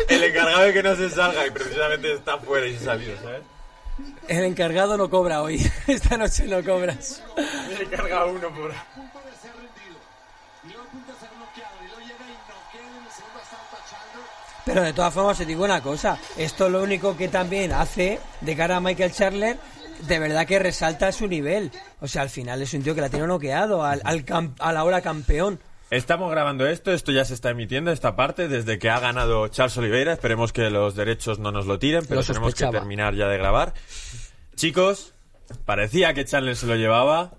El 0.09 0.25
encargado 0.25 0.65
de 0.65 0.73
que 0.73 0.83
no 0.83 0.97
se 0.97 1.11
salga 1.11 1.47
y 1.47 1.51
precisamente 1.51 2.13
está 2.13 2.39
fuera 2.39 2.67
y 2.67 2.77
se 2.77 2.83
ha 2.83 2.95
salido, 2.95 3.17
¿sabes? 3.23 3.43
El 4.29 4.45
encargado 4.45 4.97
no 4.97 5.09
cobra 5.09 5.43
hoy. 5.43 5.71
Esta 5.87 6.17
noche 6.17 6.45
no 6.45 6.65
cobras. 6.65 7.23
Le 7.79 7.87
carga 7.87 8.25
uno 8.25 8.49
por 8.49 8.73
punto 8.95 9.21
de 9.21 9.37
ser 9.41 9.53
rendido. 9.55 9.99
Y 10.65 10.69
luego 10.69 10.83
a 10.83 10.87
punto 10.87 11.13
de 11.13 11.19
ser 11.19 11.29
noqueado. 11.39 11.75
Y 11.83 11.87
luego 11.87 12.01
llega 12.01 12.25
y 12.27 12.35
noquea 12.51 12.81
en 12.81 13.05
el 13.05 13.13
segundo 13.13 13.39
asalto 13.41 13.77
a 13.77 13.83
Chandler. 13.91 14.27
Pero 14.65 14.83
de 14.83 14.93
todas 14.93 15.13
formas, 15.13 15.41
os 15.41 15.47
digo 15.47 15.65
una 15.65 15.83
cosa. 15.83 16.19
Esto 16.37 16.69
lo 16.69 16.83
único 16.83 17.17
que 17.17 17.29
también 17.29 17.73
hace 17.73 18.21
de 18.41 18.57
cara 18.57 18.77
a 18.77 18.81
Michael 18.81 19.13
Chandler, 19.13 19.57
de 20.07 20.19
verdad 20.19 20.47
que 20.47 20.59
resalta 20.59 21.11
su 21.13 21.27
nivel. 21.27 21.71
O 22.01 22.09
sea, 22.09 22.23
al 22.23 22.31
final 22.31 22.63
es 22.63 22.73
un 22.75 22.83
tío 22.83 22.95
que 22.95 23.01
la 23.01 23.09
tiene 23.09 23.27
noqueado 23.27 23.85
al, 23.85 24.01
al 24.05 24.25
a 24.59 24.73
la 24.73 24.85
hora 24.85 25.01
campeón. 25.01 25.61
Estamos 25.91 26.31
grabando 26.31 26.67
esto, 26.67 26.91
esto 26.91 27.13
ya 27.13 27.23
se 27.27 27.35
está 27.35 27.51
emitiendo, 27.51 27.91
esta 27.93 28.17
parte, 28.17 28.49
desde 28.49 28.79
que 28.79 28.89
ha 28.89 28.99
ganado 28.99 29.47
Charles 29.49 29.77
Oliveira. 29.77 30.15
Esperemos 30.15 30.51
que 30.51 30.71
los 30.71 30.95
derechos 30.95 31.39
no 31.39 31.53
nos 31.53 31.67
lo 31.67 31.79
tiren, 31.79 32.07
pero 32.07 32.23
Lo 32.23 32.27
tenemos 32.27 32.55
que 32.55 32.67
terminar 32.67 33.15
ya 33.15 33.29
de 33.29 33.37
grabar. 33.37 33.75
Chicos, 34.57 35.13
parecía 35.67 36.15
que 36.15 36.25
Charles 36.25 36.61
se 36.61 36.67
lo 36.67 36.77
llevaba. 36.77 37.33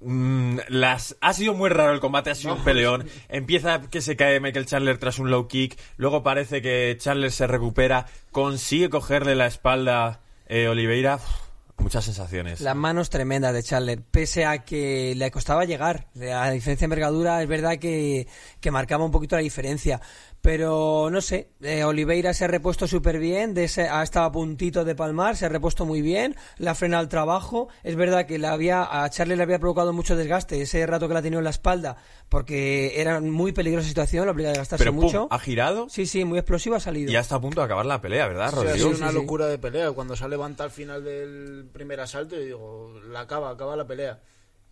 Mm, 0.00 0.58
las 0.68 1.16
ha 1.20 1.32
sido 1.34 1.54
muy 1.54 1.68
raro 1.68 1.92
el 1.92 2.00
combate, 2.00 2.30
ha 2.30 2.34
sido 2.34 2.54
un 2.54 2.64
peleón. 2.64 3.06
Empieza 3.28 3.80
que 3.82 4.00
se 4.00 4.16
cae 4.16 4.40
Michael 4.40 4.66
Chandler 4.66 4.98
tras 4.98 5.18
un 5.18 5.30
low 5.30 5.46
kick, 5.46 5.78
luego 5.96 6.22
parece 6.22 6.62
que 6.62 6.96
Chandler 6.98 7.30
se 7.30 7.46
recupera, 7.46 8.06
consigue 8.32 8.88
cogerle 8.88 9.34
la 9.34 9.46
espalda 9.46 10.20
eh, 10.46 10.68
Oliveira. 10.68 11.16
Uf, 11.16 11.22
muchas 11.80 12.04
sensaciones. 12.04 12.60
Las 12.60 12.76
manos 12.76 13.10
tremendas 13.10 13.52
de 13.52 13.62
Chandler, 13.62 14.00
pese 14.02 14.44
a 14.44 14.64
que 14.64 15.14
le 15.16 15.30
costaba 15.30 15.64
llegar. 15.64 16.06
A 16.16 16.50
diferencia 16.50 16.76
de 16.76 16.84
envergadura, 16.84 17.42
es 17.42 17.48
verdad 17.48 17.78
que, 17.78 18.26
que 18.60 18.70
marcaba 18.70 19.04
un 19.04 19.10
poquito 19.10 19.36
la 19.36 19.42
diferencia. 19.42 20.00
Pero 20.42 21.10
no 21.10 21.20
sé, 21.20 21.50
eh, 21.60 21.84
Oliveira 21.84 22.32
se 22.32 22.44
ha 22.44 22.48
repuesto 22.48 22.86
súper 22.86 23.18
bien, 23.18 23.52
de 23.52 23.64
ese- 23.64 23.88
ha 23.90 24.02
estado 24.02 24.24
a 24.26 24.32
puntito 24.32 24.84
de 24.86 24.94
palmar, 24.94 25.36
se 25.36 25.44
ha 25.44 25.48
repuesto 25.50 25.84
muy 25.84 26.00
bien, 26.00 26.34
le 26.56 26.70
ha 26.70 26.74
frenado 26.74 27.02
el 27.02 27.08
trabajo. 27.10 27.68
Es 27.82 27.94
verdad 27.94 28.24
que 28.24 28.38
le 28.38 28.46
había, 28.46 29.02
a 29.02 29.10
Charlie 29.10 29.36
le 29.36 29.42
había 29.42 29.58
provocado 29.58 29.92
mucho 29.92 30.16
desgaste 30.16 30.62
ese 30.62 30.86
rato 30.86 31.08
que 31.08 31.14
la 31.14 31.20
ha 31.20 31.22
tenido 31.22 31.40
en 31.40 31.44
la 31.44 31.50
espalda, 31.50 31.96
porque 32.30 32.98
era 33.00 33.20
muy 33.20 33.52
peligrosa 33.52 33.86
situación, 33.86 34.24
le 34.24 34.30
obliga 34.30 34.52
a 34.52 34.76
Pero 34.78 34.92
pum, 34.92 35.02
mucho. 35.04 35.28
ha 35.30 35.38
girado 35.38 35.88
Sí, 35.90 36.06
sí, 36.06 36.24
muy 36.24 36.38
explosivo 36.38 36.76
ha 36.76 36.80
salido. 36.80 37.10
y 37.10 37.12
ya 37.14 37.20
está 37.20 37.36
a 37.36 37.40
punto 37.40 37.60
de 37.60 37.66
acabar 37.66 37.84
la 37.84 38.00
pelea, 38.00 38.26
¿verdad, 38.26 38.48
Sí, 38.50 38.56
ha 38.56 38.60
Rodrigo? 38.62 38.76
sido 38.76 38.90
sí, 38.94 39.02
una 39.02 39.10
sí. 39.10 39.14
locura 39.16 39.46
de 39.46 39.58
pelea. 39.58 39.92
Cuando 39.92 40.16
se 40.16 40.26
levanta 40.26 40.64
al 40.64 40.70
final 40.70 41.04
del 41.04 41.68
primer 41.72 42.00
asalto, 42.00 42.40
y 42.40 42.46
digo, 42.46 42.94
la 43.10 43.20
acaba, 43.20 43.50
acaba 43.50 43.76
la 43.76 43.86
pelea. 43.86 44.20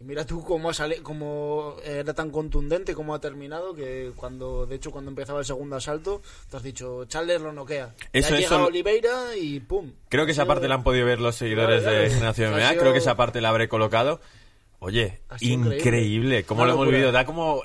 Y 0.00 0.04
mira 0.04 0.24
tú 0.24 0.44
cómo, 0.44 0.70
ha 0.70 0.74
sale, 0.74 1.02
cómo 1.02 1.74
era 1.84 2.14
tan 2.14 2.30
contundente, 2.30 2.94
cómo 2.94 3.14
ha 3.14 3.20
terminado, 3.20 3.74
que 3.74 4.12
cuando, 4.14 4.64
de 4.64 4.76
hecho, 4.76 4.92
cuando 4.92 5.10
empezaba 5.10 5.40
el 5.40 5.44
segundo 5.44 5.74
asalto, 5.74 6.22
te 6.48 6.56
has 6.56 6.62
dicho, 6.62 7.04
Chandler 7.06 7.40
lo 7.40 7.52
noquea. 7.52 7.94
Eso, 8.12 8.28
Eso, 8.28 8.34
ha 8.34 8.38
eso- 8.38 8.48
llegado 8.50 8.66
Oliveira 8.68 9.36
y 9.36 9.58
pum. 9.58 9.92
Creo 10.08 10.24
que 10.24 10.32
esa 10.32 10.42
sido- 10.42 10.48
parte 10.54 10.68
la 10.68 10.76
han 10.76 10.84
podido 10.84 11.04
ver 11.04 11.20
los 11.20 11.34
seguidores 11.34 11.82
Claro, 11.82 11.98
de. 11.98 12.10
Generación 12.10 12.52
MMA. 12.54 12.68
sido- 12.70 12.80
Creo 12.80 12.92
que 12.92 12.98
esa 13.00 13.16
parte 13.16 13.40
la 13.40 13.48
habré 13.48 13.68
colocado. 13.68 14.20
Oye, 14.78 15.20
increíble. 15.40 15.78
increíble. 15.78 16.44
¿Cómo 16.44 16.64
lo 16.64 16.74
hemos 16.74 16.86
vivido? 16.88 17.10
Da 17.10 17.24
como... 17.24 17.62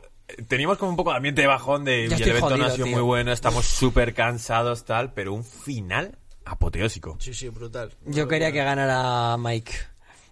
Teníamos 0.47 0.79
como 0.79 0.89
un 0.89 0.97
poco 0.97 1.11
de 1.11 1.17
ambiente 1.17 1.41
de 1.41 1.47
bajón 1.47 1.83
de... 1.85 2.07
Ya 2.07 2.15
el 2.15 2.23
evento 2.27 2.57
no 2.57 2.65
ha 2.65 2.71
sido 2.71 2.85
tío. 2.85 2.95
muy 2.95 3.03
bueno, 3.03 3.31
estamos 3.31 3.65
súper 3.65 4.15
cansados, 4.15 4.85
tal, 4.85 5.13
pero 5.13 5.33
un 5.33 5.43
final 5.43 6.17
apoteósico. 6.45 7.17
Sí, 7.19 7.33
sí, 7.35 7.49
brutal. 7.49 7.91
Yo 8.05 8.27
quería 8.27 8.51
que 8.51 8.63
ganara 8.63 9.37
Mike. 9.37 9.73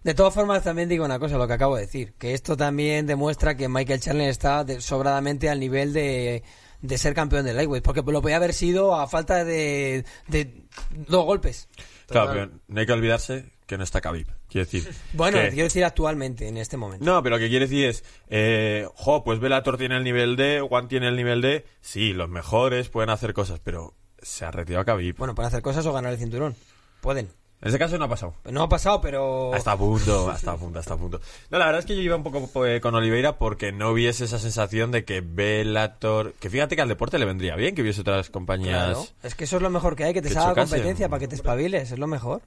De 0.03 0.13
todas 0.15 0.33
formas, 0.33 0.63
también 0.63 0.89
digo 0.89 1.05
una 1.05 1.19
cosa, 1.19 1.37
lo 1.37 1.47
que 1.47 1.53
acabo 1.53 1.75
de 1.75 1.83
decir, 1.83 2.13
que 2.17 2.33
esto 2.33 2.57
también 2.57 3.05
demuestra 3.05 3.55
que 3.55 3.69
Michael 3.69 3.99
Chandler 3.99 4.29
está 4.29 4.63
de- 4.63 4.81
sobradamente 4.81 5.47
al 5.49 5.59
nivel 5.59 5.93
de, 5.93 6.43
de 6.81 6.97
ser 6.97 7.13
campeón 7.13 7.45
de 7.45 7.53
lightweight, 7.53 7.83
porque 7.83 8.01
lo 8.01 8.21
podía 8.21 8.37
haber 8.37 8.53
sido 8.53 8.95
a 8.95 9.07
falta 9.07 9.43
de, 9.45 10.03
de 10.27 10.63
dos 11.07 11.25
golpes. 11.25 11.69
Claro, 12.07 12.31
pero 12.33 12.51
no 12.67 12.79
hay 12.79 12.85
que 12.87 12.93
olvidarse 12.93 13.51
que 13.67 13.77
no 13.77 13.83
está 13.83 14.01
Khabib. 14.01 14.27
Quiero 14.49 14.65
decir... 14.65 14.91
Bueno, 15.13 15.37
que- 15.37 15.49
quiero 15.49 15.63
decir 15.65 15.85
actualmente, 15.85 16.47
en 16.47 16.57
este 16.57 16.77
momento. 16.77 17.05
No, 17.05 17.21
pero 17.21 17.35
lo 17.35 17.39
que 17.39 17.47
quiere 17.49 17.67
decir 17.67 17.85
es, 17.85 18.03
eh, 18.27 18.87
jo, 18.95 19.23
pues 19.23 19.39
Bellator 19.39 19.77
tiene 19.77 19.97
el 19.97 20.03
nivel 20.03 20.35
D, 20.35 20.61
One 20.67 20.87
tiene 20.87 21.09
el 21.09 21.15
nivel 21.15 21.41
D, 21.41 21.63
sí, 21.79 22.11
los 22.13 22.27
mejores 22.27 22.89
pueden 22.89 23.11
hacer 23.11 23.33
cosas, 23.33 23.59
pero 23.63 23.93
se 24.21 24.45
ha 24.45 24.51
retirado 24.51 24.83
Khabib. 24.83 25.15
Bueno, 25.17 25.35
pueden 25.35 25.47
hacer 25.49 25.61
cosas 25.61 25.85
o 25.85 25.93
ganar 25.93 26.11
el 26.11 26.17
cinturón. 26.19 26.55
Pueden. 27.01 27.29
En 27.61 27.67
ese 27.69 27.77
caso 27.77 27.97
no 27.99 28.05
ha 28.05 28.09
pasado. 28.09 28.33
No 28.49 28.63
ha 28.63 28.69
pasado, 28.69 29.01
pero... 29.01 29.53
Hasta 29.53 29.73
a 29.73 29.77
punto, 29.77 30.29
hasta 30.31 30.51
a 30.53 30.57
punto, 30.57 30.79
hasta 30.79 30.95
a 30.95 30.97
punto. 30.97 31.21
No, 31.51 31.59
la 31.59 31.65
verdad 31.65 31.79
es 31.79 31.85
que 31.85 31.95
yo 31.95 32.01
iba 32.01 32.15
un 32.15 32.23
poco 32.23 32.65
eh, 32.65 32.81
con 32.81 32.95
Oliveira 32.95 33.37
porque 33.37 33.71
no 33.71 33.91
hubiese 33.91 34.25
esa 34.25 34.39
sensación 34.39 34.89
de 34.91 35.05
que 35.05 35.21
Bellator... 35.21 36.33
Que 36.39 36.49
fíjate 36.49 36.75
que 36.75 36.81
al 36.81 36.87
deporte 36.89 37.19
le 37.19 37.25
vendría 37.25 37.55
bien 37.55 37.75
que 37.75 37.83
hubiese 37.83 38.01
otras 38.01 38.31
compañías... 38.31 38.85
Claro. 38.85 39.05
Es 39.21 39.35
que 39.35 39.43
eso 39.43 39.57
es 39.57 39.61
lo 39.61 39.69
mejor 39.69 39.95
que 39.95 40.05
hay, 40.05 40.13
que 40.13 40.23
te 40.23 40.29
salga 40.29 40.55
competencia 40.63 41.07
para 41.07 41.19
que 41.19 41.27
te 41.27 41.35
espabiles, 41.35 41.91
es 41.91 41.99
lo 41.99 42.07
mejor. 42.07 42.41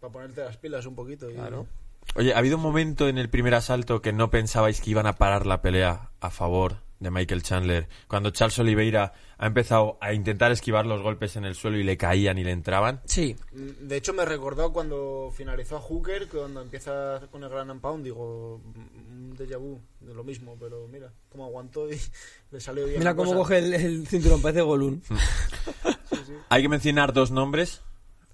Para 0.00 0.12
ponerte 0.14 0.42
las 0.42 0.56
pilas 0.56 0.86
un 0.86 0.94
poquito. 0.94 1.28
y- 1.30 1.34
Claro. 1.34 1.66
Oye, 2.14 2.32
¿ha 2.32 2.38
habido 2.38 2.56
un 2.56 2.62
momento 2.62 3.06
en 3.06 3.18
el 3.18 3.28
primer 3.28 3.54
asalto 3.54 4.00
que 4.00 4.14
no 4.14 4.30
pensabais 4.30 4.80
que 4.80 4.90
iban 4.90 5.06
a 5.06 5.12
parar 5.16 5.44
la 5.44 5.60
pelea 5.60 6.10
a 6.20 6.30
favor 6.30 6.76
de 7.00 7.10
Michael 7.10 7.42
Chandler? 7.42 7.88
Cuando 8.08 8.30
Charles 8.30 8.58
Oliveira 8.58 9.12
ha 9.38 9.46
empezado 9.46 9.98
a 10.00 10.12
intentar 10.14 10.50
esquivar 10.52 10.84
los 10.86 11.00
golpes 11.02 11.36
en 11.36 11.44
el 11.44 11.54
suelo 11.54 11.78
y 11.78 11.82
le 11.84 11.96
caían 11.96 12.38
y 12.38 12.44
le 12.44 12.50
entraban. 12.52 13.00
Sí, 13.04 13.36
De 13.52 13.96
hecho, 13.96 14.12
me 14.12 14.24
recordó 14.24 14.72
cuando 14.72 15.32
finalizó 15.34 15.76
a 15.76 15.80
Hooker, 15.80 16.28
que 16.28 16.38
cuando 16.38 16.60
empieza 16.62 17.20
con 17.30 17.44
el 17.44 17.48
Grand 17.50 17.70
and 17.70 17.80
Pound, 17.80 18.04
digo, 18.04 18.56
un 18.56 19.34
déjà 19.36 19.58
vu 19.58 19.78
de 20.00 20.14
lo 20.14 20.24
mismo, 20.24 20.56
pero 20.58 20.88
mira, 20.88 21.12
cómo 21.28 21.44
aguantó 21.44 21.88
y 21.90 21.98
le 22.50 22.60
salió 22.60 22.86
bien. 22.86 22.98
mira 22.98 23.14
cómo 23.14 23.30
cosa. 23.32 23.38
coge 23.38 23.58
el, 23.58 23.74
el 23.74 24.06
cinturón, 24.06 24.42
parece 24.42 24.62
Golun. 24.62 25.02
Hay 26.48 26.62
que 26.62 26.68
mencionar 26.68 27.12
dos 27.12 27.30
nombres, 27.30 27.82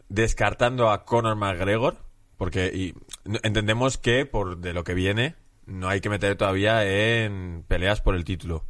descartando 0.08 0.90
a 0.90 1.04
Conor 1.04 1.36
McGregor, 1.36 1.96
porque 2.36 2.66
y, 2.74 2.94
entendemos 3.42 3.98
que 3.98 4.26
por 4.26 4.58
de 4.58 4.72
lo 4.72 4.84
que 4.84 4.94
viene 4.94 5.34
no 5.66 5.88
hay 5.88 6.00
que 6.00 6.08
meter 6.10 6.36
todavía 6.36 6.84
en 6.84 7.64
peleas 7.68 8.00
por 8.00 8.14
el 8.14 8.24
título. 8.24 8.64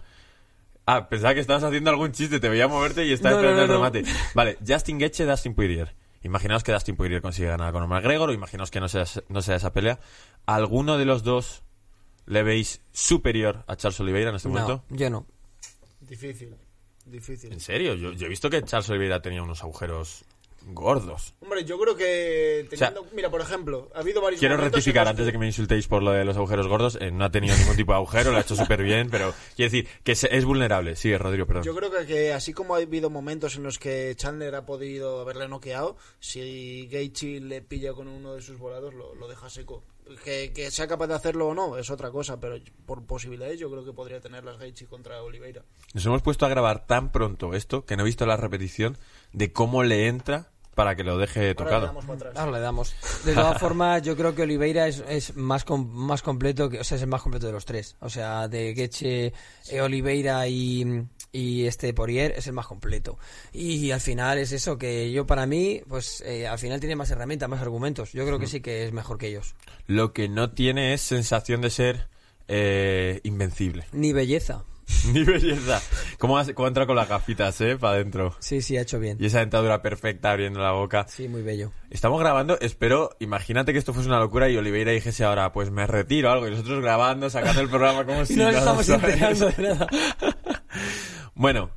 Ah, 0.86 1.08
pensaba 1.08 1.34
que 1.34 1.40
estabas 1.40 1.64
haciendo 1.64 1.90
algún 1.90 2.12
chiste, 2.12 2.40
te 2.40 2.48
veía 2.48 2.68
moverte 2.68 3.06
y 3.06 3.12
estaba 3.12 3.34
No, 3.34 3.40
esperando 3.40 3.66
no, 3.66 3.74
el 3.74 3.80
no. 3.80 4.00
remate. 4.02 4.04
Vale, 4.34 4.58
Justin 4.66 4.98
Gaethje, 4.98 5.24
Dustin 5.24 5.54
Poirier. 5.54 5.94
Imaginaos 6.22 6.62
que 6.62 6.72
Dustin 6.72 6.96
Poirier 6.96 7.22
consigue 7.22 7.48
ganar 7.48 7.68
a 7.68 7.72
Conor 7.72 7.88
McGregor 7.88 8.28
o 8.30 8.32
imaginaos 8.32 8.70
que 8.70 8.80
no 8.80 8.88
sea, 8.88 9.04
no 9.28 9.40
sea 9.42 9.56
esa 9.56 9.72
pelea. 9.72 9.98
¿Alguno 10.46 10.98
de 10.98 11.04
los 11.06 11.22
dos 11.22 11.62
le 12.26 12.42
veis 12.42 12.82
superior 12.92 13.64
a 13.66 13.76
Charles 13.76 13.98
Oliveira 14.00 14.30
en 14.30 14.36
este 14.36 14.48
momento? 14.48 14.84
No, 14.88 14.96
yo 14.96 15.10
no. 15.10 15.26
Difícil, 16.00 16.54
difícil. 17.06 17.52
¿En 17.52 17.60
serio? 17.60 17.94
Yo, 17.94 18.12
yo 18.12 18.26
he 18.26 18.28
visto 18.28 18.50
que 18.50 18.62
Charles 18.62 18.88
Oliveira 18.90 19.20
tenía 19.22 19.42
unos 19.42 19.62
agujeros 19.62 20.24
gordos. 20.66 21.34
Hombre, 21.40 21.64
yo 21.64 21.78
creo 21.78 21.94
que 21.96 22.66
teniendo, 22.70 23.06
mira, 23.12 23.30
por 23.30 23.40
ejemplo, 23.40 23.90
ha 23.94 24.00
habido 24.00 24.20
varios 24.22 24.40
Quiero 24.40 24.56
rectificar 24.56 25.06
antes 25.08 25.26
de 25.26 25.32
que 25.32 25.38
me 25.38 25.46
insultéis 25.46 25.86
por 25.88 26.02
lo 26.02 26.12
de 26.12 26.24
los 26.24 26.36
agujeros 26.36 26.66
gordos. 26.66 26.96
eh, 27.00 27.10
no 27.10 27.24
ha 27.24 27.30
tenido 27.30 27.56
ningún 27.56 27.76
tipo 27.76 27.92
de 27.92 27.96
agujero, 27.96 28.30
lo 28.30 28.38
ha 28.38 28.40
hecho 28.40 28.56
súper 28.56 28.82
bien, 28.82 29.10
pero 29.10 29.34
quiero 29.56 29.70
decir 29.70 29.88
que 30.02 30.14
se- 30.14 30.34
es 30.36 30.44
vulnerable. 30.44 30.96
Sigue, 30.96 31.18
Rodrigo, 31.18 31.46
perdón. 31.46 31.64
Yo 31.64 31.74
creo 31.74 31.90
que, 31.90 32.06
que 32.06 32.32
así 32.32 32.52
como 32.52 32.74
ha 32.74 32.78
habido 32.78 33.10
momentos 33.10 33.56
en 33.56 33.62
los 33.62 33.78
que 33.78 34.14
Chandler 34.16 34.54
ha 34.54 34.64
podido 34.66 35.20
haberle 35.20 35.48
noqueado, 35.48 35.96
si 36.20 36.88
Gaethje 36.90 37.40
le 37.40 37.60
pilla 37.62 37.92
con 37.92 38.08
uno 38.08 38.34
de 38.34 38.42
sus 38.42 38.58
volados, 38.58 38.94
lo, 38.94 39.14
lo 39.14 39.28
deja 39.28 39.50
seco. 39.50 39.84
Que, 40.22 40.52
que 40.54 40.70
sea 40.70 40.86
capaz 40.86 41.06
de 41.06 41.14
hacerlo 41.14 41.48
o 41.48 41.54
no 41.54 41.78
es 41.78 41.88
otra 41.88 42.10
cosa, 42.10 42.38
pero 42.38 42.56
por 42.84 43.06
posibilidades 43.06 43.58
yo 43.58 43.70
creo 43.70 43.86
que 43.86 43.94
podría 43.94 44.20
tener 44.20 44.44
las 44.44 44.58
Gaethje 44.58 44.84
contra 44.84 45.22
Oliveira. 45.22 45.62
Nos 45.94 46.04
hemos 46.04 46.20
puesto 46.20 46.44
a 46.44 46.50
grabar 46.50 46.86
tan 46.86 47.10
pronto 47.10 47.54
esto 47.54 47.86
que 47.86 47.96
no 47.96 48.02
he 48.02 48.04
visto 48.04 48.26
la 48.26 48.36
repetición 48.36 48.98
de 49.32 49.52
cómo 49.54 49.82
le 49.82 50.08
entra 50.08 50.50
para 50.74 50.96
que 50.96 51.04
lo 51.04 51.16
deje 51.18 51.40
Ahora 51.40 51.48
le 51.48 51.54
tocado. 51.54 51.86
damos. 51.86 52.04
Ahora 52.36 52.52
le 52.52 52.60
damos. 52.60 52.94
De 53.24 53.34
todas 53.34 53.58
formas, 53.60 54.02
yo 54.02 54.16
creo 54.16 54.34
que 54.34 54.42
Oliveira 54.42 54.86
es, 54.88 55.02
es 55.08 55.36
más 55.36 55.64
com- 55.64 55.88
más 55.92 56.22
completo, 56.22 56.68
que, 56.68 56.80
o 56.80 56.84
sea, 56.84 56.96
es 56.96 57.02
el 57.02 57.08
más 57.08 57.22
completo 57.22 57.46
de 57.46 57.52
los 57.52 57.64
tres. 57.64 57.96
O 58.00 58.08
sea, 58.10 58.48
de 58.48 58.74
Geche, 58.74 59.32
eh, 59.70 59.80
Oliveira 59.80 60.46
y, 60.48 61.04
y 61.32 61.66
este 61.66 61.94
Poirier 61.94 62.32
es 62.36 62.46
el 62.46 62.52
más 62.52 62.66
completo. 62.66 63.18
Y, 63.52 63.90
al 63.90 64.00
final 64.00 64.38
es 64.38 64.52
eso, 64.52 64.76
que 64.78 65.10
yo 65.12 65.26
para 65.26 65.46
mí, 65.46 65.82
pues 65.88 66.20
eh, 66.26 66.46
al 66.46 66.58
final 66.58 66.80
tiene 66.80 66.96
más 66.96 67.10
herramientas, 67.10 67.48
más 67.48 67.60
argumentos. 67.62 68.12
Yo 68.12 68.24
creo 68.26 68.38
que 68.38 68.46
sí 68.46 68.60
que 68.60 68.84
es 68.86 68.92
mejor 68.92 69.18
que 69.18 69.28
ellos. 69.28 69.54
Lo 69.86 70.12
que 70.12 70.28
no 70.28 70.50
tiene 70.52 70.94
es 70.94 71.00
sensación 71.00 71.60
de 71.60 71.70
ser 71.70 72.08
eh, 72.48 73.20
invencible. 73.22 73.86
Ni 73.92 74.12
belleza. 74.12 74.64
Ni 75.12 75.24
belleza. 75.24 75.80
¿Cómo, 76.18 76.36
has- 76.38 76.52
cómo 76.52 76.68
entra 76.68 76.86
con 76.86 76.96
las 76.96 77.08
gafitas, 77.08 77.60
eh? 77.60 77.76
Para 77.76 77.94
adentro. 77.94 78.34
Sí, 78.38 78.60
sí, 78.62 78.76
ha 78.76 78.82
hecho 78.82 78.98
bien. 79.00 79.16
Y 79.20 79.26
esa 79.26 79.40
dentadura 79.40 79.80
perfecta 79.82 80.30
abriendo 80.30 80.60
la 80.60 80.72
boca. 80.72 81.06
Sí, 81.08 81.28
muy 81.28 81.42
bello. 81.42 81.72
Estamos 81.90 82.20
grabando, 82.20 82.58
espero, 82.60 83.10
imagínate 83.20 83.72
que 83.72 83.78
esto 83.78 83.92
fuese 83.94 84.08
una 84.08 84.18
locura 84.18 84.48
y 84.48 84.56
Oliveira 84.56 84.92
dijese 84.92 85.24
ahora, 85.24 85.52
pues 85.52 85.70
me 85.70 85.86
retiro 85.86 86.28
o 86.28 86.32
algo, 86.32 86.48
y 86.48 86.50
nosotros 86.50 86.82
grabando, 86.82 87.30
sacando 87.30 87.60
el 87.60 87.68
programa 87.70 88.04
como 88.04 88.24
si 88.26 88.36
no 88.36 88.44
nada, 88.44 88.58
estamos 88.58 88.86
¿sabes? 88.86 89.14
enterando 89.14 89.48
de 89.50 89.62
nada. 89.62 89.86
Bueno, 91.34 91.70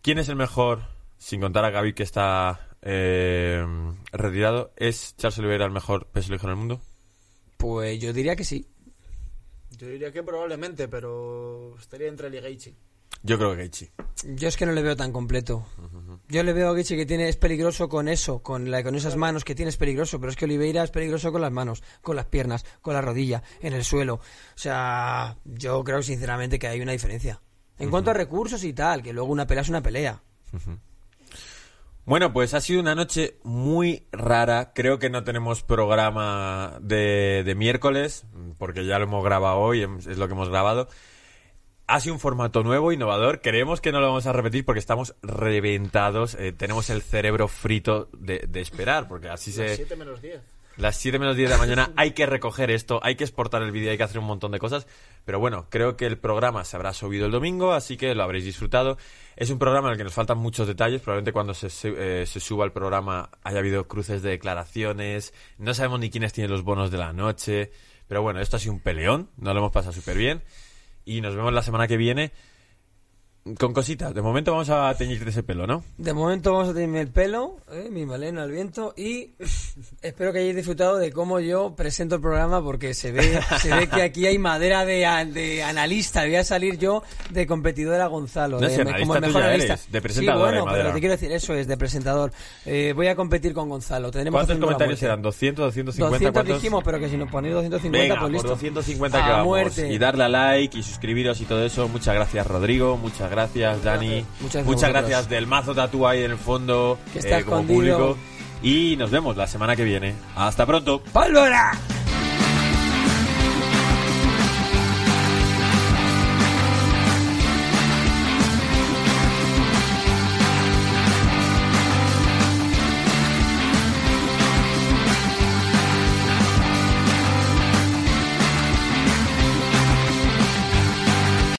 ¿quién 0.00 0.18
es 0.18 0.28
el 0.28 0.36
mejor, 0.36 0.82
sin 1.18 1.40
contar 1.40 1.64
a 1.64 1.70
Gaby 1.70 1.92
que 1.94 2.02
está 2.02 2.68
eh, 2.82 3.64
retirado? 4.12 4.72
¿Es 4.76 5.14
Charles 5.16 5.38
Oliveira 5.38 5.64
el 5.66 5.72
mejor 5.72 6.06
peso 6.06 6.32
ligero 6.32 6.50
del 6.50 6.58
mundo? 6.58 6.80
Pues 7.58 8.00
yo 8.00 8.12
diría 8.12 8.34
que 8.36 8.44
sí. 8.44 8.66
Yo 9.82 9.88
diría 9.88 10.12
que 10.12 10.22
probablemente, 10.22 10.86
pero 10.86 11.74
estaría 11.76 12.06
entre 12.06 12.28
él 12.28 12.36
y 12.36 12.40
Gaethje. 12.40 12.76
Yo 13.24 13.36
creo 13.36 13.50
que 13.50 13.56
Gaethje. 13.56 13.92
Yo 14.36 14.46
es 14.46 14.56
que 14.56 14.64
no 14.64 14.70
le 14.70 14.80
veo 14.80 14.94
tan 14.94 15.10
completo. 15.10 15.66
Yo 16.28 16.44
le 16.44 16.52
veo 16.52 16.68
a 16.68 16.72
Gaethje 16.72 16.96
que 16.96 17.04
tiene, 17.04 17.28
es 17.28 17.36
peligroso 17.36 17.88
con 17.88 18.06
eso, 18.06 18.44
con, 18.44 18.70
la, 18.70 18.84
con 18.84 18.94
esas 18.94 19.16
manos 19.16 19.42
que 19.42 19.56
tiene 19.56 19.70
es 19.70 19.76
peligroso, 19.76 20.20
pero 20.20 20.30
es 20.30 20.36
que 20.36 20.44
Oliveira 20.44 20.84
es 20.84 20.92
peligroso 20.92 21.32
con 21.32 21.40
las 21.40 21.50
manos, 21.50 21.82
con 22.00 22.14
las 22.14 22.26
piernas, 22.26 22.64
con 22.80 22.94
la 22.94 23.00
rodilla, 23.00 23.42
en 23.60 23.72
el 23.72 23.82
suelo. 23.82 24.14
O 24.14 24.20
sea, 24.54 25.36
yo 25.44 25.82
creo 25.82 26.00
sinceramente 26.00 26.60
que 26.60 26.68
hay 26.68 26.80
una 26.80 26.92
diferencia. 26.92 27.42
En 27.76 27.90
cuanto 27.90 28.12
a 28.12 28.14
recursos 28.14 28.62
y 28.62 28.72
tal, 28.72 29.02
que 29.02 29.12
luego 29.12 29.32
una 29.32 29.48
pelea 29.48 29.62
es 29.62 29.68
una 29.68 29.82
pelea. 29.82 30.22
Bueno, 32.04 32.32
pues 32.32 32.52
ha 32.54 32.60
sido 32.60 32.80
una 32.80 32.94
noche 32.96 33.36
muy 33.44 34.06
rara. 34.10 34.72
Creo 34.74 34.98
que 34.98 35.08
no 35.08 35.22
tenemos 35.22 35.62
programa 35.62 36.78
de, 36.80 37.42
de 37.44 37.54
miércoles, 37.54 38.26
porque 38.58 38.84
ya 38.84 38.98
lo 38.98 39.04
hemos 39.04 39.24
grabado 39.24 39.58
hoy, 39.58 39.82
em- 39.82 39.98
es 39.98 40.18
lo 40.18 40.26
que 40.26 40.34
hemos 40.34 40.48
grabado. 40.48 40.88
Ha 41.86 42.00
sido 42.00 42.14
un 42.14 42.20
formato 42.20 42.62
nuevo, 42.64 42.90
innovador. 42.92 43.40
Creemos 43.40 43.80
que 43.80 43.92
no 43.92 44.00
lo 44.00 44.06
vamos 44.08 44.26
a 44.26 44.32
repetir 44.32 44.64
porque 44.64 44.78
estamos 44.80 45.14
reventados. 45.22 46.34
eh, 46.34 46.52
tenemos 46.52 46.90
el 46.90 47.02
cerebro 47.02 47.46
frito 47.48 48.08
de, 48.18 48.46
de 48.48 48.60
esperar, 48.60 49.06
porque 49.08 49.28
así 49.28 49.52
se... 49.52 49.76
7 49.76 49.94
menos 49.96 50.20
10. 50.20 50.40
Las 50.78 50.96
7 50.96 51.18
menos 51.18 51.36
10 51.36 51.50
de 51.50 51.54
la 51.54 51.60
mañana 51.60 51.92
hay 51.96 52.12
que 52.12 52.24
recoger 52.26 52.70
esto, 52.70 52.98
hay 53.02 53.14
que 53.14 53.24
exportar 53.24 53.62
el 53.62 53.72
vídeo, 53.72 53.90
hay 53.90 53.98
que 53.98 54.02
hacer 54.04 54.18
un 54.18 54.24
montón 54.24 54.52
de 54.52 54.58
cosas. 54.58 54.86
Pero 55.24 55.38
bueno, 55.38 55.66
creo 55.68 55.96
que 55.96 56.06
el 56.06 56.18
programa 56.18 56.64
se 56.64 56.76
habrá 56.76 56.92
subido 56.94 57.26
el 57.26 57.32
domingo, 57.32 57.72
así 57.72 57.96
que 57.96 58.14
lo 58.14 58.22
habréis 58.22 58.44
disfrutado. 58.44 58.96
Es 59.36 59.50
un 59.50 59.58
programa 59.58 59.88
en 59.88 59.92
el 59.92 59.98
que 59.98 60.04
nos 60.04 60.14
faltan 60.14 60.38
muchos 60.38 60.66
detalles. 60.66 61.00
Probablemente 61.02 61.32
cuando 61.32 61.52
se, 61.54 61.68
su- 61.70 61.88
eh, 61.96 62.24
se 62.26 62.40
suba 62.40 62.64
el 62.64 62.72
programa 62.72 63.30
haya 63.44 63.58
habido 63.58 63.86
cruces 63.86 64.22
de 64.22 64.30
declaraciones. 64.30 65.34
No 65.58 65.74
sabemos 65.74 66.00
ni 66.00 66.10
quiénes 66.10 66.32
tienen 66.32 66.50
los 66.50 66.62
bonos 66.64 66.90
de 66.90 66.98
la 66.98 67.12
noche. 67.12 67.70
Pero 68.08 68.22
bueno, 68.22 68.40
esto 68.40 68.56
ha 68.56 68.60
sido 68.60 68.72
un 68.74 68.80
peleón, 68.80 69.30
nos 69.36 69.54
lo 69.54 69.60
hemos 69.60 69.72
pasado 69.72 69.92
súper 69.92 70.16
bien. 70.16 70.42
Y 71.04 71.20
nos 71.20 71.34
vemos 71.36 71.52
la 71.52 71.62
semana 71.62 71.86
que 71.86 71.96
viene 71.96 72.32
con 73.58 73.72
cositas. 73.72 74.14
De 74.14 74.22
momento 74.22 74.52
vamos 74.52 74.70
a 74.70 74.94
teñirte 74.94 75.30
ese 75.30 75.42
pelo, 75.42 75.66
¿no? 75.66 75.82
De 75.98 76.12
momento 76.14 76.52
vamos 76.52 76.68
a 76.68 76.74
tenerme 76.74 77.00
el 77.00 77.08
pelo, 77.08 77.56
eh, 77.72 77.88
mi 77.90 78.06
melena 78.06 78.44
al 78.44 78.52
viento 78.52 78.94
y 78.96 79.32
espero 80.02 80.32
que 80.32 80.38
hayáis 80.38 80.54
disfrutado 80.56 80.96
de 80.98 81.10
cómo 81.10 81.40
yo 81.40 81.74
presento 81.74 82.14
el 82.14 82.20
programa 82.20 82.62
porque 82.62 82.94
se 82.94 83.10
ve, 83.10 83.40
se 83.60 83.74
ve 83.74 83.88
que 83.88 84.02
aquí 84.02 84.26
hay 84.26 84.38
madera 84.38 84.84
de, 84.84 85.04
de 85.32 85.62
analista. 85.64 86.22
Voy 86.24 86.36
a 86.36 86.44
salir 86.44 86.78
yo 86.78 87.02
de 87.30 87.46
competidor 87.48 88.00
a 88.00 88.06
Gonzalo. 88.06 88.60
No, 88.60 88.68
de- 88.68 88.74
si 88.74 88.80
analista 88.80 89.00
como 89.00 89.14
el 89.16 89.20
mejor 89.22 89.42
analista. 89.42 89.72
eres, 89.74 89.90
de 89.92 90.02
presentador 90.02 90.50
Sí, 90.54 90.60
bueno, 90.60 90.72
pero 90.72 90.92
te 90.92 91.00
quiero 91.00 91.12
decir, 91.14 91.32
eso 91.32 91.54
es, 91.54 91.66
de 91.66 91.76
presentador. 91.76 92.32
Eh, 92.64 92.92
voy 92.94 93.08
a 93.08 93.16
competir 93.16 93.52
con 93.54 93.68
Gonzalo. 93.68 94.10
Tendremos 94.12 94.38
¿Cuántos 94.38 94.58
comentarios 94.58 95.02
eran? 95.02 95.20
¿200, 95.20 95.54
250? 95.54 96.10
200 96.10 96.32
¿Cuántos? 96.32 96.56
dijimos, 96.62 96.82
pero 96.84 97.00
que 97.00 97.08
si 97.08 97.16
nos 97.16 97.28
ponéis 97.28 97.54
250, 97.54 98.02
Venga, 98.02 98.20
pues 98.20 98.32
listo. 98.32 98.48
por 98.48 98.56
250 98.56 99.18
que 99.18 99.24
A 99.24 99.28
vamos. 99.32 99.46
muerte. 99.46 99.92
Y 99.92 99.98
darle 99.98 100.24
a 100.24 100.28
like 100.28 100.78
y 100.78 100.82
suscribiros 100.84 101.40
y 101.40 101.44
todo 101.44 101.64
eso. 101.64 101.88
Muchas 101.88 102.14
gracias, 102.14 102.46
Rodrigo. 102.46 102.96
Muchas 102.96 103.18
gracias, 103.20 103.31
Dani. 103.34 103.76
Muchas 103.80 103.82
gracias 103.82 104.26
a 104.34 104.42
Muchas 104.42 104.64
vosotros. 104.66 104.92
gracias 104.92 105.28
del 105.28 105.46
mazo 105.46 105.74
tatú 105.74 106.06
ahí 106.06 106.22
en 106.24 106.32
el 106.32 106.38
fondo 106.38 106.98
Que 107.12 107.18
está 107.20 107.38
eh, 107.38 107.44
como 107.44 107.60
escondido. 107.62 107.98
público. 107.98 108.18
Y 108.62 108.96
nos 108.96 109.10
vemos 109.10 109.36
la 109.36 109.46
semana 109.46 109.74
que 109.74 109.84
viene. 109.84 110.14
Hasta 110.36 110.64
pronto. 110.66 111.02
¡Pólvora! 111.12 111.72